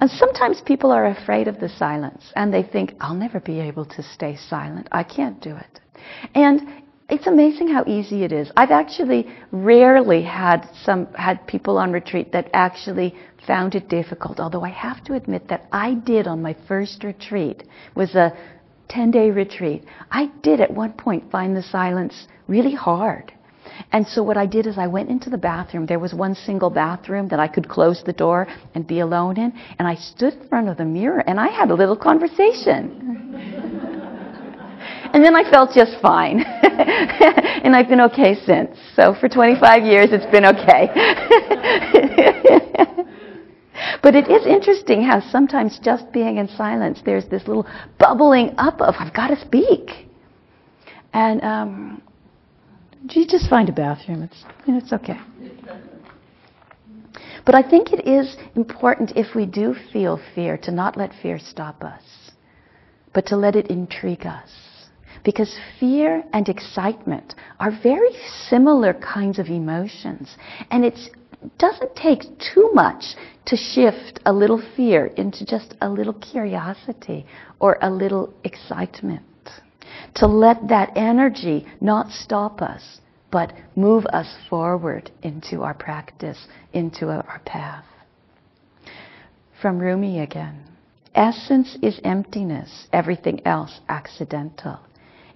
And 0.00 0.10
sometimes 0.10 0.60
people 0.60 0.90
are 0.90 1.06
afraid 1.06 1.48
of 1.48 1.60
the 1.60 1.68
silence 1.68 2.32
and 2.34 2.52
they 2.52 2.62
think, 2.62 2.94
I'll 3.00 3.14
never 3.14 3.38
be 3.40 3.60
able 3.60 3.84
to 3.86 4.02
stay 4.02 4.36
silent. 4.36 4.88
I 4.90 5.04
can't 5.04 5.40
do 5.40 5.56
it. 5.56 5.80
And 6.34 6.82
it's 7.08 7.26
amazing 7.26 7.68
how 7.68 7.84
easy 7.86 8.24
it 8.24 8.32
is. 8.32 8.50
I've 8.56 8.70
actually 8.70 9.28
rarely 9.50 10.22
had 10.22 10.68
some 10.82 11.12
had 11.14 11.46
people 11.46 11.78
on 11.78 11.92
retreat 11.92 12.32
that 12.32 12.48
actually 12.54 13.14
found 13.46 13.74
it 13.74 13.88
difficult. 13.88 14.40
Although 14.40 14.64
I 14.64 14.70
have 14.70 15.04
to 15.04 15.14
admit 15.14 15.48
that 15.48 15.66
I 15.72 15.94
did 15.94 16.26
on 16.26 16.40
my 16.40 16.56
first 16.66 17.04
retreat 17.04 17.64
was 17.94 18.14
a 18.14 18.32
10-day 18.88 19.30
retreat. 19.30 19.84
I 20.10 20.30
did 20.42 20.60
at 20.60 20.72
one 20.72 20.94
point 20.94 21.30
find 21.30 21.56
the 21.56 21.62
silence 21.62 22.26
really 22.48 22.74
hard. 22.74 23.32
And 23.92 24.06
so 24.06 24.22
what 24.22 24.36
I 24.36 24.46
did 24.46 24.66
is 24.66 24.78
I 24.78 24.86
went 24.86 25.10
into 25.10 25.30
the 25.30 25.38
bathroom. 25.38 25.86
There 25.86 25.98
was 25.98 26.14
one 26.14 26.34
single 26.34 26.70
bathroom 26.70 27.28
that 27.28 27.40
I 27.40 27.48
could 27.48 27.68
close 27.68 28.02
the 28.04 28.12
door 28.12 28.46
and 28.74 28.86
be 28.86 29.00
alone 29.00 29.38
in. 29.38 29.52
And 29.78 29.86
I 29.86 29.96
stood 29.96 30.34
in 30.34 30.48
front 30.48 30.68
of 30.68 30.76
the 30.76 30.84
mirror 30.84 31.22
and 31.26 31.38
I 31.38 31.48
had 31.48 31.70
a 31.70 31.74
little 31.74 31.96
conversation. 31.96 33.32
and 35.12 35.24
then 35.24 35.36
I 35.36 35.48
felt 35.50 35.74
just 35.74 36.00
fine. 36.00 36.40
and 36.42 37.76
I've 37.76 37.88
been 37.88 38.00
okay 38.02 38.34
since. 38.46 38.76
So 38.96 39.14
for 39.20 39.28
25 39.28 39.84
years, 39.84 40.08
it's 40.12 40.26
been 40.26 40.46
okay. 40.46 40.88
but 44.02 44.14
it 44.14 44.28
is 44.28 44.46
interesting 44.46 45.02
how 45.02 45.20
sometimes 45.30 45.78
just 45.82 46.12
being 46.12 46.38
in 46.38 46.48
silence, 46.48 47.00
there's 47.04 47.26
this 47.26 47.46
little 47.46 47.66
bubbling 47.98 48.54
up 48.58 48.80
of, 48.80 48.94
I've 48.98 49.14
got 49.14 49.28
to 49.28 49.40
speak. 49.40 49.90
And 51.12 51.42
um, 51.42 52.02
you 53.10 53.26
just 53.26 53.48
find 53.48 53.68
a 53.68 53.72
bathroom. 53.72 54.22
It's, 54.22 54.44
you 54.66 54.74
know, 54.74 54.78
it's 54.78 54.92
okay. 54.92 55.18
But 57.44 57.54
I 57.54 57.68
think 57.68 57.92
it 57.92 58.06
is 58.06 58.36
important 58.54 59.12
if 59.16 59.34
we 59.34 59.46
do 59.46 59.74
feel 59.92 60.20
fear 60.34 60.56
to 60.58 60.70
not 60.70 60.96
let 60.96 61.12
fear 61.20 61.38
stop 61.38 61.82
us, 61.82 62.02
but 63.12 63.26
to 63.26 63.36
let 63.36 63.56
it 63.56 63.66
intrigue 63.68 64.26
us. 64.26 64.50
Because 65.24 65.58
fear 65.78 66.24
and 66.32 66.48
excitement 66.48 67.34
are 67.60 67.70
very 67.82 68.10
similar 68.48 68.94
kinds 68.94 69.38
of 69.38 69.46
emotions. 69.46 70.36
And 70.70 70.84
it 70.84 70.98
doesn't 71.58 71.94
take 71.96 72.22
too 72.38 72.70
much 72.72 73.14
to 73.46 73.56
shift 73.56 74.20
a 74.26 74.32
little 74.32 74.62
fear 74.76 75.06
into 75.06 75.44
just 75.44 75.74
a 75.80 75.88
little 75.88 76.14
curiosity 76.14 77.26
or 77.60 77.78
a 77.82 77.90
little 77.90 78.32
excitement 78.44 79.22
to 80.14 80.26
let 80.26 80.68
that 80.68 80.92
energy 80.96 81.66
not 81.80 82.10
stop 82.10 82.62
us, 82.62 83.00
but 83.30 83.52
move 83.76 84.04
us 84.06 84.36
forward 84.48 85.10
into 85.22 85.62
our 85.62 85.74
practice, 85.74 86.46
into 86.72 87.08
our 87.08 87.40
path. 87.44 87.84
From 89.60 89.78
Rumi 89.78 90.20
again. 90.20 90.64
Essence 91.14 91.76
is 91.82 92.00
emptiness, 92.04 92.88
everything 92.92 93.46
else 93.46 93.80
accidental. 93.88 94.80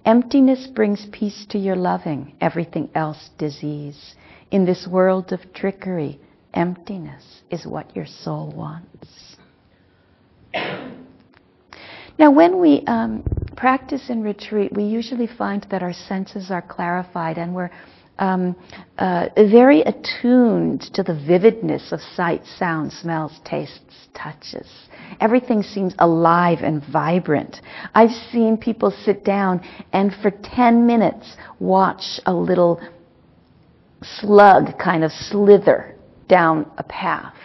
Emptiness 0.05 0.67
brings 0.67 1.05
peace 1.11 1.45
to 1.49 1.59
your 1.59 1.75
loving, 1.75 2.33
everything 2.41 2.89
else 2.95 3.29
disease. 3.37 4.15
In 4.51 4.65
this 4.65 4.87
world 4.87 5.33
of 5.33 5.53
trickery, 5.53 6.19
emptiness 6.53 7.41
is 7.51 7.67
what 7.67 7.95
your 7.95 8.05
soul 8.05 8.51
wants. 8.55 9.35
Now, 12.17 12.31
when 12.31 12.59
we 12.59 12.83
um, 12.87 13.23
practice 13.57 14.09
in 14.09 14.21
retreat, 14.21 14.71
we 14.73 14.83
usually 14.83 15.27
find 15.27 15.65
that 15.71 15.81
our 15.81 15.91
senses 15.91 16.49
are 16.49 16.61
clarified 16.61 17.37
and 17.37 17.53
we're 17.53 17.71
um, 18.19 18.55
uh, 18.97 19.27
very 19.35 19.81
attuned 19.81 20.81
to 20.93 21.03
the 21.03 21.13
vividness 21.13 21.91
of 21.91 21.99
sight, 22.15 22.41
sound, 22.57 22.93
smells, 22.93 23.39
tastes, 23.43 24.07
touches. 24.15 24.67
Everything 25.19 25.61
seems 25.61 25.93
alive 25.99 26.59
and 26.61 26.83
vibrant. 26.91 27.57
I've 27.93 28.15
seen 28.31 28.57
people 28.57 28.91
sit 28.91 29.23
down 29.23 29.61
and 29.93 30.13
for 30.21 30.31
10 30.31 30.87
minutes 30.87 31.35
watch 31.59 32.19
a 32.25 32.33
little 32.33 32.81
slug 34.01 34.77
kind 34.79 35.03
of 35.03 35.11
slither 35.11 35.95
down 36.27 36.69
a 36.77 36.83
path 36.83 37.35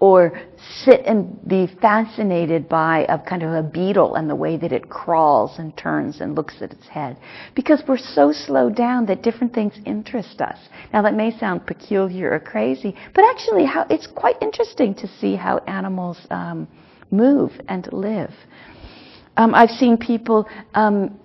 or 0.00 0.38
sit 0.84 1.00
and 1.06 1.38
be 1.48 1.66
fascinated 1.80 2.68
by 2.68 3.06
a 3.08 3.18
kind 3.18 3.42
of 3.42 3.52
a 3.52 3.62
beetle 3.62 4.16
and 4.16 4.28
the 4.28 4.34
way 4.34 4.56
that 4.56 4.72
it 4.72 4.88
crawls 4.88 5.58
and 5.58 5.76
turns 5.76 6.20
and 6.20 6.34
looks 6.34 6.54
at 6.60 6.72
its 6.72 6.86
head. 6.88 7.16
Because 7.54 7.82
we're 7.86 7.96
so 7.96 8.32
slowed 8.32 8.76
down 8.76 9.06
that 9.06 9.22
different 9.22 9.54
things 9.54 9.74
interest 9.86 10.40
us. 10.40 10.58
Now 10.92 11.02
that 11.02 11.14
may 11.14 11.36
sound 11.38 11.66
peculiar 11.66 12.32
or 12.32 12.40
crazy, 12.40 12.94
but 13.14 13.24
actually 13.24 13.64
how, 13.64 13.86
it's 13.88 14.06
quite 14.06 14.36
interesting 14.42 14.94
to 14.96 15.06
see 15.06 15.36
how 15.36 15.58
animals 15.66 16.18
um, 16.30 16.68
move 17.10 17.52
and 17.68 17.88
live. 17.92 18.32
Um, 19.36 19.54
I've 19.54 19.70
seen 19.70 19.96
people 19.96 20.48
um, 20.74 21.18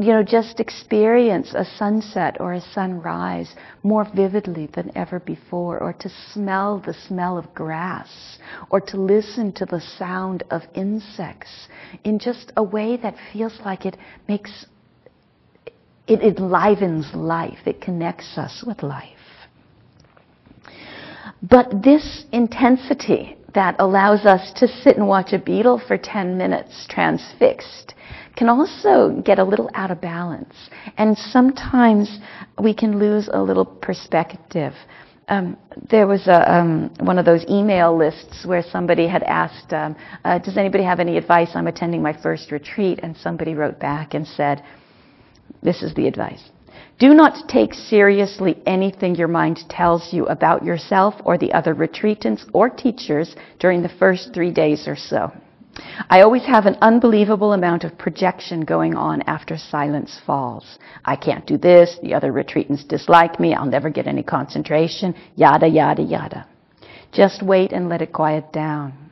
you 0.00 0.12
know, 0.14 0.22
just 0.22 0.60
experience 0.60 1.52
a 1.54 1.64
sunset 1.76 2.38
or 2.40 2.54
a 2.54 2.60
sunrise 2.72 3.54
more 3.82 4.06
vividly 4.14 4.66
than 4.74 4.90
ever 4.96 5.20
before, 5.20 5.78
or 5.78 5.92
to 5.92 6.10
smell 6.32 6.82
the 6.86 6.94
smell 6.94 7.36
of 7.36 7.52
grass, 7.54 8.38
or 8.70 8.80
to 8.80 8.96
listen 8.96 9.52
to 9.52 9.66
the 9.66 9.80
sound 9.98 10.42
of 10.50 10.62
insects 10.74 11.68
in 12.02 12.18
just 12.18 12.50
a 12.56 12.62
way 12.62 12.96
that 12.96 13.14
feels 13.30 13.60
like 13.62 13.84
it 13.84 13.98
makes, 14.26 14.64
it 16.06 16.22
enlivens 16.22 17.14
life, 17.14 17.58
it 17.66 17.82
connects 17.82 18.38
us 18.38 18.64
with 18.66 18.82
life. 18.82 19.18
But 21.42 21.82
this 21.82 22.24
intensity 22.32 23.36
that 23.54 23.76
allows 23.78 24.26
us 24.26 24.52
to 24.56 24.68
sit 24.68 24.96
and 24.96 25.06
watch 25.06 25.32
a 25.32 25.38
beetle 25.38 25.80
for 25.86 25.96
10 25.96 26.36
minutes 26.36 26.86
transfixed 26.88 27.94
can 28.36 28.48
also 28.48 29.20
get 29.24 29.38
a 29.38 29.44
little 29.44 29.70
out 29.74 29.90
of 29.90 30.00
balance. 30.00 30.54
And 30.96 31.16
sometimes 31.16 32.18
we 32.62 32.72
can 32.74 32.98
lose 32.98 33.28
a 33.32 33.42
little 33.42 33.66
perspective. 33.66 34.72
Um, 35.28 35.56
there 35.90 36.06
was 36.06 36.26
a, 36.26 36.52
um, 36.52 36.90
one 37.00 37.18
of 37.18 37.24
those 37.24 37.44
email 37.48 37.96
lists 37.96 38.44
where 38.46 38.62
somebody 38.62 39.06
had 39.06 39.22
asked, 39.24 39.72
um, 39.72 39.94
uh, 40.24 40.38
Does 40.38 40.56
anybody 40.56 40.84
have 40.84 41.00
any 41.00 41.16
advice? 41.16 41.50
I'm 41.54 41.66
attending 41.66 42.02
my 42.02 42.12
first 42.22 42.50
retreat. 42.50 43.00
And 43.02 43.16
somebody 43.16 43.54
wrote 43.54 43.78
back 43.78 44.14
and 44.14 44.26
said, 44.26 44.64
This 45.62 45.82
is 45.82 45.94
the 45.94 46.06
advice. 46.06 46.42
Do 47.00 47.14
not 47.14 47.48
take 47.48 47.72
seriously 47.72 48.58
anything 48.66 49.14
your 49.14 49.26
mind 49.26 49.60
tells 49.70 50.12
you 50.12 50.26
about 50.26 50.66
yourself 50.66 51.14
or 51.24 51.38
the 51.38 51.50
other 51.54 51.74
retreatants 51.74 52.44
or 52.52 52.68
teachers 52.68 53.34
during 53.58 53.80
the 53.80 53.88
first 53.88 54.34
three 54.34 54.50
days 54.50 54.86
or 54.86 54.96
so. 54.96 55.32
I 56.10 56.20
always 56.20 56.44
have 56.44 56.66
an 56.66 56.76
unbelievable 56.82 57.54
amount 57.54 57.84
of 57.84 57.96
projection 57.96 58.66
going 58.66 58.96
on 58.96 59.22
after 59.22 59.56
silence 59.56 60.20
falls. 60.26 60.78
I 61.02 61.16
can't 61.16 61.46
do 61.46 61.56
this, 61.56 61.96
the 62.02 62.12
other 62.12 62.34
retreatants 62.34 62.86
dislike 62.86 63.40
me, 63.40 63.54
I'll 63.54 63.64
never 63.64 63.88
get 63.88 64.06
any 64.06 64.22
concentration, 64.22 65.14
yada, 65.36 65.68
yada, 65.68 66.02
yada. 66.02 66.46
Just 67.12 67.42
wait 67.42 67.72
and 67.72 67.88
let 67.88 68.02
it 68.02 68.12
quiet 68.12 68.52
down. 68.52 69.09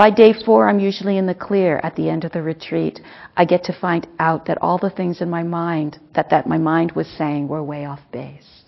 By 0.00 0.08
day 0.08 0.32
four, 0.32 0.66
I'm 0.66 0.80
usually 0.80 1.18
in 1.18 1.26
the 1.26 1.34
clear 1.34 1.78
at 1.82 1.94
the 1.94 2.08
end 2.08 2.24
of 2.24 2.32
the 2.32 2.40
retreat. 2.40 3.02
I 3.36 3.44
get 3.44 3.64
to 3.64 3.78
find 3.78 4.06
out 4.18 4.46
that 4.46 4.56
all 4.62 4.78
the 4.78 4.88
things 4.88 5.20
in 5.20 5.28
my 5.28 5.42
mind, 5.42 6.00
that, 6.14 6.30
that 6.30 6.46
my 6.46 6.56
mind 6.56 6.92
was 6.92 7.06
saying 7.06 7.48
were 7.48 7.62
way 7.62 7.84
off 7.84 8.00
base. 8.10 8.62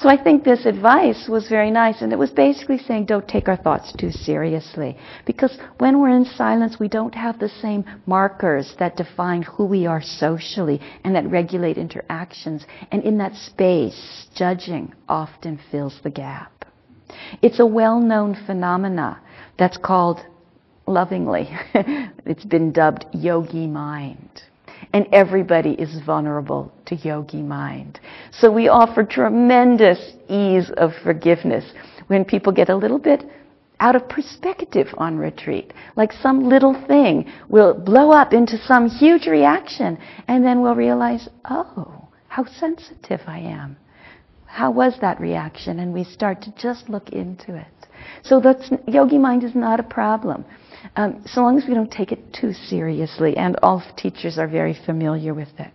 So 0.00 0.08
I 0.08 0.20
think 0.20 0.42
this 0.42 0.66
advice 0.66 1.28
was 1.28 1.48
very 1.48 1.70
nice, 1.70 2.02
and 2.02 2.12
it 2.12 2.18
was 2.18 2.32
basically 2.32 2.78
saying 2.78 3.04
don't 3.04 3.28
take 3.28 3.46
our 3.46 3.56
thoughts 3.56 3.92
too 3.96 4.10
seriously. 4.10 4.98
Because 5.24 5.56
when 5.78 6.00
we're 6.00 6.16
in 6.16 6.24
silence, 6.24 6.80
we 6.80 6.88
don't 6.88 7.14
have 7.14 7.38
the 7.38 7.54
same 7.62 7.84
markers 8.06 8.74
that 8.80 8.96
define 8.96 9.42
who 9.42 9.66
we 9.66 9.86
are 9.86 10.02
socially 10.02 10.80
and 11.04 11.14
that 11.14 11.30
regulate 11.30 11.78
interactions. 11.78 12.66
And 12.90 13.04
in 13.04 13.18
that 13.18 13.36
space, 13.36 14.26
judging 14.34 14.94
often 15.08 15.60
fills 15.70 16.00
the 16.02 16.10
gap. 16.10 16.60
It's 17.40 17.60
a 17.60 17.66
well 17.66 18.00
known 18.00 18.36
phenomena 18.46 19.20
that's 19.60 19.76
called 19.76 20.26
lovingly, 20.88 21.48
it's 22.26 22.44
been 22.44 22.72
dubbed 22.72 23.06
yogi 23.12 23.68
mind 23.68 24.42
and 24.92 25.06
everybody 25.12 25.72
is 25.72 26.00
vulnerable 26.04 26.72
to 26.86 26.96
yogi 26.96 27.42
mind. 27.42 28.00
So 28.32 28.50
we 28.50 28.68
offer 28.68 29.04
tremendous 29.04 30.14
ease 30.28 30.70
of 30.76 30.92
forgiveness 31.02 31.72
when 32.08 32.24
people 32.24 32.52
get 32.52 32.68
a 32.68 32.76
little 32.76 32.98
bit 32.98 33.24
out 33.78 33.96
of 33.96 34.08
perspective 34.08 34.88
on 34.98 35.16
retreat. 35.16 35.72
Like 35.96 36.12
some 36.12 36.48
little 36.48 36.74
thing 36.86 37.30
will 37.48 37.74
blow 37.74 38.10
up 38.10 38.32
into 38.32 38.58
some 38.58 38.88
huge 38.88 39.26
reaction, 39.26 39.98
and 40.28 40.44
then 40.44 40.60
we'll 40.60 40.74
realize, 40.74 41.28
oh, 41.48 42.08
how 42.28 42.44
sensitive 42.44 43.20
I 43.26 43.38
am. 43.38 43.76
How 44.46 44.70
was 44.70 44.94
that 45.00 45.20
reaction? 45.20 45.78
And 45.78 45.94
we 45.94 46.04
start 46.04 46.42
to 46.42 46.54
just 46.56 46.88
look 46.88 47.10
into 47.10 47.54
it. 47.54 47.79
So 48.22 48.40
that's, 48.40 48.70
yogi 48.86 49.18
mind 49.18 49.44
is 49.44 49.54
not 49.54 49.80
a 49.80 49.84
problem 49.84 50.44
um, 50.96 51.22
so 51.26 51.42
long 51.42 51.58
as 51.58 51.66
we 51.68 51.74
don't 51.74 51.90
take 51.90 52.12
it 52.12 52.32
too 52.32 52.52
seriously, 52.52 53.36
and 53.36 53.56
all 53.62 53.82
teachers 53.96 54.38
are 54.38 54.48
very 54.48 54.74
familiar 54.86 55.34
with 55.34 55.48
it. 55.58 55.70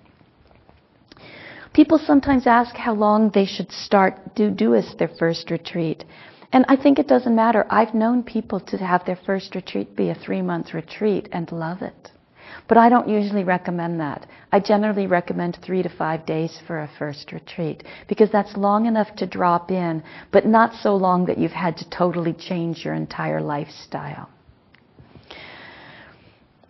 People 1.73 1.99
sometimes 1.99 2.47
ask 2.47 2.75
how 2.75 2.93
long 2.93 3.31
they 3.33 3.45
should 3.45 3.71
start 3.71 4.35
do 4.35 4.49
do 4.49 4.75
as 4.75 4.95
their 4.97 5.11
first 5.19 5.51
retreat. 5.51 6.05
And 6.53 6.63
I 6.69 6.77
think 6.77 6.99
it 6.99 7.07
doesn't 7.07 7.35
matter. 7.35 7.65
I've 7.69 7.93
known 7.93 8.23
people 8.23 8.61
to 8.61 8.77
have 8.77 9.05
their 9.05 9.19
first 9.25 9.55
retreat 9.55 9.95
be 9.95 10.09
a 10.09 10.15
three 10.15 10.41
month 10.41 10.73
retreat 10.73 11.27
and 11.33 11.51
love 11.51 11.81
it. 11.81 12.11
But 12.67 12.77
I 12.77 12.89
don't 12.89 13.07
usually 13.07 13.43
recommend 13.43 13.99
that. 13.99 14.27
I 14.51 14.59
generally 14.59 15.07
recommend 15.07 15.57
three 15.61 15.83
to 15.83 15.89
five 15.89 16.25
days 16.25 16.59
for 16.65 16.79
a 16.79 16.89
first 16.99 17.31
retreat 17.31 17.83
because 18.07 18.31
that's 18.31 18.55
long 18.57 18.85
enough 18.85 19.15
to 19.17 19.27
drop 19.27 19.71
in, 19.71 20.03
but 20.31 20.45
not 20.45 20.73
so 20.73 20.95
long 20.95 21.25
that 21.25 21.37
you've 21.37 21.51
had 21.51 21.77
to 21.77 21.89
totally 21.89 22.33
change 22.33 22.85
your 22.85 22.93
entire 22.93 23.41
lifestyle 23.41 24.29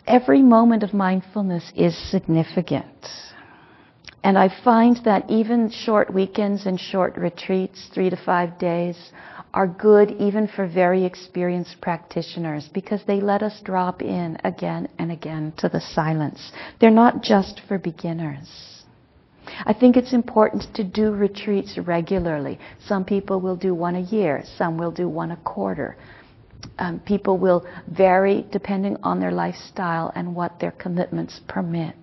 every 0.08 0.42
moment 0.42 0.84
of 0.84 0.94
mindfulness 0.94 1.72
is 1.76 1.98
significant. 2.12 2.86
And 4.24 4.38
I 4.38 4.50
find 4.64 4.98
that 5.06 5.30
even 5.30 5.70
short 5.70 6.12
weekends 6.14 6.66
and 6.66 6.80
short 6.80 7.16
retreats, 7.16 7.90
three 7.94 8.10
to 8.10 8.18
five 8.18 8.58
days, 8.58 8.98
are 9.56 9.68
good 9.68 10.12
even 10.20 10.48
for 10.48 10.68
very 10.68 11.04
experienced 11.04 11.82
practitioners 11.82 12.70
because 12.74 13.02
they 13.08 13.20
let 13.20 13.42
us 13.42 13.60
drop 13.64 14.04
in 14.04 14.38
again 14.44 14.88
and 15.00 15.12
again 15.12 15.52
to 15.58 15.68
the 15.68 15.82
silence. 15.82 16.52
They're 16.80 16.92
not 16.92 17.24
just 17.24 17.62
for 17.68 17.80
beginners. 17.80 18.84
I 19.66 19.74
think 19.74 19.98
it's 19.98 20.14
important 20.14 20.64
to 20.76 20.84
do 20.84 21.12
retreats 21.12 21.78
regularly. 21.78 22.60
Some 22.86 23.06
people 23.06 23.42
will 23.42 23.56
do 23.56 23.74
one 23.74 23.96
a 23.96 24.02
year, 24.02 24.44
some 24.58 24.78
will 24.78 24.92
do 24.92 25.10
one 25.10 25.32
a 25.32 25.38
quarter 25.38 25.98
um, 26.78 27.00
people 27.00 27.38
will 27.38 27.66
vary 27.88 28.46
depending 28.52 28.98
on 29.04 29.20
their 29.20 29.32
lifestyle 29.32 30.12
and 30.16 30.36
what 30.36 30.60
their 30.60 30.72
commitments 30.72 31.40
permit. 31.48 31.96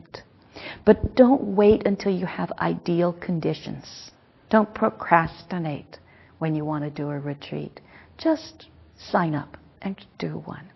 But 0.84 1.14
don't 1.14 1.42
wait 1.56 1.86
until 1.86 2.12
you 2.12 2.26
have 2.26 2.52
ideal 2.58 3.12
conditions. 3.12 4.10
Don't 4.50 4.72
procrastinate 4.74 5.98
when 6.42 6.56
you 6.56 6.64
want 6.64 6.82
to 6.82 6.90
do 6.90 7.08
a 7.08 7.20
retreat. 7.20 7.80
Just 8.18 8.66
sign 8.96 9.32
up 9.32 9.56
and 9.80 9.94
do 10.18 10.42
one. 10.44 10.68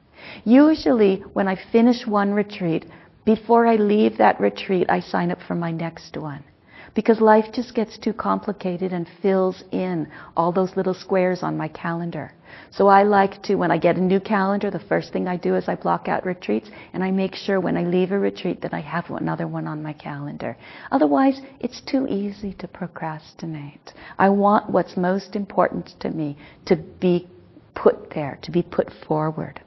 Usually, 0.44 1.16
when 1.32 1.48
I 1.48 1.58
finish 1.72 2.06
one 2.06 2.32
retreat, 2.32 2.86
before 3.24 3.66
I 3.66 3.74
leave 3.74 4.16
that 4.18 4.40
retreat, 4.40 4.86
I 4.88 5.00
sign 5.00 5.32
up 5.32 5.38
for 5.48 5.56
my 5.56 5.72
next 5.72 6.16
one 6.16 6.44
because 6.96 7.20
life 7.20 7.44
just 7.52 7.74
gets 7.74 7.98
too 7.98 8.14
complicated 8.14 8.92
and 8.92 9.06
fills 9.20 9.62
in 9.70 10.10
all 10.34 10.50
those 10.50 10.74
little 10.76 10.94
squares 10.94 11.42
on 11.42 11.54
my 11.54 11.68
calendar. 11.68 12.32
So 12.70 12.88
I 12.88 13.02
like 13.02 13.42
to, 13.42 13.56
when 13.56 13.70
I 13.70 13.76
get 13.76 13.96
a 13.96 14.00
new 14.00 14.18
calendar, 14.18 14.70
the 14.70 14.80
first 14.80 15.12
thing 15.12 15.28
I 15.28 15.36
do 15.36 15.56
is 15.56 15.68
I 15.68 15.74
block 15.74 16.08
out 16.08 16.24
retreats 16.24 16.70
and 16.94 17.04
I 17.04 17.10
make 17.10 17.34
sure 17.34 17.60
when 17.60 17.76
I 17.76 17.84
leave 17.84 18.12
a 18.12 18.18
retreat 18.18 18.62
that 18.62 18.72
I 18.72 18.80
have 18.80 19.10
another 19.10 19.46
one 19.46 19.66
on 19.66 19.82
my 19.82 19.92
calendar. 19.92 20.56
Otherwise, 20.90 21.42
it's 21.60 21.82
too 21.82 22.06
easy 22.08 22.54
to 22.54 22.66
procrastinate. 22.66 23.92
I 24.18 24.30
want 24.30 24.70
what's 24.70 24.96
most 24.96 25.36
important 25.36 25.90
to 26.00 26.08
me 26.08 26.38
to 26.64 26.76
be 26.76 27.28
put 27.74 28.10
there, 28.14 28.38
to 28.40 28.50
be 28.50 28.62
put 28.62 28.88
forward. 29.06 29.60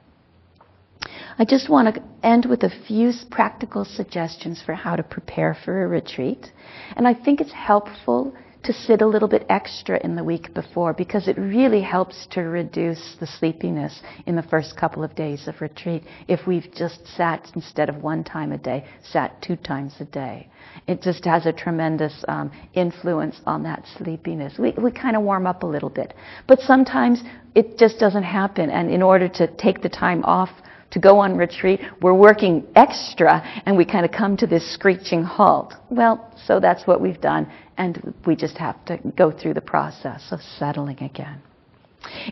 I 1.40 1.46
just 1.46 1.70
want 1.70 1.94
to 1.94 2.02
end 2.22 2.44
with 2.44 2.64
a 2.64 2.70
few 2.86 3.12
practical 3.30 3.86
suggestions 3.86 4.62
for 4.62 4.74
how 4.74 4.94
to 4.94 5.02
prepare 5.02 5.56
for 5.64 5.82
a 5.82 5.88
retreat. 5.88 6.52
And 6.96 7.08
I 7.08 7.14
think 7.14 7.40
it's 7.40 7.50
helpful 7.50 8.34
to 8.64 8.74
sit 8.74 9.00
a 9.00 9.06
little 9.06 9.26
bit 9.26 9.46
extra 9.48 9.98
in 10.04 10.16
the 10.16 10.22
week 10.22 10.52
before 10.52 10.92
because 10.92 11.28
it 11.28 11.38
really 11.38 11.80
helps 11.80 12.26
to 12.32 12.42
reduce 12.42 13.16
the 13.20 13.26
sleepiness 13.26 14.02
in 14.26 14.36
the 14.36 14.42
first 14.42 14.76
couple 14.76 15.02
of 15.02 15.14
days 15.14 15.48
of 15.48 15.62
retreat 15.62 16.02
if 16.28 16.46
we've 16.46 16.70
just 16.74 17.06
sat 17.16 17.50
instead 17.54 17.88
of 17.88 18.02
one 18.02 18.22
time 18.22 18.52
a 18.52 18.58
day, 18.58 18.84
sat 19.02 19.40
two 19.40 19.56
times 19.56 19.94
a 19.98 20.04
day. 20.04 20.46
It 20.86 21.00
just 21.00 21.24
has 21.24 21.46
a 21.46 21.54
tremendous 21.54 22.22
um, 22.28 22.52
influence 22.74 23.40
on 23.46 23.62
that 23.62 23.86
sleepiness. 23.96 24.58
We, 24.58 24.72
we 24.72 24.90
kind 24.90 25.16
of 25.16 25.22
warm 25.22 25.46
up 25.46 25.62
a 25.62 25.66
little 25.66 25.88
bit. 25.88 26.12
But 26.46 26.60
sometimes 26.60 27.22
it 27.54 27.78
just 27.78 27.98
doesn't 27.98 28.24
happen. 28.24 28.68
And 28.68 28.90
in 28.90 29.00
order 29.00 29.26
to 29.26 29.46
take 29.56 29.80
the 29.80 29.88
time 29.88 30.22
off 30.24 30.50
to 30.90 30.98
go 30.98 31.18
on 31.18 31.36
retreat, 31.36 31.80
we're 32.02 32.14
working 32.14 32.66
extra, 32.74 33.42
and 33.66 33.76
we 33.76 33.84
kind 33.84 34.04
of 34.04 34.12
come 34.12 34.36
to 34.36 34.46
this 34.46 34.74
screeching 34.74 35.22
halt. 35.22 35.74
Well, 35.90 36.32
so 36.46 36.60
that's 36.60 36.86
what 36.86 37.00
we've 37.00 37.20
done, 37.20 37.50
and 37.78 38.14
we 38.26 38.36
just 38.36 38.56
have 38.58 38.84
to 38.86 38.98
go 39.16 39.30
through 39.30 39.54
the 39.54 39.60
process 39.60 40.32
of 40.32 40.40
settling 40.40 41.02
again. 41.02 41.40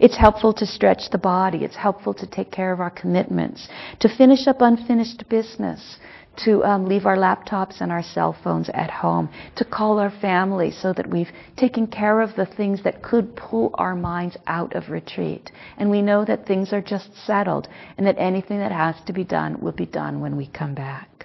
It's 0.00 0.16
helpful 0.16 0.52
to 0.54 0.66
stretch 0.66 1.10
the 1.10 1.18
body. 1.18 1.58
It's 1.58 1.76
helpful 1.76 2.14
to 2.14 2.26
take 2.26 2.50
care 2.50 2.72
of 2.72 2.80
our 2.80 2.90
commitments, 2.90 3.68
to 4.00 4.08
finish 4.08 4.46
up 4.46 4.60
unfinished 4.60 5.28
business, 5.28 5.98
to 6.44 6.64
um, 6.64 6.86
leave 6.86 7.06
our 7.06 7.16
laptops 7.16 7.80
and 7.80 7.90
our 7.90 8.02
cell 8.02 8.36
phones 8.44 8.68
at 8.70 8.90
home, 8.90 9.28
to 9.56 9.64
call 9.64 9.98
our 9.98 10.10
family 10.20 10.70
so 10.70 10.92
that 10.92 11.08
we've 11.08 11.30
taken 11.56 11.86
care 11.86 12.20
of 12.20 12.34
the 12.36 12.46
things 12.46 12.82
that 12.84 13.02
could 13.02 13.34
pull 13.36 13.70
our 13.74 13.94
minds 13.94 14.36
out 14.46 14.74
of 14.74 14.90
retreat. 14.90 15.50
And 15.76 15.90
we 15.90 16.02
know 16.02 16.24
that 16.24 16.46
things 16.46 16.72
are 16.72 16.82
just 16.82 17.10
settled 17.26 17.68
and 17.96 18.06
that 18.06 18.18
anything 18.18 18.58
that 18.58 18.72
has 18.72 18.96
to 19.06 19.12
be 19.12 19.24
done 19.24 19.60
will 19.60 19.72
be 19.72 19.86
done 19.86 20.20
when 20.20 20.36
we 20.36 20.46
come 20.46 20.74
back. 20.74 21.17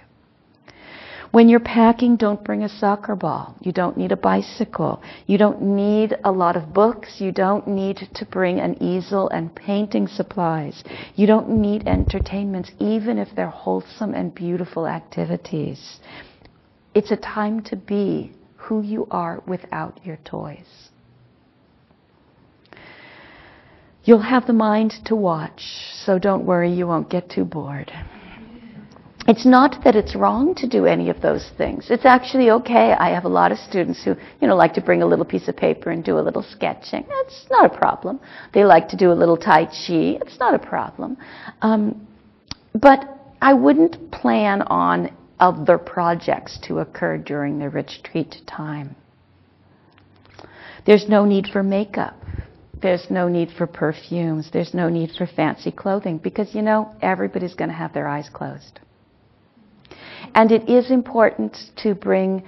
When 1.34 1.48
you're 1.48 1.58
packing, 1.58 2.14
don't 2.14 2.44
bring 2.44 2.62
a 2.62 2.68
soccer 2.68 3.16
ball. 3.16 3.56
You 3.60 3.72
don't 3.72 3.96
need 3.96 4.12
a 4.12 4.16
bicycle. 4.16 5.02
You 5.26 5.36
don't 5.36 5.60
need 5.62 6.16
a 6.22 6.30
lot 6.30 6.54
of 6.56 6.72
books. 6.72 7.20
You 7.20 7.32
don't 7.32 7.66
need 7.66 8.08
to 8.14 8.24
bring 8.24 8.60
an 8.60 8.80
easel 8.80 9.28
and 9.30 9.52
painting 9.52 10.06
supplies. 10.06 10.84
You 11.16 11.26
don't 11.26 11.60
need 11.60 11.88
entertainments, 11.88 12.70
even 12.78 13.18
if 13.18 13.34
they're 13.34 13.48
wholesome 13.48 14.14
and 14.14 14.32
beautiful 14.32 14.86
activities. 14.86 15.98
It's 16.94 17.10
a 17.10 17.16
time 17.16 17.64
to 17.64 17.74
be 17.74 18.30
who 18.54 18.82
you 18.82 19.08
are 19.10 19.42
without 19.44 20.06
your 20.06 20.18
toys. 20.24 20.90
You'll 24.04 24.20
have 24.20 24.46
the 24.46 24.52
mind 24.52 24.92
to 25.06 25.16
watch, 25.16 25.64
so 26.04 26.20
don't 26.20 26.46
worry, 26.46 26.72
you 26.72 26.86
won't 26.86 27.10
get 27.10 27.28
too 27.28 27.44
bored 27.44 27.90
it's 29.26 29.46
not 29.46 29.82
that 29.84 29.96
it's 29.96 30.14
wrong 30.14 30.54
to 30.56 30.68
do 30.68 30.84
any 30.84 31.08
of 31.08 31.20
those 31.22 31.50
things. 31.56 31.86
It's 31.90 32.04
actually 32.04 32.50
okay. 32.50 32.92
I 32.92 33.10
have 33.10 33.24
a 33.24 33.28
lot 33.28 33.52
of 33.52 33.58
students 33.58 34.04
who, 34.04 34.14
you 34.40 34.48
know, 34.48 34.54
like 34.54 34.74
to 34.74 34.82
bring 34.82 35.02
a 35.02 35.06
little 35.06 35.24
piece 35.24 35.48
of 35.48 35.56
paper 35.56 35.90
and 35.90 36.04
do 36.04 36.18
a 36.18 36.20
little 36.20 36.42
sketching. 36.42 37.06
That's 37.08 37.46
not 37.50 37.64
a 37.64 37.76
problem. 37.76 38.20
They 38.52 38.64
like 38.64 38.88
to 38.88 38.96
do 38.96 39.12
a 39.12 39.14
little 39.14 39.36
Tai 39.36 39.66
Chi. 39.66 40.18
It's 40.20 40.38
not 40.38 40.54
a 40.54 40.58
problem. 40.58 41.16
Um, 41.62 42.06
but 42.74 43.04
I 43.40 43.54
wouldn't 43.54 44.10
plan 44.10 44.62
on 44.62 45.14
other 45.40 45.78
projects 45.78 46.58
to 46.64 46.80
occur 46.80 47.16
during 47.18 47.58
the 47.58 47.70
retreat 47.70 48.36
time. 48.46 48.94
There's 50.86 51.08
no 51.08 51.24
need 51.24 51.46
for 51.46 51.62
makeup. 51.62 52.14
There's 52.82 53.06
no 53.08 53.28
need 53.28 53.50
for 53.56 53.66
perfumes. 53.66 54.50
There's 54.52 54.74
no 54.74 54.90
need 54.90 55.12
for 55.16 55.26
fancy 55.26 55.70
clothing 55.70 56.18
because 56.18 56.54
you 56.54 56.60
know 56.60 56.94
everybody's 57.00 57.54
going 57.54 57.70
to 57.70 57.76
have 57.76 57.94
their 57.94 58.06
eyes 58.06 58.28
closed. 58.30 58.80
And 60.34 60.52
it 60.52 60.68
is 60.68 60.90
important 60.90 61.56
to 61.82 61.94
bring, 61.94 62.44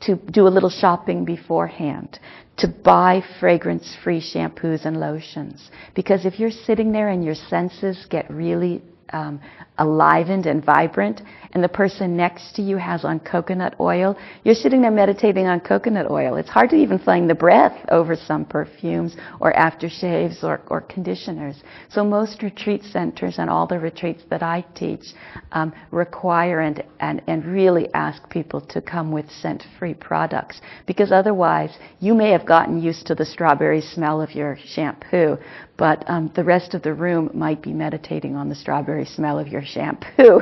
to 0.00 0.16
do 0.16 0.46
a 0.46 0.50
little 0.50 0.70
shopping 0.70 1.24
beforehand, 1.24 2.18
to 2.58 2.68
buy 2.68 3.22
fragrance 3.40 3.96
free 4.02 4.20
shampoos 4.20 4.84
and 4.84 4.98
lotions. 4.98 5.70
Because 5.94 6.24
if 6.24 6.38
you're 6.38 6.50
sitting 6.50 6.92
there 6.92 7.08
and 7.08 7.24
your 7.24 7.34
senses 7.34 8.06
get 8.10 8.30
really 8.30 8.82
um, 9.12 9.40
alivened 9.78 10.46
and 10.46 10.64
vibrant, 10.64 11.22
and 11.52 11.62
the 11.62 11.68
person 11.68 12.16
next 12.16 12.54
to 12.56 12.62
you 12.62 12.76
has 12.76 13.04
on 13.04 13.20
coconut 13.20 13.74
oil, 13.78 14.16
you're 14.44 14.54
sitting 14.54 14.82
there 14.82 14.90
meditating 14.90 15.46
on 15.46 15.60
coconut 15.60 16.10
oil. 16.10 16.36
It's 16.36 16.48
hard 16.48 16.70
to 16.70 16.76
even 16.76 16.98
find 16.98 17.28
the 17.28 17.34
breath 17.34 17.84
over 17.90 18.16
some 18.16 18.44
perfumes 18.44 19.16
or 19.40 19.52
aftershaves 19.52 20.42
or, 20.42 20.62
or 20.68 20.80
conditioners. 20.80 21.62
So 21.90 22.04
most 22.04 22.42
retreat 22.42 22.84
centers 22.84 23.38
and 23.38 23.50
all 23.50 23.66
the 23.66 23.78
retreats 23.78 24.22
that 24.30 24.42
I 24.42 24.64
teach 24.74 25.04
um, 25.52 25.72
require 25.90 26.60
and, 26.60 26.82
and, 27.00 27.22
and 27.26 27.44
really 27.44 27.92
ask 27.94 28.28
people 28.30 28.60
to 28.60 28.80
come 28.80 29.12
with 29.12 29.30
scent-free 29.30 29.94
products 29.94 30.60
because 30.86 31.12
otherwise 31.12 31.76
you 32.00 32.14
may 32.14 32.30
have 32.30 32.46
gotten 32.46 32.80
used 32.80 33.06
to 33.06 33.14
the 33.14 33.26
strawberry 33.26 33.80
smell 33.80 34.20
of 34.20 34.32
your 34.32 34.58
shampoo, 34.64 35.36
but 35.82 36.08
um, 36.08 36.30
the 36.36 36.44
rest 36.44 36.74
of 36.74 36.82
the 36.82 36.94
room 36.94 37.28
might 37.34 37.60
be 37.60 37.72
meditating 37.72 38.36
on 38.36 38.48
the 38.48 38.54
strawberry 38.54 39.04
smell 39.04 39.36
of 39.36 39.48
your 39.48 39.64
shampoo. 39.64 40.06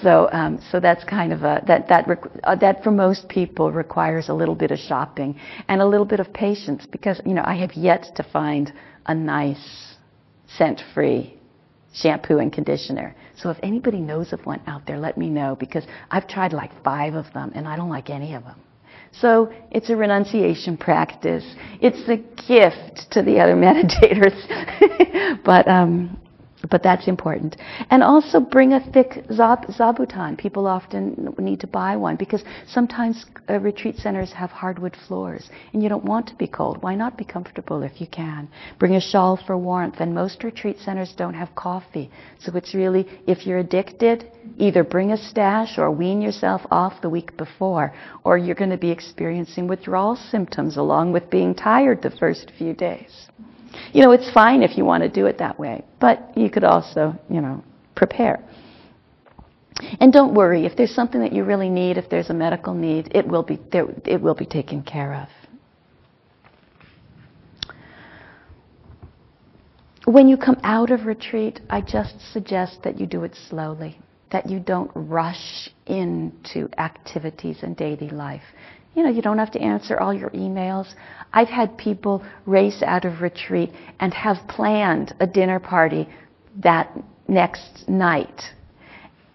so, 0.00 0.28
um, 0.30 0.60
so 0.70 0.78
that's 0.78 1.02
kind 1.02 1.32
of 1.32 1.42
a 1.42 1.60
that 1.66 1.88
that 1.88 2.06
uh, 2.44 2.54
that 2.54 2.84
for 2.84 2.92
most 2.92 3.28
people 3.28 3.72
requires 3.72 4.28
a 4.28 4.32
little 4.32 4.54
bit 4.54 4.70
of 4.70 4.78
shopping 4.78 5.36
and 5.66 5.82
a 5.82 5.84
little 5.84 6.06
bit 6.06 6.20
of 6.20 6.32
patience 6.32 6.86
because 6.86 7.20
you 7.26 7.34
know 7.34 7.42
I 7.44 7.56
have 7.56 7.72
yet 7.72 8.06
to 8.14 8.22
find 8.22 8.72
a 9.06 9.14
nice 9.14 9.96
scent-free 10.56 11.36
shampoo 11.92 12.38
and 12.38 12.52
conditioner. 12.52 13.16
So 13.34 13.50
if 13.50 13.58
anybody 13.64 13.98
knows 13.98 14.32
of 14.32 14.46
one 14.46 14.62
out 14.68 14.86
there, 14.86 15.00
let 15.00 15.18
me 15.18 15.30
know 15.30 15.56
because 15.58 15.84
I've 16.12 16.28
tried 16.28 16.52
like 16.52 16.70
five 16.84 17.14
of 17.14 17.32
them 17.32 17.50
and 17.56 17.66
I 17.66 17.74
don't 17.74 17.90
like 17.90 18.08
any 18.08 18.34
of 18.34 18.44
them. 18.44 18.60
So 19.12 19.52
it's 19.70 19.90
a 19.90 19.96
renunciation 19.96 20.76
practice. 20.76 21.44
It's 21.80 22.08
a 22.08 22.16
gift 22.46 23.10
to 23.12 23.22
the 23.22 23.40
other 23.40 23.54
meditators. 23.56 24.36
but 25.44 25.68
um, 25.68 26.18
but 26.68 26.82
that's 26.82 27.08
important. 27.08 27.56
And 27.90 28.02
also 28.02 28.40
bring 28.40 28.72
a 28.72 28.80
thick 28.92 29.24
zab- 29.32 29.66
zabuton. 29.68 30.36
People 30.36 30.66
often 30.66 31.34
need 31.38 31.60
to 31.60 31.66
buy 31.66 31.96
one 31.96 32.16
because 32.16 32.44
sometimes 32.66 33.24
uh, 33.48 33.58
retreat 33.60 33.96
centers 33.96 34.32
have 34.32 34.50
hardwood 34.50 34.96
floors 35.06 35.48
and 35.72 35.82
you 35.82 35.88
don't 35.88 36.04
want 36.04 36.26
to 36.28 36.34
be 36.34 36.46
cold. 36.46 36.82
Why 36.82 36.94
not 36.94 37.16
be 37.16 37.24
comfortable 37.24 37.82
if 37.82 38.00
you 38.00 38.06
can? 38.06 38.48
Bring 38.78 38.96
a 38.96 39.00
shawl 39.00 39.38
for 39.46 39.56
warmth. 39.56 40.00
And 40.00 40.14
most 40.14 40.44
retreat 40.44 40.78
centers 40.78 41.14
don't 41.16 41.34
have 41.34 41.54
coffee. 41.54 42.10
So 42.38 42.52
it's 42.54 42.74
really, 42.74 43.06
if 43.26 43.46
you're 43.46 43.58
addicted, 43.58 44.30
either 44.58 44.84
bring 44.84 45.12
a 45.12 45.16
stash 45.16 45.78
or 45.78 45.90
wean 45.90 46.20
yourself 46.20 46.62
off 46.70 47.00
the 47.00 47.10
week 47.10 47.36
before, 47.36 47.94
or 48.24 48.36
you're 48.36 48.54
going 48.54 48.70
to 48.70 48.76
be 48.76 48.90
experiencing 48.90 49.66
withdrawal 49.66 50.16
symptoms 50.16 50.76
along 50.76 51.12
with 51.12 51.30
being 51.30 51.54
tired 51.54 52.02
the 52.02 52.10
first 52.10 52.52
few 52.58 52.74
days. 52.74 53.28
You 53.92 54.02
know, 54.02 54.12
it's 54.12 54.30
fine 54.32 54.62
if 54.62 54.76
you 54.76 54.84
want 54.84 55.02
to 55.02 55.08
do 55.08 55.26
it 55.26 55.38
that 55.38 55.58
way, 55.58 55.84
but 56.00 56.36
you 56.36 56.50
could 56.50 56.64
also, 56.64 57.14
you 57.28 57.40
know, 57.40 57.62
prepare. 57.94 58.42
And 60.00 60.12
don't 60.12 60.34
worry, 60.34 60.66
if 60.66 60.76
there's 60.76 60.94
something 60.94 61.20
that 61.20 61.32
you 61.32 61.44
really 61.44 61.70
need, 61.70 61.96
if 61.96 62.08
there's 62.10 62.30
a 62.30 62.34
medical 62.34 62.74
need, 62.74 63.10
it 63.14 63.26
will 63.26 63.42
be, 63.42 63.58
there, 63.72 63.86
it 64.04 64.20
will 64.20 64.34
be 64.34 64.46
taken 64.46 64.82
care 64.82 65.14
of. 65.14 65.28
When 70.04 70.28
you 70.28 70.36
come 70.36 70.58
out 70.64 70.90
of 70.90 71.06
retreat, 71.06 71.60
I 71.70 71.82
just 71.82 72.14
suggest 72.32 72.82
that 72.82 72.98
you 72.98 73.06
do 73.06 73.22
it 73.24 73.36
slowly, 73.48 73.98
that 74.32 74.48
you 74.48 74.58
don't 74.58 74.90
rush 74.94 75.70
into 75.86 76.68
activities 76.78 77.58
and 77.62 77.76
daily 77.76 78.10
life. 78.10 78.42
You 78.94 79.04
know, 79.04 79.10
you 79.10 79.22
don't 79.22 79.38
have 79.38 79.52
to 79.52 79.60
answer 79.60 79.98
all 79.98 80.12
your 80.12 80.30
emails. 80.30 80.94
I've 81.32 81.48
had 81.48 81.78
people 81.78 82.24
race 82.44 82.82
out 82.84 83.04
of 83.04 83.20
retreat 83.20 83.70
and 84.00 84.12
have 84.14 84.36
planned 84.48 85.14
a 85.20 85.26
dinner 85.26 85.60
party 85.60 86.08
that 86.62 86.90
next 87.28 87.88
night. 87.88 88.42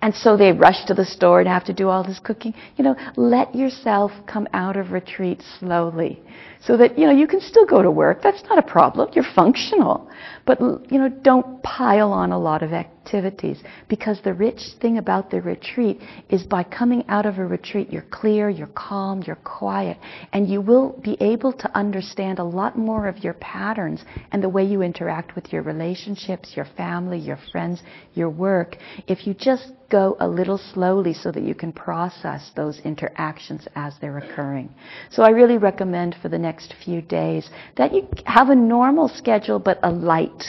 And 0.01 0.13
so 0.13 0.37
they 0.37 0.51
rush 0.51 0.85
to 0.85 0.93
the 0.93 1.05
store 1.05 1.39
and 1.39 1.49
have 1.49 1.63
to 1.65 1.73
do 1.73 1.89
all 1.89 2.03
this 2.03 2.19
cooking. 2.19 2.53
You 2.75 2.83
know, 2.83 2.95
let 3.15 3.55
yourself 3.55 4.11
come 4.27 4.47
out 4.53 4.77
of 4.77 4.91
retreat 4.91 5.41
slowly 5.57 6.21
so 6.61 6.77
that, 6.77 6.99
you 6.99 7.07
know, 7.07 7.11
you 7.13 7.25
can 7.25 7.41
still 7.41 7.65
go 7.65 7.81
to 7.81 7.89
work. 7.89 8.21
That's 8.21 8.43
not 8.43 8.59
a 8.59 8.61
problem. 8.61 9.09
You're 9.13 9.25
functional. 9.33 10.07
But, 10.45 10.59
you 10.59 10.99
know, 10.99 11.09
don't 11.09 11.63
pile 11.63 12.11
on 12.11 12.31
a 12.31 12.37
lot 12.37 12.61
of 12.61 12.71
activities 13.05 13.61
because 13.87 14.19
the 14.23 14.33
rich 14.33 14.59
thing 14.81 14.97
about 14.97 15.29
the 15.29 15.41
retreat 15.41 15.99
is 16.29 16.43
by 16.43 16.63
coming 16.63 17.03
out 17.07 17.25
of 17.25 17.37
a 17.37 17.45
retreat, 17.45 17.91
you're 17.91 18.05
clear, 18.09 18.49
you're 18.49 18.67
calm, 18.67 19.21
you're 19.27 19.35
quiet, 19.37 19.97
and 20.33 20.49
you 20.49 20.59
will 20.59 20.99
be 21.03 21.15
able 21.21 21.53
to 21.53 21.77
understand 21.77 22.39
a 22.39 22.43
lot 22.43 22.77
more 22.77 23.07
of 23.07 23.19
your 23.19 23.33
patterns 23.35 24.03
and 24.31 24.41
the 24.41 24.49
way 24.49 24.63
you 24.63 24.81
interact 24.81 25.35
with 25.35 25.53
your 25.53 25.61
relationships, 25.61 26.53
your 26.55 26.65
family, 26.77 27.19
your 27.19 27.39
friends, 27.51 27.83
your 28.13 28.29
work 28.29 28.77
if 29.07 29.27
you 29.27 29.33
just 29.33 29.71
go 29.91 30.17
a 30.19 30.27
little 30.27 30.57
slowly 30.73 31.13
so 31.13 31.31
that 31.31 31.43
you 31.43 31.53
can 31.53 31.71
process 31.71 32.51
those 32.55 32.79
interactions 32.79 33.67
as 33.75 33.93
they're 34.01 34.17
occurring. 34.17 34.73
So 35.11 35.21
I 35.21 35.29
really 35.29 35.59
recommend 35.59 36.15
for 36.23 36.29
the 36.29 36.39
next 36.39 36.73
few 36.83 37.03
days 37.03 37.49
that 37.77 37.93
you 37.93 38.07
have 38.25 38.49
a 38.49 38.55
normal 38.55 39.07
schedule 39.09 39.59
but 39.59 39.77
a 39.83 39.91
light 39.91 40.43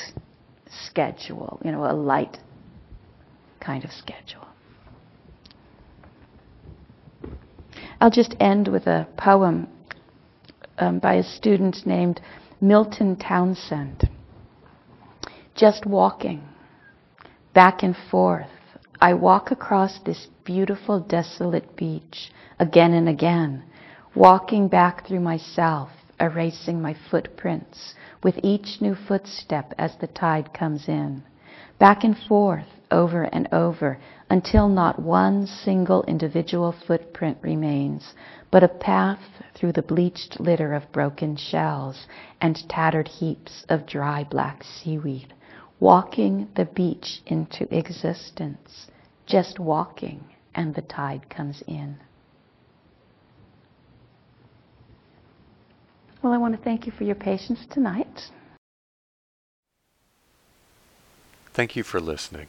schedule, 0.84 1.60
you 1.64 1.72
know, 1.72 1.84
a 1.84 1.92
light 1.92 2.38
kind 3.66 3.84
of 3.84 3.90
schedule. 3.90 4.46
I'll 8.00 8.10
just 8.10 8.36
end 8.38 8.68
with 8.68 8.86
a 8.86 9.08
poem 9.16 9.68
um, 10.78 10.98
by 11.00 11.14
a 11.14 11.22
student 11.22 11.86
named 11.86 12.20
Milton 12.60 13.16
Townsend. 13.16 14.08
Just 15.54 15.86
walking 15.86 16.42
back 17.54 17.82
and 17.82 17.96
forth 18.10 18.50
I 19.00 19.12
walk 19.12 19.50
across 19.50 19.98
this 20.00 20.28
beautiful, 20.44 21.00
desolate 21.00 21.76
beach 21.76 22.30
again 22.58 22.94
and 22.94 23.08
again, 23.08 23.64
walking 24.14 24.68
back 24.68 25.06
through 25.06 25.20
myself, 25.20 25.90
erasing 26.18 26.80
my 26.80 26.96
footprints 27.10 27.94
with 28.22 28.36
each 28.42 28.80
new 28.80 28.94
footstep 28.94 29.74
as 29.76 29.94
the 30.00 30.06
tide 30.06 30.54
comes 30.54 30.88
in. 30.88 31.22
Back 31.78 32.04
and 32.04 32.16
forth, 32.16 32.64
over 32.90 33.24
and 33.24 33.48
over, 33.52 33.98
until 34.30 34.68
not 34.68 34.98
one 35.00 35.46
single 35.46 36.02
individual 36.04 36.72
footprint 36.86 37.38
remains, 37.42 38.14
but 38.50 38.62
a 38.62 38.68
path 38.68 39.42
through 39.54 39.72
the 39.72 39.82
bleached 39.82 40.38
litter 40.40 40.74
of 40.74 40.92
broken 40.92 41.36
shells 41.36 42.06
and 42.40 42.68
tattered 42.68 43.08
heaps 43.08 43.64
of 43.68 43.86
dry 43.86 44.24
black 44.24 44.62
seaweed 44.62 45.32
walking 45.80 46.48
the 46.56 46.64
beach 46.64 47.20
into 47.26 47.66
existence, 47.76 48.86
just 49.26 49.58
walking, 49.58 50.24
and 50.54 50.74
the 50.74 50.82
tide 50.82 51.28
comes 51.28 51.62
in. 51.66 51.98
Well, 56.22 56.32
I 56.32 56.38
want 56.38 56.56
to 56.56 56.62
thank 56.62 56.86
you 56.86 56.92
for 56.92 57.04
your 57.04 57.14
patience 57.14 57.66
tonight. 57.70 58.30
Thank 61.52 61.76
you 61.76 61.82
for 61.82 62.00
listening. 62.00 62.48